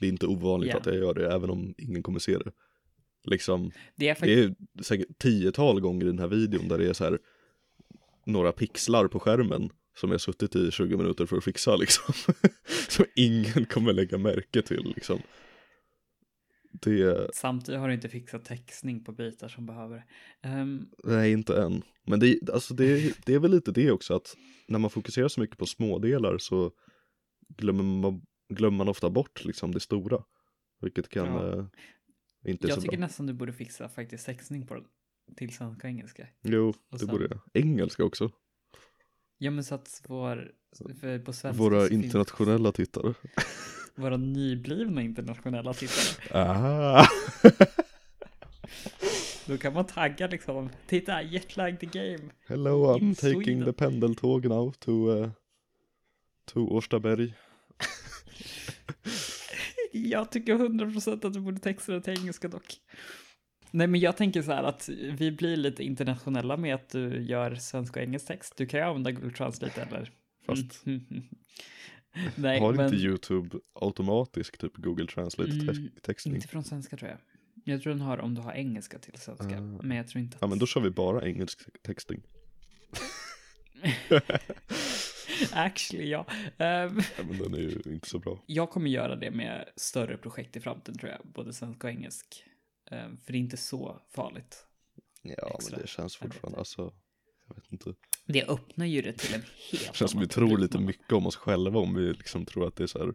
Det 0.00 0.06
är 0.06 0.10
inte 0.10 0.26
ovanligt 0.26 0.70
Ja. 0.72 0.78
att 0.78 0.86
jag 0.86 0.96
gör 0.96 1.14
det, 1.14 1.32
även 1.32 1.50
om 1.50 1.74
ingen 1.78 2.02
kommer 2.02 2.18
se 2.18 2.38
det. 2.38 2.52
Liksom, 3.24 3.70
Det 3.96 4.08
är 4.08 4.14
faktiskt 4.14 4.54
det 4.72 4.80
är 4.80 4.82
säkert 4.84 5.18
tiotal 5.18 5.80
gånger 5.80 6.04
i 6.04 6.08
den 6.08 6.18
här 6.18 6.28
videon 6.28 6.68
där 6.68 6.78
det 6.78 6.88
är 6.88 6.92
så 6.92 7.04
här 7.04 7.18
några 8.26 8.52
pixlar 8.52 9.08
på 9.08 9.20
skärmen 9.20 9.70
som 9.96 10.10
jag 10.10 10.20
suttit 10.20 10.56
i 10.56 10.70
20 10.70 10.96
minuter 10.96 11.26
för 11.26 11.36
att 11.36 11.44
fixa 11.44 11.76
liksom. 11.76 12.14
som 12.88 13.04
ingen 13.16 13.64
kommer 13.64 13.92
lägga 13.92 14.18
märke 14.18 14.62
till 14.62 14.92
liksom. 14.96 15.18
Det, 16.82 17.34
Samtidigt 17.34 17.80
har 17.80 17.88
du 17.88 17.94
inte 17.94 18.08
fixat 18.08 18.44
textning 18.44 19.04
på 19.04 19.12
bitar 19.12 19.48
som 19.48 19.66
behöver. 19.66 20.04
Ehm, 20.42 20.86
Nej, 21.04 21.32
inte 21.32 21.62
än. 21.62 21.82
Men 22.06 22.20
det, 22.20 22.38
alltså 22.52 22.74
det, 22.74 23.14
det 23.26 23.34
är 23.34 23.38
väl 23.38 23.50
lite 23.50 23.72
det 23.72 23.90
också 23.90 24.14
att 24.14 24.36
när 24.68 24.78
man 24.78 24.90
fokuserar 24.90 25.28
så 25.28 25.40
mycket 25.40 25.58
på 25.58 25.66
smådelar 25.66 26.38
så 26.38 26.70
glömmer 27.48 27.82
man, 27.82 28.22
glömmer 28.48 28.78
man 28.78 28.88
ofta 28.88 29.10
bort 29.10 29.44
liksom 29.44 29.72
det 29.72 29.80
stora. 29.80 30.22
Vilket 30.80 31.08
kan 31.08 31.26
Ja. 31.26 31.52
eh, 31.58 31.66
inte 32.44 32.68
jag 32.68 32.80
tycker 32.80 32.96
bra. 32.96 33.06
nästan 33.06 33.26
du 33.26 33.32
borde 33.32 33.52
fixa 33.52 33.88
faktiskt 33.88 34.26
textning 34.26 34.66
på 34.66 34.74
den. 34.74 34.84
Till 35.36 35.54
svenska 35.54 35.86
och 35.86 35.90
engelska. 35.90 36.26
Jo, 36.42 36.68
och 36.68 36.74
det 36.90 36.98
sen- 36.98 37.08
borde 37.08 37.24
jag. 37.30 37.40
Engelska 37.62 38.04
också. 38.04 38.30
Ja 39.38 39.50
men 39.50 39.64
så 39.64 39.74
att 39.74 40.02
vår, 40.08 40.52
på 41.24 41.32
svenska 41.32 41.62
Våra 41.62 41.80
så 41.82 41.88
finns 41.88 42.04
internationella 42.04 42.72
tittare. 42.72 43.14
våra 43.94 44.16
nyblivna 44.16 45.02
internationella 45.02 45.74
tittare. 45.74 46.38
Ah. 46.40 47.06
Då 49.46 49.58
kan 49.58 49.72
man 49.74 49.86
tagga 49.86 50.26
liksom, 50.26 50.70
titta 50.86 51.22
jetlag 51.22 51.80
the 51.80 51.86
game. 51.86 52.30
Hello, 52.46 52.94
I'm 52.94 53.02
In 53.02 53.14
taking 53.14 53.44
Sweden. 53.44 53.64
the 53.64 53.72
pendeltåg 53.72 54.44
now 54.44 54.72
to, 54.72 54.90
uh, 54.90 55.30
to 56.44 56.60
Årstaberg. 56.60 57.34
Jag 59.96 60.30
tycker 60.30 60.54
100% 60.54 61.26
att 61.26 61.32
du 61.32 61.40
borde 61.40 61.58
texta 61.60 61.92
det 61.92 62.00
till 62.00 62.12
engelska 62.20 62.48
dock. 62.48 62.76
Nej, 63.70 63.86
men 63.86 64.00
jag 64.00 64.16
tänker 64.16 64.42
så 64.42 64.52
här 64.52 64.62
att 64.64 64.88
vi 65.12 65.32
blir 65.32 65.56
lite 65.56 65.82
internationella 65.84 66.56
med 66.56 66.74
att 66.74 66.88
du 66.88 67.22
gör 67.22 67.54
svenska 67.54 68.00
och 68.00 68.04
engelsk 68.06 68.26
text. 68.26 68.56
Du 68.56 68.66
kan 68.66 68.80
ju 68.80 68.86
använda 68.86 69.12
Google 69.12 69.30
Translate 69.30 69.82
eller? 69.82 70.10
Fast 70.46 70.86
Mm. 70.86 71.00
Nej, 72.34 72.60
har 72.60 72.72
men 72.72 72.84
inte 72.86 72.96
YouTube 72.96 73.58
automatisk 73.80 74.58
typ 74.58 74.76
Google 74.76 75.06
Translate 75.06 75.50
Mm, 75.50 75.90
textning? 76.02 76.34
inte 76.34 76.48
från 76.48 76.64
svenska 76.64 76.96
tror 76.96 77.10
jag. 77.10 77.18
Jag 77.64 77.82
tror 77.82 77.92
den 77.92 78.00
har 78.02 78.18
om 78.18 78.34
du 78.34 78.40
har 78.40 78.52
engelska 78.52 78.98
till 78.98 79.20
svenska, 79.20 79.58
Ah. 79.58 79.60
men 79.82 79.96
jag 79.96 80.08
tror 80.08 80.22
inte 80.22 80.34
att... 80.36 80.42
Ja 80.42 80.46
men 80.48 80.58
då 80.58 80.66
kör 80.66 80.80
vi 80.80 80.90
bara 80.90 81.26
engelsk 81.28 81.60
texting. 81.82 82.22
Actually, 85.52 86.08
ja. 86.10 86.26
Ehm, 86.58 87.00
Ja, 87.18 87.24
men 87.28 87.38
den 87.38 87.54
är 87.54 87.58
ju 87.58 87.82
inte 87.86 88.08
så 88.08 88.18
bra. 88.18 88.42
jag 88.46 88.70
kommer 88.70 88.90
göra 88.90 89.16
det 89.16 89.30
med 89.30 89.68
större 89.76 90.16
projekt 90.16 90.56
i 90.56 90.60
framtiden 90.60 90.98
tror 90.98 91.12
jag, 91.12 91.20
både 91.32 91.52
svenska 91.52 91.86
och 91.86 91.90
engelsk. 91.92 92.44
Ehm, 92.90 93.16
för 93.24 93.32
det 93.32 93.38
är 93.38 93.40
inte 93.40 93.56
så 93.56 94.00
farligt. 94.14 94.66
Ja 95.22 95.54
Extra 95.54 95.76
men 95.76 95.80
det 95.82 95.88
känns 95.88 96.16
fortfarande, 96.16 96.58
alltså, 96.58 96.92
jag 97.48 97.54
vet 97.54 97.72
inte. 97.72 97.94
Det 98.26 98.44
öppnar 98.44 98.86
ju 98.86 99.02
det 99.02 99.12
till 99.12 99.34
en 99.34 99.40
helt 99.72 99.86
Det 99.92 99.96
känns 99.96 100.10
som 100.10 100.20
vi 100.20 100.24
annan 100.24 100.28
tror 100.28 100.58
lite 100.58 100.78
mycket 100.78 101.12
om 101.12 101.26
oss 101.26 101.36
själva 101.36 101.78
om 101.78 101.94
vi 101.94 102.12
liksom 102.12 102.46
tror 102.46 102.66
att 102.68 102.76
det 102.76 102.82
är 102.82 102.86
så 102.86 102.98
här. 102.98 103.06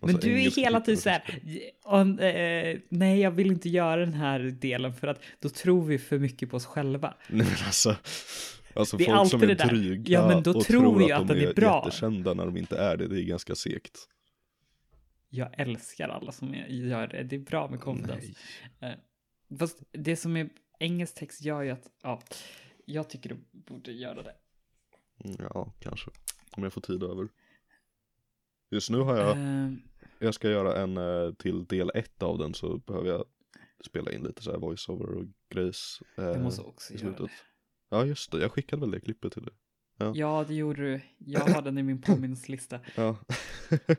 Men 0.00 0.12
massa 0.14 0.26
du 0.26 0.42
är 0.42 0.50
hela 0.50 0.80
tiden 0.80 1.00
så 1.00 1.10
här, 1.10 1.40
"Om, 1.82 2.18
eh, 2.18 2.78
nej 2.88 3.20
jag 3.20 3.30
vill 3.30 3.46
inte 3.46 3.68
göra 3.68 3.96
den 3.96 4.14
här 4.14 4.38
delen 4.40 4.94
för 4.94 5.06
att 5.06 5.20
då 5.40 5.48
tror 5.48 5.84
vi 5.84 5.98
för 5.98 6.18
mycket 6.18 6.50
på 6.50 6.56
oss 6.56 6.66
själva. 6.66 7.14
Nej 7.28 7.46
men 7.46 7.66
alltså, 7.66 7.96
alltså 8.76 8.96
Det 8.96 9.06
är 9.06 9.16
folk 9.16 9.30
som 9.30 9.42
är 9.42 9.54
dryga 9.54 10.12
Ja, 10.20 10.28
men 10.28 10.42
då 10.42 10.50
och 10.56 10.64
tror 10.64 10.98
vi 10.98 11.12
att, 11.12 11.20
att 11.22 11.28
de 11.28 11.34
är 11.34 11.46
är 11.48 11.54
bra. 11.54 11.82
jättekända 11.84 12.34
när 12.34 12.46
de 12.46 12.56
inte 12.56 12.78
är 12.78 12.96
det, 12.96 13.08
det 13.08 13.20
är 13.20 13.24
ganska 13.24 13.54
segt. 13.54 13.98
Jag 15.28 15.60
älskar 15.60 16.08
alla 16.08 16.32
som 16.32 16.54
är- 16.54 16.66
gör 16.66 17.06
det, 17.06 17.22
det 17.22 17.36
är 17.36 17.40
bra 17.40 17.68
med 17.70 17.80
confidence. 17.80 18.26
Nej. 18.78 18.96
Fast 19.58 19.82
det 19.92 20.16
som 20.16 20.36
är 20.36 20.48
engelsk 20.78 21.14
text 21.14 21.42
gör 21.42 21.62
ju 21.62 21.70
att, 21.70 21.90
ja, 22.02 22.20
jag 22.84 23.10
tycker 23.10 23.28
du 23.28 23.36
borde 23.60 23.92
göra 23.92 24.22
det. 24.22 24.34
Mm, 25.24 25.36
Ja, 25.54 25.72
kanske. 25.80 26.10
Om 26.50 26.62
jag 26.62 26.72
får 26.72 26.80
tid 26.80 27.02
över. 27.02 27.28
Just 28.70 28.90
nu 28.90 28.98
har 28.98 29.16
jag, 29.16 29.36
Ehm, 29.36 29.80
jag 30.18 30.34
ska 30.34 30.50
göra 30.50 30.82
en 30.82 30.96
eh, 30.96 31.32
till 31.34 31.64
del 31.66 31.90
ett 31.94 32.22
av 32.22 32.38
den 32.38 32.54
så 32.54 32.78
behöver 32.78 33.08
jag 33.08 33.24
spela 33.86 34.12
in 34.12 34.22
lite 34.22 34.42
så 34.42 34.50
här 34.50 34.58
voiceover 34.58 35.06
och 35.14 35.24
grejs. 35.50 36.02
eh, 36.18 36.24
jag 36.24 36.42
måste 36.42 36.62
också 36.62 36.94
i 36.94 36.96
göra 36.96 37.10
det. 37.18 37.28
Ja 37.96 38.04
just 38.06 38.32
det, 38.32 38.40
jag 38.40 38.52
skickade 38.52 38.80
väl 38.80 38.90
det 38.90 39.00
klippet 39.00 39.32
till 39.32 39.42
dig. 39.42 39.54
Ja, 40.14 40.44
det 40.48 40.54
gjorde 40.54 40.82
du. 40.82 41.00
Jag 41.18 41.40
har 41.40 41.62
den 41.62 41.78
i 41.78 41.82
min 41.82 42.00
påminnelselista. 42.02 42.80
Ja. 42.94 43.16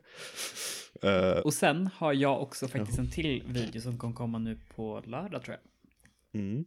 Eh, 1.03 1.37
Och 1.39 1.53
sen 1.53 1.87
har 1.87 2.13
jag 2.13 2.41
också 2.41 2.67
faktiskt 2.67 2.99
en 2.99 3.11
till 3.11 3.43
video 3.47 3.81
som 3.81 3.97
kommer 3.97 4.13
komma 4.13 4.39
nu 4.39 4.57
på 4.75 5.03
lördag 5.05 5.43
tror 5.43 5.57
jag. 5.61 6.41
mm. 6.41 6.65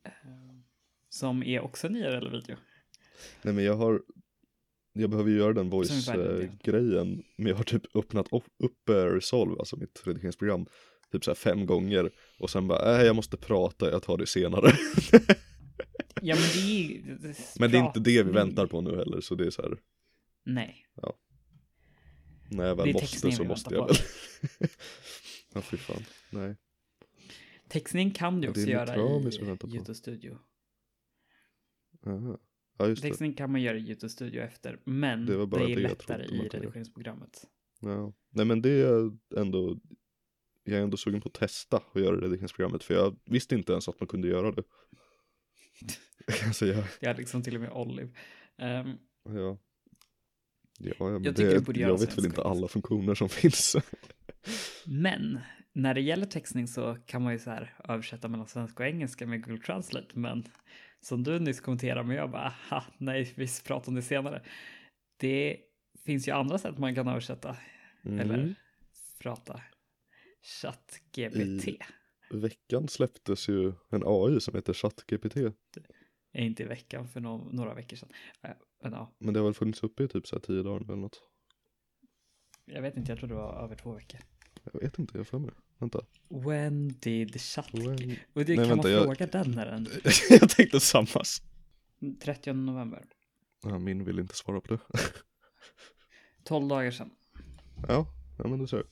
Som 1.08 1.42
är 1.42 1.60
också 1.60 1.86
en 1.86 1.96
IRL-video. 1.96 2.56
Nej 3.42 3.54
men 3.54 3.64
jag 3.64 3.74
har 3.76 4.02
Jag 4.92 5.10
behöver 5.10 5.30
ju 5.30 5.36
göra 5.38 5.52
den 5.52 5.70
voice-grejen 5.70 7.22
Men 7.36 7.46
jag 7.46 7.56
har 7.56 7.64
typ 7.64 7.96
öppnat 7.96 8.26
upp, 8.58 8.88
eh, 8.88 8.94
Resolve, 8.94 9.56
alltså 9.58 9.76
mitt 9.76 10.02
redigeringsprogram 10.06 10.66
Typ 11.12 11.24
så 11.24 11.30
här 11.30 11.36
fem 11.36 11.66
gånger 11.66 12.10
Och 12.38 12.50
sen 12.50 12.68
bara, 12.68 13.00
äh, 13.00 13.06
jag 13.06 13.16
måste 13.16 13.36
prata, 13.36 13.90
jag 13.90 14.02
tar 14.02 14.18
det 14.18 14.26
senare 14.26 14.72
Ja, 16.22 16.34
men 16.34 16.44
det 16.54 16.58
är 16.60 16.82
ju... 16.88 17.16
Men 17.58 17.70
det 17.70 17.78
är 17.78 17.86
inte 17.86 18.00
det 18.00 18.22
vi 18.22 18.32
väntar 18.32 18.66
på 18.66 18.80
nu 18.80 18.96
heller 18.96 19.20
Så 19.20 19.34
det 19.34 19.46
är 19.46 19.50
så 19.50 19.62
här, 19.62 19.78
Nej. 20.44 20.86
när 22.50 22.66
jag 22.66 22.76
Det 22.76 22.82
väl 22.82 22.88
är 22.88 22.92
måste 22.92 23.32
så 23.32 23.44
måste 23.44 23.74
jag 23.74 23.88
på. 23.88 23.92
väl 23.94 24.02
Ja 25.54 25.60
fy 25.60 25.76
fan, 25.76 26.02
nej 26.30 26.56
Textning 27.68 28.10
kan 28.10 28.40
du 28.40 28.46
Ja, 28.46 28.52
det 28.52 28.60
också 28.60 28.70
göra 28.70 28.96
i. 28.96 29.70
YouTube 29.70 29.94
Studio. 29.94 30.38
Aha. 32.06 32.38
Ja 32.78 32.86
just 32.88 33.02
det, 33.02 33.08
Textning 33.08 33.34
kan 33.34 33.52
man 33.52 33.62
göra 33.62 33.76
i 33.78 33.80
YouTube 33.80 34.08
Studio 34.08 34.42
efter, 34.42 34.80
men 34.84 35.26
Det 35.26 35.46
det, 35.46 35.56
är 35.56 35.68
det 35.68 35.76
lättare 35.76 36.24
i 36.24 36.48
redigeringsprogrammet. 36.48 37.46
ja. 37.80 38.12
Nej 38.30 38.46
men 38.46 38.62
det 38.62 38.70
är 38.70 39.10
ändå 39.36 39.80
Jag 40.64 40.78
är 40.78 40.82
ändå 40.82 40.96
sugen 40.96 41.20
på 41.20 41.28
att 41.28 41.34
testa 41.34 41.76
att 41.94 42.02
göra 42.02 42.16
redigeringsprogrammet 42.16 42.84
För 42.84 42.94
jag 42.94 43.16
visste 43.24 43.54
inte 43.54 43.72
ens 43.72 43.88
att 43.88 44.00
man 44.00 44.06
kunde 44.06 44.28
göra 44.28 44.52
det 44.52 44.62
Alltså 46.46 46.66
jag, 46.66 46.84
Det 47.00 47.06
är 47.06 47.14
liksom 47.14 47.42
till 47.42 47.54
och 47.54 47.60
med 47.60 47.70
Olive. 47.70 48.10
Ehm, 48.58 48.98
Ja. 49.24 49.58
Ja, 50.82 50.94
ja 50.98 51.04
men 51.10 51.24
Jag 51.24 51.34
det, 51.34 51.78
jag 51.80 52.00
vet 52.00 52.18
väl 52.18 52.24
inte 52.26 52.42
alla 52.42 52.68
funktioner 52.68 53.14
som 53.14 53.28
finns. 53.40 53.76
men 54.86 55.40
när 55.72 55.94
det 55.94 56.00
gäller 56.00 56.26
textning 56.26 56.68
så 56.68 56.96
kan 57.06 57.22
man 57.22 57.32
ju 57.32 57.38
så 57.38 57.50
här 57.50 57.74
översätta 57.88 58.28
mellan 58.28 58.46
svenska 58.46 58.82
och 58.82 58.88
engelska 58.88 59.26
med 59.26 59.44
Google 59.44 59.62
Translate. 59.62 60.18
Men 60.18 60.44
som 61.00 61.22
du 61.22 61.38
nyss 61.38 61.60
kommenterade, 61.60 62.02
men 62.04 62.16
jag 62.16 62.30
bara, 62.30 62.42
aha, 62.70 62.84
nej, 62.98 63.32
vi 63.36 63.46
pratar 63.66 63.88
om 63.88 63.94
det 63.94 64.02
senare. 64.02 64.42
Det 65.16 65.56
finns 66.04 66.28
ju 66.28 66.32
andra 66.32 66.58
sätt 66.58 66.78
man 66.78 66.94
kan 66.94 67.08
översätta 67.08 67.56
Mm. 68.04 68.20
eller 68.20 68.54
prata. 69.18 69.60
ChatGPT 70.62 71.68
I- 71.68 71.78
Veckan 72.30 72.88
släpptes 72.88 73.48
ju 73.48 73.72
en 73.90 74.02
AI 74.06 74.40
som 74.40 74.54
heter 74.54 74.72
ChatGPT. 74.72 75.36
Är 76.32 76.44
inte 76.44 76.62
i 76.62 76.66
veckan 76.66 77.08
för 77.08 77.20
no 77.20 77.48
några 77.52 77.74
veckor 77.74 77.96
sedan. 77.96 78.08
Eh, 78.42 78.50
Men 78.82 78.92
ja, 78.92 79.14
Men 79.18 79.34
det 79.34 79.40
har 79.40 79.44
väl 79.44 79.54
funnits 79.54 79.82
uppe 79.82 80.04
i 80.04 80.08
typ 80.08 80.26
så 80.26 80.36
här 80.36 80.40
tio 80.40 80.62
dagar 80.62 80.80
eller 80.84 80.96
något. 80.96 81.20
jag 82.64 82.82
vet 82.82 82.96
inte, 82.96 83.12
jag 83.12 83.18
tror 83.18 83.28
det 83.28 83.34
var 83.34 83.64
över 83.64 83.76
två 83.76 83.92
veckor. 83.92 84.20
Jag 84.72 84.80
vet 84.80 84.98
inte, 84.98 85.18
jag 85.18 85.26
har 85.32 85.38
mig. 85.38 85.50
Vänta. 85.78 86.00
When 86.28 86.88
did 86.88 87.40
chat... 87.40 87.70
When- 87.72 88.16
Och 88.32 88.44
det 88.44 88.56
Nej, 88.56 88.56
kan 88.56 88.68
vänta, 88.68 88.76
man 88.88 88.92
jag- 88.92 89.04
fråga 89.04 89.26
den 89.26 89.50
när 89.50 89.66
den... 89.66 89.86
jag 90.30 90.50
tänkte 90.50 90.80
samma. 90.80 91.22
30 92.22 92.52
november. 92.52 93.04
Ja, 93.62 93.78
min 93.78 94.04
vill 94.04 94.18
inte 94.18 94.34
svara 94.34 94.60
på 94.60 94.74
det. 94.74 94.80
12 96.44 96.68
dagar 96.68 96.90
sedan. 96.90 97.10
Ja, 97.88 98.06
ja 98.38 98.48
men 98.48 98.58
det 98.58 98.68
ser 98.68 98.76
jag. 98.76 98.86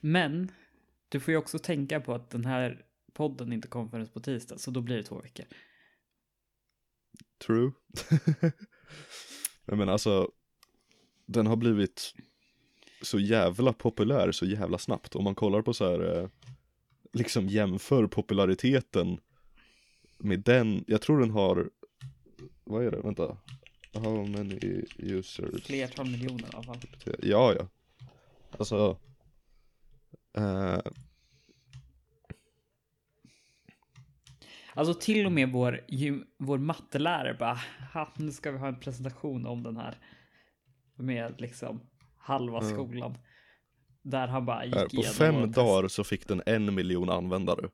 Men 0.00 0.52
du 1.08 1.20
får 1.20 1.32
ju 1.32 1.38
också 1.38 1.58
tänka 1.58 2.00
på 2.00 2.14
att 2.14 2.30
den 2.30 2.44
här 2.44 2.84
podden 3.12 3.52
inte 3.52 3.68
kommer 3.68 3.88
förrän 3.88 4.06
på 4.08 4.20
tisdag, 4.20 4.58
så 4.58 4.70
då 4.70 4.80
blir 4.80 4.96
det 4.96 5.02
två 5.02 5.20
veckor. 5.20 5.46
True. 7.38 7.72
Nej 9.64 9.78
men 9.78 9.88
alltså, 9.88 10.30
den 11.26 11.46
har 11.46 11.56
blivit 11.56 12.14
så 13.02 13.18
jävla 13.18 13.72
populär 13.72 14.32
så 14.32 14.46
jävla 14.46 14.78
snabbt. 14.78 15.16
Om 15.16 15.24
man 15.24 15.34
kollar 15.34 15.62
på 15.62 15.74
så 15.74 15.84
här, 15.90 16.22
eh, 16.22 16.28
liksom 17.12 17.48
jämför 17.48 18.06
populariteten 18.06 19.20
med 20.18 20.40
den, 20.40 20.84
jag 20.86 21.02
tror 21.02 21.20
den 21.20 21.30
har, 21.30 21.70
vad 22.64 22.84
är 22.84 22.90
det, 22.90 23.00
vänta. 23.00 23.36
How 23.92 24.26
many 24.26 24.84
users? 24.96 25.64
Flertal 25.64 26.10
miljoner 26.10 26.42
i 26.42 26.50
alla 26.52 26.62
fall. 26.62 26.80
Ja, 27.22 27.54
ja. 27.54 27.68
Alltså, 28.58 28.98
eh, 30.36 30.80
Alltså 34.76 34.94
till 34.94 35.26
och 35.26 35.32
med 35.32 35.52
vår, 35.52 35.80
vår 36.38 36.58
mattelärare 36.58 37.34
bara, 37.34 37.58
nu 38.16 38.32
ska 38.32 38.50
vi 38.50 38.58
ha 38.58 38.68
en 38.68 38.80
presentation 38.80 39.46
om 39.46 39.62
den 39.62 39.76
här. 39.76 39.98
Med 40.98 41.40
liksom 41.40 41.80
halva 42.16 42.58
Ja. 42.62 42.68
skolan. 42.70 43.18
Där 44.02 44.28
han 44.28 44.46
bara 44.46 44.64
gick 44.64 44.74
här, 44.74 44.84
på 44.88 44.96
igenom 44.96 45.12
fem 45.14 45.52
dagar 45.52 45.88
så 45.88 46.04
fick 46.04 46.28
den 46.28 46.42
en 46.46 46.74
miljon 46.74 47.10
användare. 47.10 47.68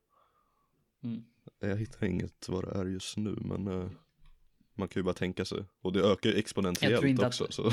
Mm. 1.04 1.24
Jag 1.60 1.76
hittar 1.76 2.06
inget 2.06 2.48
vad 2.48 2.64
det 2.64 2.80
är 2.80 2.84
just 2.84 3.16
nu 3.16 3.36
men 3.40 3.66
eh, 3.66 3.90
man 4.74 4.88
kan 4.88 5.00
ju 5.00 5.04
bara 5.04 5.14
tänka 5.14 5.44
sig. 5.44 5.64
Och 5.80 5.92
det 5.92 6.00
ökar 6.00 6.30
ju 6.30 6.36
exponentiellt 6.36 7.22
också. 7.22 7.44
att- 7.44 7.52
Så. 7.54 7.72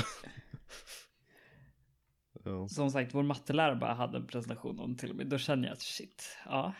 ja. 2.44 2.68
Som 2.68 2.90
sagt, 2.90 3.14
vår 3.14 3.22
mattelärare 3.22 3.76
bara 3.76 3.94
hade 3.94 4.18
en 4.18 4.26
presentation 4.26 4.80
om 4.80 4.96
till 4.96 5.10
och 5.10 5.16
med. 5.16 5.26
Då 5.26 5.38
känner 5.38 5.68
jag 5.68 5.72
att 5.72 5.82
shit, 5.82 6.36
ja. 6.44 6.72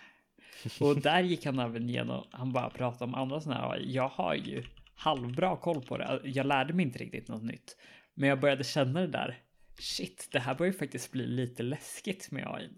Och 0.80 1.00
där 1.00 1.22
gick 1.22 1.46
han 1.46 1.58
även 1.58 1.88
igenom, 1.90 2.26
han 2.32 2.52
bara 2.52 2.70
pratade 2.70 3.04
om 3.04 3.14
andra 3.14 3.40
sådana 3.40 3.60
här, 3.60 3.78
jag 3.86 4.08
har 4.08 4.34
ju 4.34 4.64
halvbra 4.94 5.56
koll 5.56 5.82
på 5.82 5.98
det. 5.98 6.20
Jag 6.24 6.46
lärde 6.46 6.72
mig 6.72 6.84
inte 6.84 6.98
riktigt 6.98 7.28
något 7.28 7.42
nytt. 7.42 7.76
Men 8.14 8.28
jag 8.28 8.40
började 8.40 8.64
känna 8.64 9.00
det 9.00 9.06
där, 9.06 9.38
shit, 9.78 10.28
det 10.32 10.40
här 10.40 10.54
börjar 10.54 10.72
ju 10.72 10.78
faktiskt 10.78 11.12
bli 11.12 11.26
lite 11.26 11.62
läskigt 11.62 12.30
med 12.30 12.46
AI. 12.46 12.68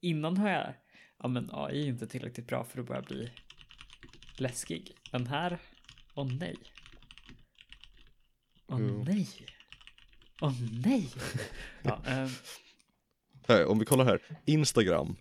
Innan 0.00 0.36
har 0.36 0.50
jag, 0.50 0.74
ja 1.18 1.28
men 1.28 1.50
AI 1.52 1.82
är 1.82 1.86
inte 1.86 2.06
tillräckligt 2.06 2.46
bra 2.46 2.64
för 2.64 2.80
att 2.80 2.86
börja 2.86 3.02
bli 3.02 3.30
läskig. 4.36 4.92
Men 5.12 5.26
här, 5.26 5.58
åh 6.14 6.32
nej. 6.40 6.56
Åh 8.66 8.78
Jo. 8.80 9.04
nej. 9.06 9.28
Åh 10.40 10.54
nej. 10.84 11.08
Ja, 11.82 12.00
Här, 13.48 13.66
om 13.66 13.78
vi 13.78 13.84
kollar 13.84 14.04
här, 14.04 14.20
Instagram. 14.44 15.16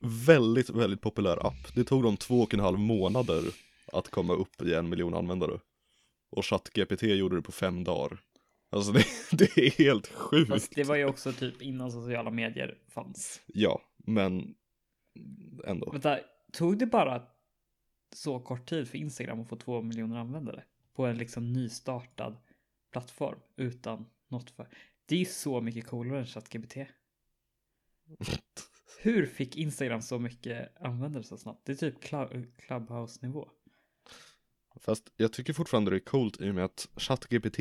Väldigt, 0.00 0.70
väldigt 0.70 1.00
populär 1.00 1.46
app. 1.46 1.74
Det 1.74 1.84
tog 1.84 2.02
dem 2.02 2.16
två 2.16 2.40
och 2.40 2.54
en 2.54 2.60
halv 2.60 2.78
månader 2.78 3.42
att 3.92 4.10
komma 4.10 4.34
upp 4.34 4.62
i 4.62 4.74
en 4.74 4.88
miljon 4.88 5.14
användare. 5.14 5.60
Och 6.30 6.46
ChatGPT 6.46 7.02
gjorde 7.02 7.36
det 7.36 7.42
på 7.42 7.52
fem 7.52 7.84
dagar. 7.84 8.18
Alltså 8.70 8.92
det, 8.92 9.04
det 9.32 9.58
är 9.58 9.70
helt 9.70 10.06
sjukt. 10.06 10.50
Fast 10.50 10.74
det 10.74 10.84
var 10.84 10.96
ju 10.96 11.04
också 11.04 11.32
typ 11.32 11.62
innan 11.62 11.92
sociala 11.92 12.30
medier 12.30 12.78
fanns. 12.88 13.40
Ja, 13.46 13.82
men 13.96 14.54
ändå. 15.66 15.90
Vänta, 15.90 16.18
tog 16.52 16.78
det 16.78 16.86
bara 16.86 17.22
så 18.12 18.40
kort 18.40 18.68
tid 18.68 18.88
för 18.88 18.98
Instagram 18.98 19.40
att 19.40 19.48
få 19.48 19.56
två 19.56 19.82
miljoner 19.82 20.16
användare 20.16 20.64
på 20.94 21.06
en 21.06 21.18
liksom 21.18 21.52
nystartad 21.52 22.36
plattform 22.92 23.38
utan 23.56 24.06
något 24.28 24.50
för. 24.50 24.68
Det 25.06 25.20
är 25.20 25.24
så 25.24 25.60
mycket 25.60 25.86
coolare 25.86 26.18
än 26.18 26.26
ChatGPT. 26.26 26.76
Hur 29.06 29.26
fick 29.26 29.56
Instagram 29.56 30.02
så 30.02 30.18
mycket 30.18 30.82
användare 30.82 31.22
så 31.22 31.36
snabbt? 31.36 31.66
Det 31.66 31.72
är 31.72 31.76
typ 31.76 32.04
Clu- 32.04 32.46
Clubhouse-nivå. 32.58 33.48
Fast 34.80 35.12
jag 35.16 35.32
tycker 35.32 35.52
fortfarande 35.52 35.90
det 35.90 35.96
är 35.96 36.04
coolt 36.04 36.40
i 36.40 36.50
och 36.50 36.54
med 36.54 36.64
att 36.64 36.88
ChatGPT 36.96 37.56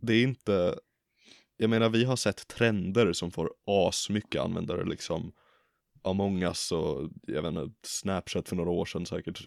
Det 0.00 0.12
är 0.14 0.22
inte 0.22 0.78
Jag 1.56 1.70
menar 1.70 1.88
vi 1.88 2.04
har 2.04 2.16
sett 2.16 2.48
trender 2.48 3.12
som 3.12 3.30
får 3.30 3.50
asmycket 3.66 4.40
användare 4.40 4.84
liksom 4.84 5.32
Among 6.02 6.42
us 6.42 6.72
och 6.72 7.10
jag 7.22 7.42
vet 7.42 7.48
inte, 7.48 7.74
Snapchat 7.82 8.48
för 8.48 8.56
några 8.56 8.70
år 8.70 8.84
sedan 8.84 9.06
säkert 9.06 9.46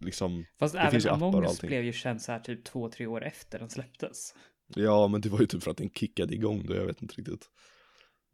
liksom 0.00 0.44
Fast 0.58 0.74
även 0.74 1.08
Among 1.08 1.44
us 1.44 1.60
blev 1.60 1.84
ju 1.84 1.92
känd 1.92 2.22
så 2.22 2.32
här 2.32 2.40
typ 2.40 2.64
två, 2.64 2.88
tre 2.88 3.06
år 3.06 3.24
efter 3.24 3.58
den 3.58 3.70
släpptes. 3.70 4.34
Ja 4.66 5.08
men 5.08 5.20
det 5.20 5.28
var 5.28 5.40
ju 5.40 5.46
typ 5.46 5.62
för 5.62 5.70
att 5.70 5.76
den 5.76 5.90
kickade 5.90 6.34
igång 6.34 6.66
det, 6.66 6.76
jag 6.76 6.86
vet 6.86 7.02
inte 7.02 7.14
riktigt 7.14 7.50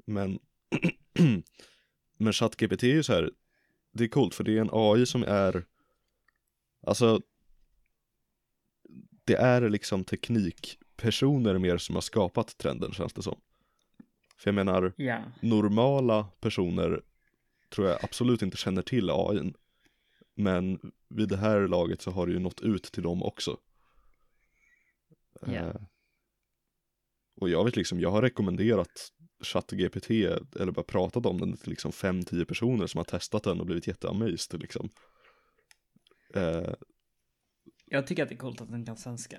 Men 0.07 0.39
Men 2.17 2.33
ChatGPT 2.33 2.83
är 2.83 2.87
ju 2.87 3.03
så 3.03 3.13
här 3.13 3.31
Det 3.93 4.05
är 4.05 4.09
coolt 4.09 4.35
för 4.35 4.45
det 4.45 4.57
är 4.57 4.61
en 4.61 4.71
AI 4.73 5.07
som 5.07 5.23
är 5.23 5.65
Alltså 6.87 7.21
Det 9.25 9.35
är 9.37 9.69
liksom 9.69 10.05
teknikpersoner 10.05 11.59
mer 11.59 11.79
som 11.79 11.95
har 11.95 12.03
skapat 12.03 12.59
trenden 12.59 12.93
känns 12.93 13.13
det 13.13 13.23
som 13.23 13.41
För 14.39 14.49
jag 14.51 14.55
menar 14.55 14.93
Ja. 14.97 15.23
normala 15.43 16.25
personer 16.41 17.03
tror 17.75 17.89
jag 17.89 18.05
absolut 18.05 18.43
inte 18.43 18.57
känner 18.57 18.83
till 18.83 19.11
AIn 19.11 19.55
Men 20.35 20.93
vid 21.09 21.29
det 21.29 21.37
här 21.37 21.69
laget 21.69 22.03
så 22.03 22.11
har 22.11 22.27
det 22.27 22.33
ju 22.33 22.39
nått 22.39 22.61
ut 22.61 22.83
till 22.85 23.03
dem 23.03 23.23
också 23.23 23.59
Ja. 25.47 25.53
Eh, 25.53 25.75
Och 27.37 27.49
jag 27.51 27.65
vet 27.65 27.77
liksom, 27.77 28.01
jag 28.01 28.11
har 28.11 28.23
rekommenderat 28.23 29.13
ChatGPT 29.43 30.11
eller 30.61 30.73
bara 30.73 30.83
pratat 30.83 31.27
om 31.27 31.39
den 31.41 31.57
till 31.57 31.71
liksom 31.71 31.91
5-10 31.91 32.45
personer 32.45 32.87
som 32.87 32.99
har 32.99 33.05
testat 33.05 33.43
den 33.45 33.61
och 33.61 33.67
blivit 33.67 33.87
jätteamazed 33.87 34.61
liksom. 34.61 34.91
Eh, 36.35 36.71
Jag 37.87 38.07
tycker 38.07 38.23
att 38.23 38.29
det 38.29 38.35
är 38.35 38.39
coolt 38.39 38.61
att 38.61 38.71
den 38.71 38.87
kan 38.87 38.97
svenska. 38.97 39.39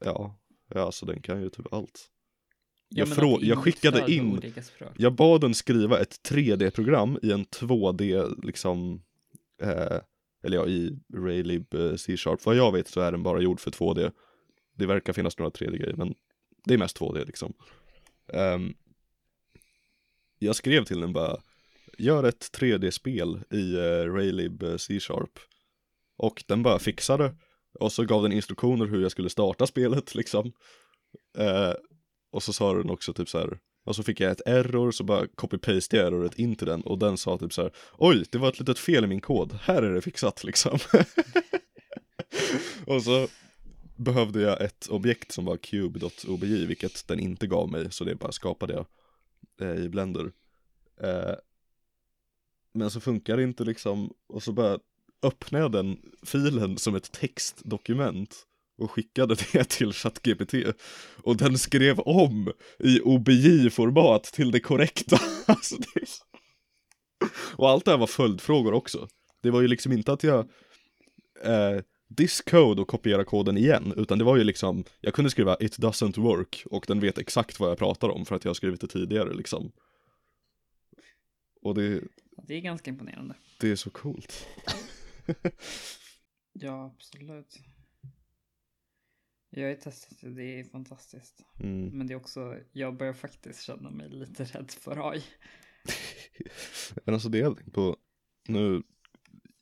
Ja, 0.00 0.38
ja 0.74 0.80
alltså 0.80 1.06
den 1.06 1.22
kan 1.22 1.42
ju 1.42 1.50
typ 1.50 1.72
allt. 1.72 2.10
Ja, 2.88 2.98
Jag 2.98 3.08
frå- 3.08 3.38
jag 3.44 3.58
skickade 3.58 4.12
in-. 4.12 4.52
Jag 4.96 5.14
bad 5.14 5.40
den 5.40 5.54
skriva 5.54 6.00
ett 6.00 6.20
3D-program 6.30 7.18
i 7.22 7.32
en 7.32 7.44
2D 7.44 8.34
liksom 8.46 9.02
eh, 9.62 9.98
Eller 10.42 10.56
ja, 10.56 10.66
i 10.66 10.98
Raylib 11.14 11.74
eh, 11.74 11.94
C-sharp. 11.96 12.46
Vad 12.46 12.56
jag 12.56 12.72
vet 12.72 12.88
så 12.88 13.00
är 13.00 13.12
den 13.12 13.22
bara 13.22 13.40
gjord 13.40 13.60
för 13.60 13.70
2D 13.70 14.12
Det 14.76 14.86
verkar 14.86 15.12
finnas 15.12 15.38
några 15.38 15.50
3D-grejer 15.50 15.96
men 15.96 16.14
Det 16.64 16.74
är 16.74 16.78
mest 16.78 16.98
2D 17.00 17.26
liksom. 17.26 17.52
Ehm, 18.32 18.74
jag 20.44 20.56
skrev 20.56 20.84
till 20.84 21.00
den 21.00 21.12
bara 21.12 21.36
Gör 21.98 22.24
ett 22.24 22.50
3D-spel 22.58 23.40
i 23.50 23.76
uh, 23.76 24.14
Raylib 24.14 24.62
eh, 24.62 24.76
C-sharp 24.76 25.38
Och 26.16 26.44
den 26.46 26.62
bara 26.62 26.78
fixade. 26.78 27.34
Och 27.80 27.92
så 27.92 28.04
gav 28.04 28.22
den 28.22 28.32
instruktioner 28.32 28.86
hur 28.86 29.02
jag 29.02 29.10
skulle 29.10 29.30
starta 29.30 29.66
spelet 29.66 30.14
liksom. 30.14 30.52
Uh, 31.38 31.72
Och 32.32 32.42
så 32.42 32.52
sa 32.52 32.74
den 32.74 32.90
också 32.90 33.12
typ 33.12 33.28
så 33.28 33.38
här 33.38 33.58
och 33.86 33.96
så 33.96 34.02
fick 34.02 34.20
jag 34.20 34.30
ett 34.30 34.46
error, 34.46 34.90
så 34.90 35.04
bara 35.04 35.26
copy-paste 35.26 35.96
jag 35.96 36.06
erroret 36.06 36.38
in 36.38 36.56
till 36.56 36.66
den. 36.66 36.80
Och 36.80 36.98
den 36.98 37.16
sa 37.16 37.38
typ 37.38 37.52
så 37.52 37.62
här 37.62 37.72
Oj, 37.98 38.24
det 38.30 38.38
var 38.38 38.48
ett 38.48 38.58
litet 38.58 38.78
fel 38.78 39.04
i 39.04 39.06
min 39.06 39.20
kod, 39.20 39.58
här 39.62 39.82
är 39.82 39.94
det 39.94 40.00
fixat 40.00 40.44
liksom. 40.44 40.78
Och 42.86 43.02
så 43.02 43.28
behövde 43.96 44.40
jag 44.40 44.60
ett 44.60 44.88
objekt 44.88 45.32
som 45.32 45.44
var 45.44 45.56
cube.obj, 45.56 46.66
vilket 46.66 47.08
den 47.08 47.20
inte 47.20 47.46
gav 47.46 47.70
mig, 47.70 47.86
så 47.90 48.04
det 48.04 48.14
bara 48.14 48.32
skapade 48.32 48.72
jag 48.72 48.86
eh, 49.60 49.74
i 49.74 49.88
Blender 49.88 50.32
eh, 51.00 51.34
Men 52.72 52.90
så 52.90 53.00
funkar 53.00 53.36
det 53.36 53.42
inte 53.42 53.64
liksom, 53.64 54.12
och 54.26 54.42
så 54.42 54.52
bara 54.52 54.78
öppnade 55.22 55.64
jag 55.64 55.72
den 55.72 55.98
filen 56.22 56.78
som 56.78 56.94
ett 56.94 57.12
textdokument 57.12 58.46
och 58.78 58.90
skickade 58.90 59.36
det 59.52 59.64
till 59.64 59.92
ChatGPT 59.92 60.54
och 61.22 61.36
den 61.36 61.58
skrev 61.58 62.00
om 62.00 62.52
i 62.78 63.00
OBJ-format 63.00 64.24
till 64.24 64.50
det 64.50 64.60
korrekta. 64.60 65.18
alltså, 65.46 65.76
det 65.76 66.00
är 66.00 66.06
så... 66.06 66.24
Och 67.56 67.70
allt 67.70 67.84
det 67.84 67.90
här 67.90 67.98
var 67.98 68.06
följdfrågor 68.06 68.72
också. 68.72 69.08
Det 69.42 69.50
var 69.50 69.60
ju 69.60 69.68
liksom 69.68 69.92
inte 69.92 70.12
att 70.12 70.22
jag 70.22 70.38
eh, 71.42 71.80
this 72.16 72.40
code 72.40 72.82
och 72.82 72.88
kopiera 72.88 73.24
koden 73.24 73.56
igen, 73.56 73.94
utan 73.96 74.18
det 74.18 74.24
var 74.24 74.36
ju 74.36 74.44
liksom, 74.44 74.84
jag 75.00 75.14
kunde 75.14 75.30
skriva 75.30 75.56
it 75.60 75.78
doesn't 75.78 76.20
work 76.20 76.62
och 76.70 76.84
den 76.88 77.00
vet 77.00 77.18
exakt 77.18 77.60
vad 77.60 77.70
jag 77.70 77.78
pratar 77.78 78.08
om 78.08 78.26
för 78.26 78.36
att 78.36 78.44
jag 78.44 78.48
har 78.50 78.54
skrivit 78.54 78.80
det 78.80 78.88
tidigare 78.88 79.34
liksom. 79.34 79.72
Och 81.62 81.74
det, 81.74 82.00
Det 82.46 82.54
är 82.54 82.60
ganska 82.60 82.90
imponerande. 82.90 83.34
det 83.60 83.70
är 83.70 83.76
så 83.76 83.90
coolt. 83.90 84.46
Ja, 86.56 86.92
absolut. 86.94 87.58
Jag 89.50 89.62
har 89.62 89.70
ju 89.70 89.76
testat 89.76 90.18
det, 90.20 90.30
det 90.30 90.60
är 90.60 90.64
fantastiskt. 90.64 91.40
Mm. 91.60 91.88
Men 91.98 92.06
det 92.06 92.14
är 92.14 92.16
också, 92.16 92.58
jag 92.72 92.96
börjar 92.96 93.12
faktiskt 93.12 93.62
känna 93.62 93.90
mig 93.90 94.08
lite 94.10 94.44
rädd 94.44 94.70
för 94.70 95.10
AI. 95.10 95.22
Men 97.04 97.14
alltså 97.14 97.28
det 97.28 97.38
jag 97.38 97.72
på, 97.72 97.96
nu 98.48 98.82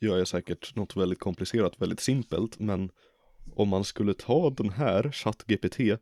gör 0.02 0.18
jag 0.18 0.28
säkert 0.28 0.76
något 0.76 0.96
väldigt 0.96 1.18
komplicerat, 1.20 1.80
väldigt 1.82 2.00
simpelt, 2.00 2.58
men 2.58 2.90
om 3.54 3.68
man 3.68 3.84
skulle 3.84 4.14
ta 4.14 4.50
den 4.50 4.70
här 4.70 5.12
ChatGPT 5.12 6.00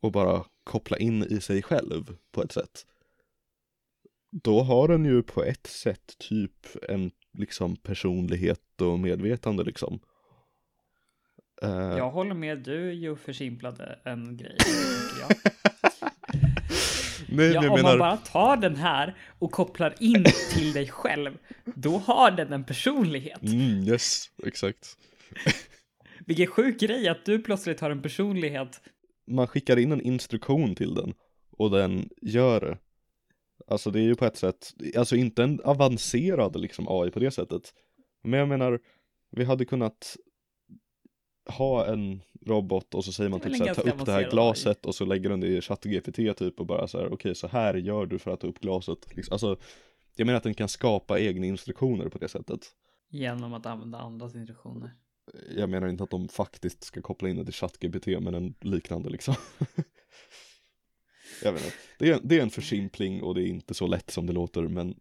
och 0.00 0.12
bara 0.12 0.44
koppla 0.64 0.96
in 0.98 1.22
i 1.24 1.40
sig 1.40 1.62
själv 1.62 2.16
på 2.32 2.42
ett 2.42 2.52
sätt. 2.52 2.86
Då 4.30 4.60
har 4.60 4.88
den 4.88 5.04
ju 5.04 5.22
på 5.22 5.44
ett 5.44 5.66
sätt 5.66 6.18
typ 6.18 6.66
en 6.88 7.10
liksom 7.38 7.76
personlighet 7.76 8.80
och 8.80 8.98
medvetande 8.98 9.64
liksom. 9.64 10.00
Eh, 11.62 11.70
Jag 11.70 12.10
håller 12.10 12.34
med, 12.34 12.58
du 12.58 12.92
ju 12.92 13.16
försimplade 13.16 13.98
en 14.04 14.36
grej. 14.36 14.56
nej, 17.36 17.52
Ja, 17.52 17.58
om 17.58 17.64
jag 17.64 17.72
man 17.72 17.82
menar, 17.82 17.98
bara 17.98 18.16
tar 18.16 18.56
den 18.56 18.76
här 18.76 19.16
och 19.38 19.52
kopplar 19.52 19.94
in 20.00 20.24
till 20.54 20.72
dig 20.72 20.88
själv, 20.88 21.38
då 21.64 21.98
har 21.98 22.30
den 22.30 22.52
en 22.52 22.64
personlighet. 22.64 23.42
mm, 23.42 23.88
yes, 23.88 24.30
exakt. 24.46 24.96
Vilken 26.26 26.46
sjuk 26.46 26.80
grej 26.80 27.08
att 27.08 27.24
du 27.24 27.38
plötsligt 27.42 27.80
har 27.80 27.90
en 27.90 28.02
personlighet. 28.02 28.80
man 29.26 29.46
skickar 29.46 29.76
in 29.78 29.92
en 29.92 30.00
instruktion 30.00 30.74
till 30.74 30.94
den 30.94 31.14
och 31.56 31.70
den 31.70 32.08
gör 32.22 32.60
det. 32.60 32.78
Alltså 33.66 33.90
det 33.90 33.98
är 34.00 34.02
ju 34.04 34.14
på 34.14 34.24
ett 34.24 34.36
sätt, 34.36 34.74
alltså 34.96 35.16
inte 35.16 35.42
en 35.42 35.60
avancerad 35.64 36.60
liksom 36.60 36.86
AI 36.88 37.10
på 37.10 37.18
det 37.18 37.30
sättet. 37.30 37.72
Men 38.22 38.40
jag 38.40 38.48
menar, 38.48 38.80
vi 39.30 39.44
hade 39.44 39.64
kunnat 39.64 40.16
ha 41.48 41.86
en 41.86 42.22
robot 42.46 42.94
och 42.94 43.04
så 43.04 43.12
säger 43.12 43.30
man 43.30 43.40
typ 43.40 43.46
väl 43.46 43.52
en 43.52 43.58
såhär, 43.58 43.74
ta 43.74 43.96
upp 43.96 44.06
det 44.06 44.12
här 44.12 44.30
glaset 44.30 44.86
och 44.86 44.94
så 44.94 45.04
lägger 45.04 45.30
den 45.30 45.40
det 45.40 45.46
i 45.46 45.60
ChatGPT 45.60 46.38
typ 46.38 46.60
och 46.60 46.66
bara 46.66 46.88
så 46.88 46.98
här, 46.98 47.12
okej 47.12 47.34
så 47.34 47.46
här 47.46 47.74
gör 47.74 48.06
du 48.06 48.18
för 48.18 48.30
att 48.30 48.40
ta 48.40 48.46
upp 48.46 48.60
glaset. 48.60 49.16
Liksom, 49.16 49.32
alltså, 49.32 49.56
jag 50.16 50.26
menar 50.26 50.36
att 50.36 50.42
den 50.42 50.54
kan 50.54 50.68
skapa 50.68 51.20
egna 51.20 51.46
instruktioner 51.46 52.08
på 52.08 52.18
det 52.18 52.28
sättet. 52.28 52.60
Genom 53.10 53.54
att 53.54 53.66
använda 53.66 53.98
andras 53.98 54.34
instruktioner. 54.34 54.94
Jag 55.56 55.70
menar 55.70 55.88
inte 55.88 56.04
att 56.04 56.10
de 56.10 56.28
faktiskt 56.28 56.84
ska 56.84 57.02
koppla 57.02 57.28
in 57.28 57.36
det 57.36 57.44
till 57.44 57.54
ChatGPT 57.54 58.06
men 58.06 58.34
en 58.34 58.54
liknande 58.60 59.10
liksom. 59.10 59.34
jag 61.42 61.52
vet 61.52 61.64
inte. 61.64 61.76
Det 61.98 62.10
är, 62.10 62.20
det 62.22 62.38
är 62.38 62.42
en 62.42 62.50
försimpling 62.50 63.22
och 63.22 63.34
det 63.34 63.42
är 63.42 63.46
inte 63.46 63.74
så 63.74 63.86
lätt 63.86 64.10
som 64.10 64.26
det 64.26 64.32
låter 64.32 64.62
men 64.62 64.94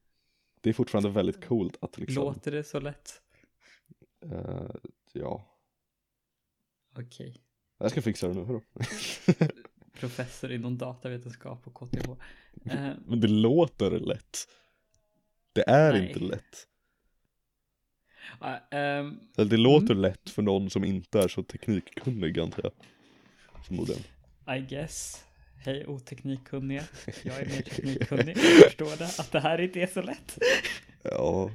det 0.61 0.69
är 0.69 0.73
fortfarande 0.73 1.09
väldigt 1.09 1.45
coolt 1.45 1.77
att 1.81 1.97
liksom, 1.97 2.23
Låter 2.23 2.51
det 2.51 2.63
så 2.63 2.79
lätt? 2.79 3.21
eh, 4.31 4.75
ja. 5.13 5.52
Okej. 6.99 7.35
Jag 7.77 7.91
ska 7.91 8.01
fixa 8.01 8.27
det 8.27 8.33
nu, 8.33 8.43
hörru. 8.43 8.61
Professor 9.99 10.51
inom 10.51 10.77
datavetenskap 10.77 11.67
och 11.67 11.73
KTH. 11.73 12.09
Eh, 12.65 12.91
men 13.05 13.19
det 13.19 13.27
låter 13.27 13.99
lätt. 13.99 14.47
Det 15.53 15.69
är 15.69 15.93
Nej. 15.93 16.07
inte 16.07 16.19
lätt. 16.19 16.67
ehm, 18.71 19.19
Eller 19.37 19.49
det 19.49 19.57
låter 19.57 19.95
lätt 19.95 20.29
för 20.29 20.41
någon 20.41 20.69
som 20.69 20.83
inte 20.83 21.19
är 21.19 21.27
så 21.27 21.43
teknikkunnig 21.43 22.39
antar 22.39 22.61
jag. 22.63 22.73
Förmodligen. 23.65 24.03
I 24.57 24.59
guess. 24.59 25.23
Hej 25.65 25.87
oteknikkunniga. 25.87 26.83
Jag 27.23 27.39
är 27.39 27.45
mer 27.45 27.61
teknikkunnig. 27.61 28.37
Jag 28.37 28.63
förstår 28.65 28.97
det, 28.97 29.05
att 29.19 29.31
det 29.31 29.39
här 29.39 29.61
inte 29.61 29.81
är 29.81 29.87
så 29.87 30.01
lätt. 30.01 30.37
Ja. 31.03 31.51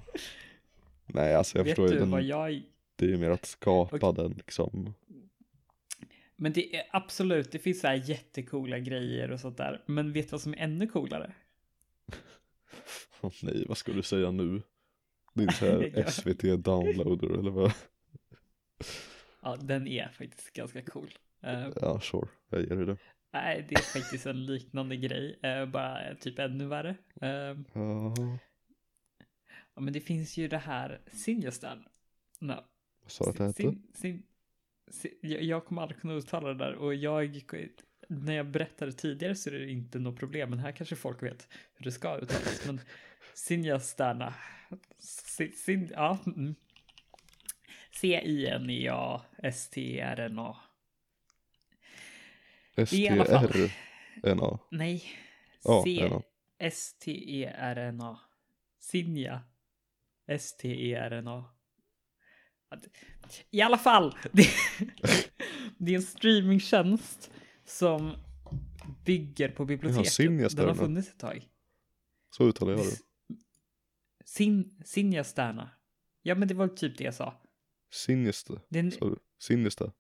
Nej 1.07 1.35
alltså 1.35 1.59
jag 1.59 1.65
Vet 1.65 1.71
förstår 1.71 1.87
ju 1.89 1.93
du 1.95 1.99
den, 2.01 2.11
vad 2.11 2.23
jag... 2.23 2.63
det 2.97 3.05
är 3.05 3.09
ju 3.09 3.17
mer 3.17 3.31
att 3.31 3.47
skapa 3.47 3.97
Okej. 3.97 4.13
den 4.25 4.33
liksom. 4.33 4.95
Men 6.41 6.53
det 6.53 6.77
är 6.77 6.83
absolut, 6.91 7.53
det 7.53 7.59
finns 7.59 7.81
så 7.81 7.87
här 7.87 7.95
jättekola 8.11 8.79
grejer 8.79 9.31
och 9.31 9.41
sånt 9.41 9.57
där. 9.57 9.83
Men 9.87 10.13
vet 10.13 10.27
du 10.27 10.31
vad 10.31 10.41
som 10.41 10.53
är 10.53 10.59
ännu 10.59 10.87
coolare? 10.87 11.35
Åh 13.21 13.33
nej, 13.43 13.65
vad 13.69 13.79
ska 13.79 13.93
du 13.93 14.03
säga 14.03 14.31
nu? 14.31 14.63
Din 15.35 15.51
så 15.53 15.65
här. 15.67 16.11
SVT 16.11 16.65
downloader 16.65 17.39
eller 17.39 17.51
vad? 17.51 17.73
Ja, 19.43 19.57
den 19.57 19.87
är 19.89 20.09
faktiskt 20.09 20.53
ganska 20.53 20.83
cool. 20.83 21.11
Eh, 21.43 21.69
Ja, 21.81 22.01
sure. 22.01 22.29
Jag 22.49 22.61
ger 22.61 22.77
dig 22.77 22.87
det. 22.87 22.97
Nej, 23.33 23.67
det 23.69 23.75
är 23.75 24.01
faktiskt 24.01 24.27
en 24.27 24.47
liknande 24.47 24.97
grej, 24.97 25.39
eh, 25.43 25.67
bara 25.67 26.15
typ 26.15 26.39
ännu 26.39 26.67
värre. 26.67 26.97
Eh, 27.21 27.29
Ja, 27.73 28.15
ja, 29.75 29.81
men 29.81 29.93
det 29.93 30.01
finns 30.01 30.37
ju 30.37 30.49
det 30.49 30.59
här 30.59 31.01
Sinjastan. 31.13 31.85
No. 32.39 32.55
vad 33.03 33.11
sa 33.11 33.25
du 33.25 33.31
att 33.31 33.57
det 33.57 33.63
hette? 33.65 33.79
Jag, 35.21 35.65
kommer 35.65 35.83
aldrig 35.83 36.01
kunna 36.01 36.15
uttala 36.15 36.49
det 36.49 36.55
där 36.55 36.75
och 36.75 36.95
jag, 36.95 37.43
när 38.09 38.35
jag 38.35 38.47
berättade 38.47 38.93
tidigare 38.93 39.35
så 39.35 39.51
är 39.51 39.55
det 39.55 39.71
inte 39.71 39.99
något 39.99 40.19
problem, 40.19 40.51
men 40.51 40.59
här 40.59 40.73
kanske 40.73 40.97
folk 40.97 41.23
vet 41.23 41.49
hur 41.75 41.85
det 41.85 41.93
ska 41.93 42.17
uttalas. 42.17 42.67
Men 42.67 42.81
Sinjasterna, 43.35 44.35
sin, 44.99 45.53
sin, 45.53 45.91
ja, 45.95 46.19
mm. 46.27 46.55
C-I-N-E-A-S-T-R-N-A. 48.01 48.87
STR-NA. 52.87 54.59
Nej, 54.71 55.05
Ja, 55.65 55.83
C 55.85 56.01
N-A. 56.01 56.23
S-T-E-R-N-A. 56.59 58.19
Sinja. 58.79 59.41
S-T-E-R-N-A. 60.27 61.45
I 63.51 63.61
alla 63.61 63.79
fall. 63.79 64.17
Det, 64.33 64.49
det 65.79 65.93
är 65.93 65.97
en 65.97 66.03
streamingtjänst 66.03 67.31
som 67.65 68.17
bygger 69.05 69.49
på 69.49 69.65
biblioteket. 69.65 70.57
Den 70.57 70.69
har 70.69 70.75
funnits 70.75 71.09
ett 71.09 71.19
tag. 71.19 71.49
Så 72.37 72.45
uttalar 72.45 72.73
jag 72.73 72.81
det. 72.81 72.97
Sin, 74.25 74.81
Sinja 74.85 75.25
Stärna. 75.25 75.71
Ja, 76.23 76.35
men 76.35 76.49
det 76.49 76.55
var 76.55 76.69
typ 76.69 76.99
det 76.99 77.05
jag 77.05 77.15
sa. 77.15 77.43
Sinister. 77.93 78.61
Det 78.69 78.79
är 78.79 78.85
en, 78.85 78.91
Sa 78.91 79.09
du? 79.09 79.93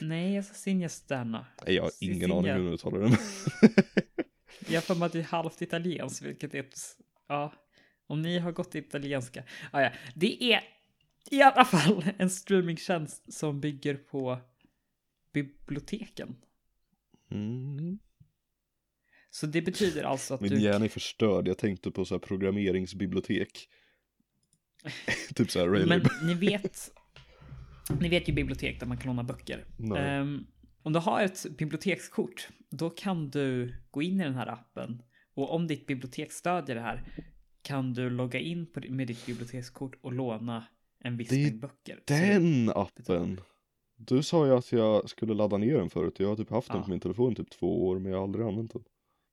Nej, 0.06 0.34
jag 0.34 0.44
sa 0.44 0.54
Sinja 0.54 0.88
Stärna. 0.88 1.46
Nej, 1.66 1.74
jag 1.74 1.82
har 1.82 1.90
ingen 2.00 2.32
aning 2.32 2.42
Sinja. 2.42 2.56
hur 2.56 2.64
du 2.64 2.70
uttalar 2.70 2.98
det. 2.98 3.18
Jag 4.68 4.76
har 4.76 4.80
för 4.80 4.94
mig 4.94 5.06
att 5.06 5.12
det 5.12 5.18
är 5.18 5.22
halvt 5.22 5.62
italienskt, 5.62 6.22
vilket 6.22 6.54
är. 6.54 6.66
Ja, 7.28 7.52
om 8.06 8.22
ni 8.22 8.38
har 8.38 8.52
gått 8.52 8.74
italienska. 8.74 9.44
Ah, 9.70 9.80
ja. 9.80 9.90
Det 10.14 10.52
är 10.52 10.60
i 11.30 11.42
alla 11.42 11.64
fall 11.64 12.04
en 12.18 12.30
streamingtjänst 12.30 13.32
som 13.32 13.60
bygger 13.60 13.94
på 13.94 14.38
biblioteken. 15.32 16.36
Mm. 17.30 17.98
Så 19.30 19.46
det 19.46 19.62
betyder 19.62 20.02
alltså 20.02 20.34
att 20.34 20.40
Min 20.40 20.50
du... 20.50 20.60
hjärna 20.60 20.84
är 20.84 20.88
förstörd. 20.88 21.48
Jag 21.48 21.58
tänkte 21.58 21.90
på 21.90 22.04
så 22.04 22.14
här 22.14 22.18
programmeringsbibliotek. 22.18 23.68
typ 25.34 25.50
så 25.50 25.58
här 25.58 25.66
Men 25.66 25.88
Railway. 25.88 26.08
ni 26.22 26.34
vet... 26.34 26.92
Ni 28.00 28.08
vet 28.08 28.28
ju 28.28 28.32
bibliotek 28.32 28.80
där 28.80 28.86
man 28.86 28.96
kan 28.96 29.06
låna 29.06 29.22
böcker. 29.24 29.64
Ehm, 29.96 30.46
om 30.82 30.92
du 30.92 30.98
har 30.98 31.22
ett 31.22 31.46
bibliotekskort, 31.58 32.48
då 32.70 32.90
kan 32.90 33.30
du 33.30 33.74
gå 33.90 34.02
in 34.02 34.20
i 34.20 34.24
den 34.24 34.34
här 34.34 34.46
appen 34.46 35.02
och 35.34 35.54
om 35.54 35.66
ditt 35.66 35.86
bibliotek 35.86 36.32
stödjer 36.32 36.76
det 36.76 36.82
här 36.82 37.04
kan 37.62 37.92
du 37.94 38.10
logga 38.10 38.40
in 38.40 38.66
med 38.88 39.06
ditt 39.06 39.26
bibliotekskort 39.26 39.94
och 40.00 40.12
låna 40.12 40.66
en 40.98 41.16
viss 41.16 41.28
Det 41.28 41.36
är 41.36 41.40
mängd 41.50 41.60
böcker. 41.60 41.96
Så 41.96 42.14
Den 42.14 42.70
appen! 42.74 43.40
Du 43.98 44.22
sa 44.22 44.46
ju 44.46 44.52
att 44.52 44.72
jag 44.72 45.08
skulle 45.10 45.34
ladda 45.34 45.56
ner 45.56 45.76
den 45.78 45.90
förut. 45.90 46.14
Jag 46.20 46.28
har 46.28 46.36
typ 46.36 46.50
haft 46.50 46.68
den 46.68 46.76
Ja. 46.76 46.82
på 46.84 46.90
min 46.90 47.00
telefon 47.00 47.34
typ 47.34 47.50
två 47.50 47.86
år 47.86 47.98
men 47.98 48.12
jag 48.12 48.18
har 48.18 48.24
aldrig 48.24 48.46
använt 48.46 48.72
den. 48.72 48.84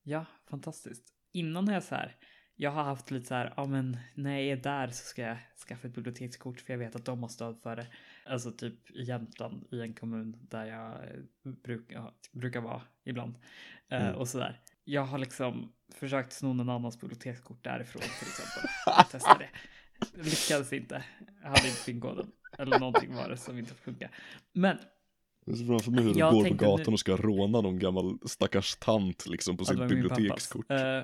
Ja, 0.03 0.25
fantastiskt. 0.49 1.03
Innan 1.31 1.67
har 1.67 1.73
jag 1.73 1.83
så 1.83 1.95
här, 1.95 2.15
jag 2.55 2.71
har 2.71 2.83
haft 2.83 3.11
lite 3.11 3.25
så 3.25 3.33
här, 3.35 3.53
ja 3.57 3.65
men 3.65 3.97
när 4.15 4.31
jag 4.39 4.43
är 4.47 4.57
där 4.63 4.87
så 4.87 5.05
ska 5.05 5.21
jag 5.21 5.37
skaffa 5.67 5.87
ett 5.87 5.93
bibliotekskort 5.93 6.61
för 6.61 6.73
jag 6.73 6.77
vet 6.77 6.95
att 6.95 7.05
de 7.05 7.21
har 7.21 7.29
stöd 7.29 7.59
för 7.63 7.75
det. 7.75 7.87
Alltså 8.25 8.51
typ 8.51 8.91
i 8.91 9.03
Jämtland 9.03 9.67
i 9.71 9.81
en 9.81 9.93
kommun 9.93 10.37
där 10.49 10.65
jag 10.65 10.91
eh, 10.91 11.51
bruk, 11.63 11.85
ja, 11.89 12.13
brukar 12.31 12.61
vara 12.61 12.81
ibland. 13.05 13.35
Eh, 13.89 14.01
Mm. 14.07 14.15
och 14.15 14.27
så 14.27 14.37
där. 14.37 14.61
Jag 14.83 15.05
har 15.05 15.17
liksom 15.17 15.73
försökt 15.93 16.33
sno 16.33 16.53
någon 16.53 16.69
annans 16.69 17.01
bibliotekskort 17.01 17.63
därifrån 17.63 18.01
till 18.01 18.27
exempel. 18.27 18.69
Jag 18.85 19.09
testade 19.09 19.39
det. 19.39 19.49
Lyckades 20.13 20.73
inte. 20.73 21.03
Jag 21.43 21.49
hade 21.49 21.67
inte 21.67 21.85
pinkoden. 21.85 22.31
Eller 22.57 22.79
någonting 22.79 23.15
var 23.15 23.29
det 23.29 23.37
som 23.37 23.57
inte 23.57 23.73
funkade. 23.73 24.11
Men 24.53 24.77
Jag 25.45 25.57
ser 25.57 25.65
framför 25.65 25.91
mig 25.91 26.03
hur 26.03 26.13
du 26.13 26.19
går 26.19 26.47
på 26.49 26.53
gatan 26.53 26.83
nu- 26.87 26.93
och 26.93 26.99
ska 26.99 27.15
råna 27.17 27.61
någon 27.61 27.79
gammal 27.79 28.19
stackars 28.25 28.75
tant 28.75 29.25
liksom 29.27 29.57
på 29.57 29.65
sitt 29.65 29.77
det 29.77 29.87
bibliotekskort. 29.87 30.71
Eh, 30.71 31.01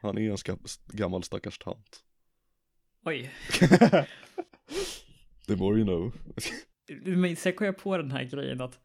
Han 0.00 0.18
är 0.18 0.30
en 0.30 0.38
ska- 0.38 0.56
gammal 0.86 1.22
stackars 1.22 1.58
tant. 1.58 2.02
oj. 3.04 3.30
The 5.46 5.56
more 5.56 5.78
you 5.78 5.84
know. 5.86 6.12
Men 7.18 7.36
sen 7.36 7.52
kom 7.52 7.66
jag 7.66 7.78
på 7.78 7.96
den 7.96 8.10
här 8.10 8.24
grejen 8.24 8.60
att 8.60 8.80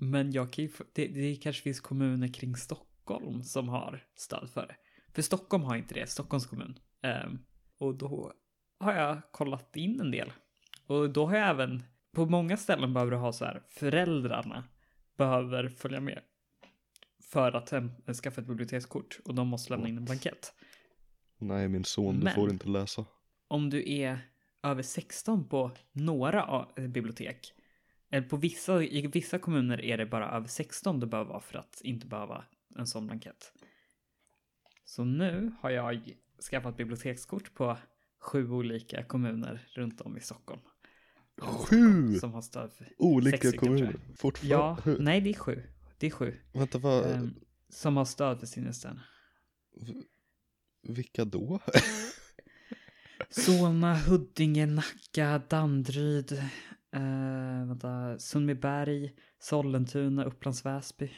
men 0.00 0.32
jag 0.32 0.52
kan 0.52 0.64
ju, 0.64 0.70
det, 0.92 1.06
det 1.06 1.36
kanske 1.36 1.62
finns 1.62 1.80
kommuner 1.80 2.28
kring 2.28 2.56
Stockholm 2.56 3.42
som 3.42 3.68
har 3.68 4.04
stöd 4.16 4.50
för 4.54 4.66
det. 4.66 4.76
För 5.14 5.22
Stockholm 5.22 5.62
har 5.62 5.76
inte 5.76 5.94
det, 5.94 6.06
Stockholms 6.10 6.46
kommun. 6.46 6.78
Ehm, 7.02 7.38
och 7.78 7.94
då 7.94 8.32
har 8.80 8.92
jag 8.94 9.18
kollat 9.30 9.76
in 9.76 10.00
en 10.00 10.10
del. 10.10 10.32
Och 10.86 11.10
då 11.10 11.26
har 11.26 11.36
jag 11.36 11.48
även, 11.48 11.82
på 12.12 12.26
många 12.26 12.56
ställen 12.56 12.94
behöver 12.94 13.10
du 13.12 13.16
ha 13.18 13.32
så 13.32 13.44
här, 13.44 13.62
föräldrarna 13.68 14.64
behöver 15.16 15.68
följa 15.68 16.00
med. 16.00 16.20
För 17.22 17.52
att 17.52 17.70
hem, 17.70 17.90
skaffa 18.22 18.40
ett 18.40 18.46
bibliotekskort 18.46 19.18
och 19.24 19.34
de 19.34 19.48
måste 19.48 19.70
lämna 19.72 19.88
in 19.88 19.96
en 19.96 20.04
blankett. 20.04 20.54
Nej 21.38 21.68
min 21.68 21.84
son, 21.84 22.18
du 22.18 22.24
Men- 22.24 22.34
får 22.34 22.50
inte 22.50 22.68
läsa. 22.68 23.04
om 23.48 23.70
du 23.70 23.92
är 23.92 24.18
över 24.62 24.82
16 24.82 25.48
på 25.48 25.70
några 25.92 26.42
a- 26.42 26.68
bibliotek, 26.88 27.52
eller 28.10 28.28
på 28.28 28.36
vissa, 28.36 28.82
i 28.82 29.06
vissa 29.06 29.38
kommuner 29.38 29.80
är 29.84 29.98
det 29.98 30.06
bara 30.06 30.30
över 30.30 30.46
16 30.48 31.00
du 31.00 31.06
behöver 31.06 31.30
vara 31.30 31.40
för 31.40 31.58
att 31.58 31.80
inte 31.84 32.06
behöva 32.06 32.44
en 32.76 32.86
sån 32.86 33.06
blankett. 33.06 33.52
Så 34.84 35.04
nu 35.04 35.52
har 35.60 35.70
jag 35.70 36.12
skaffat 36.50 36.76
bibliotekskort 36.76 37.54
på 37.54 37.76
sju 38.20 38.50
olika 38.50 39.04
kommuner 39.04 39.68
runt 39.74 40.00
om 40.00 40.16
i 40.16 40.20
Stockholm. 40.20 40.60
Sju 41.40 42.14
Som 42.18 42.32
har 42.32 42.42
stöd 42.42 42.72
för... 42.72 42.88
olika 42.98 43.36
stycken, 43.38 43.58
kommuner. 43.58 43.96
Fortfarande. 44.16 44.54
Ja, 44.54 44.78
Hur- 44.84 44.98
nej 44.98 45.20
det 45.20 45.30
är 45.30 45.34
sju. 45.34 45.62
Det 45.98 46.06
är 46.06 46.10
sju. 46.10 46.36
Vänta 46.52 46.78
vad, 46.78 47.06
Ehm, 47.10 47.34
som 47.68 47.96
har 47.96 48.04
stöd 48.04 48.38
för 48.40 48.46
sinnesstön. 48.46 49.00
vilka 50.82 51.24
då? 51.24 51.60
Solna, 53.30 53.94
Huddinge, 53.94 54.66
Nacka, 54.66 55.42
Danderyd, 55.48 56.32
eh, 56.92 57.66
vänta, 57.68 58.18
Sundbyberg, 58.18 59.12
Sollentuna, 59.38 60.24
Upplands 60.24 60.64
Väsby. 60.66 61.10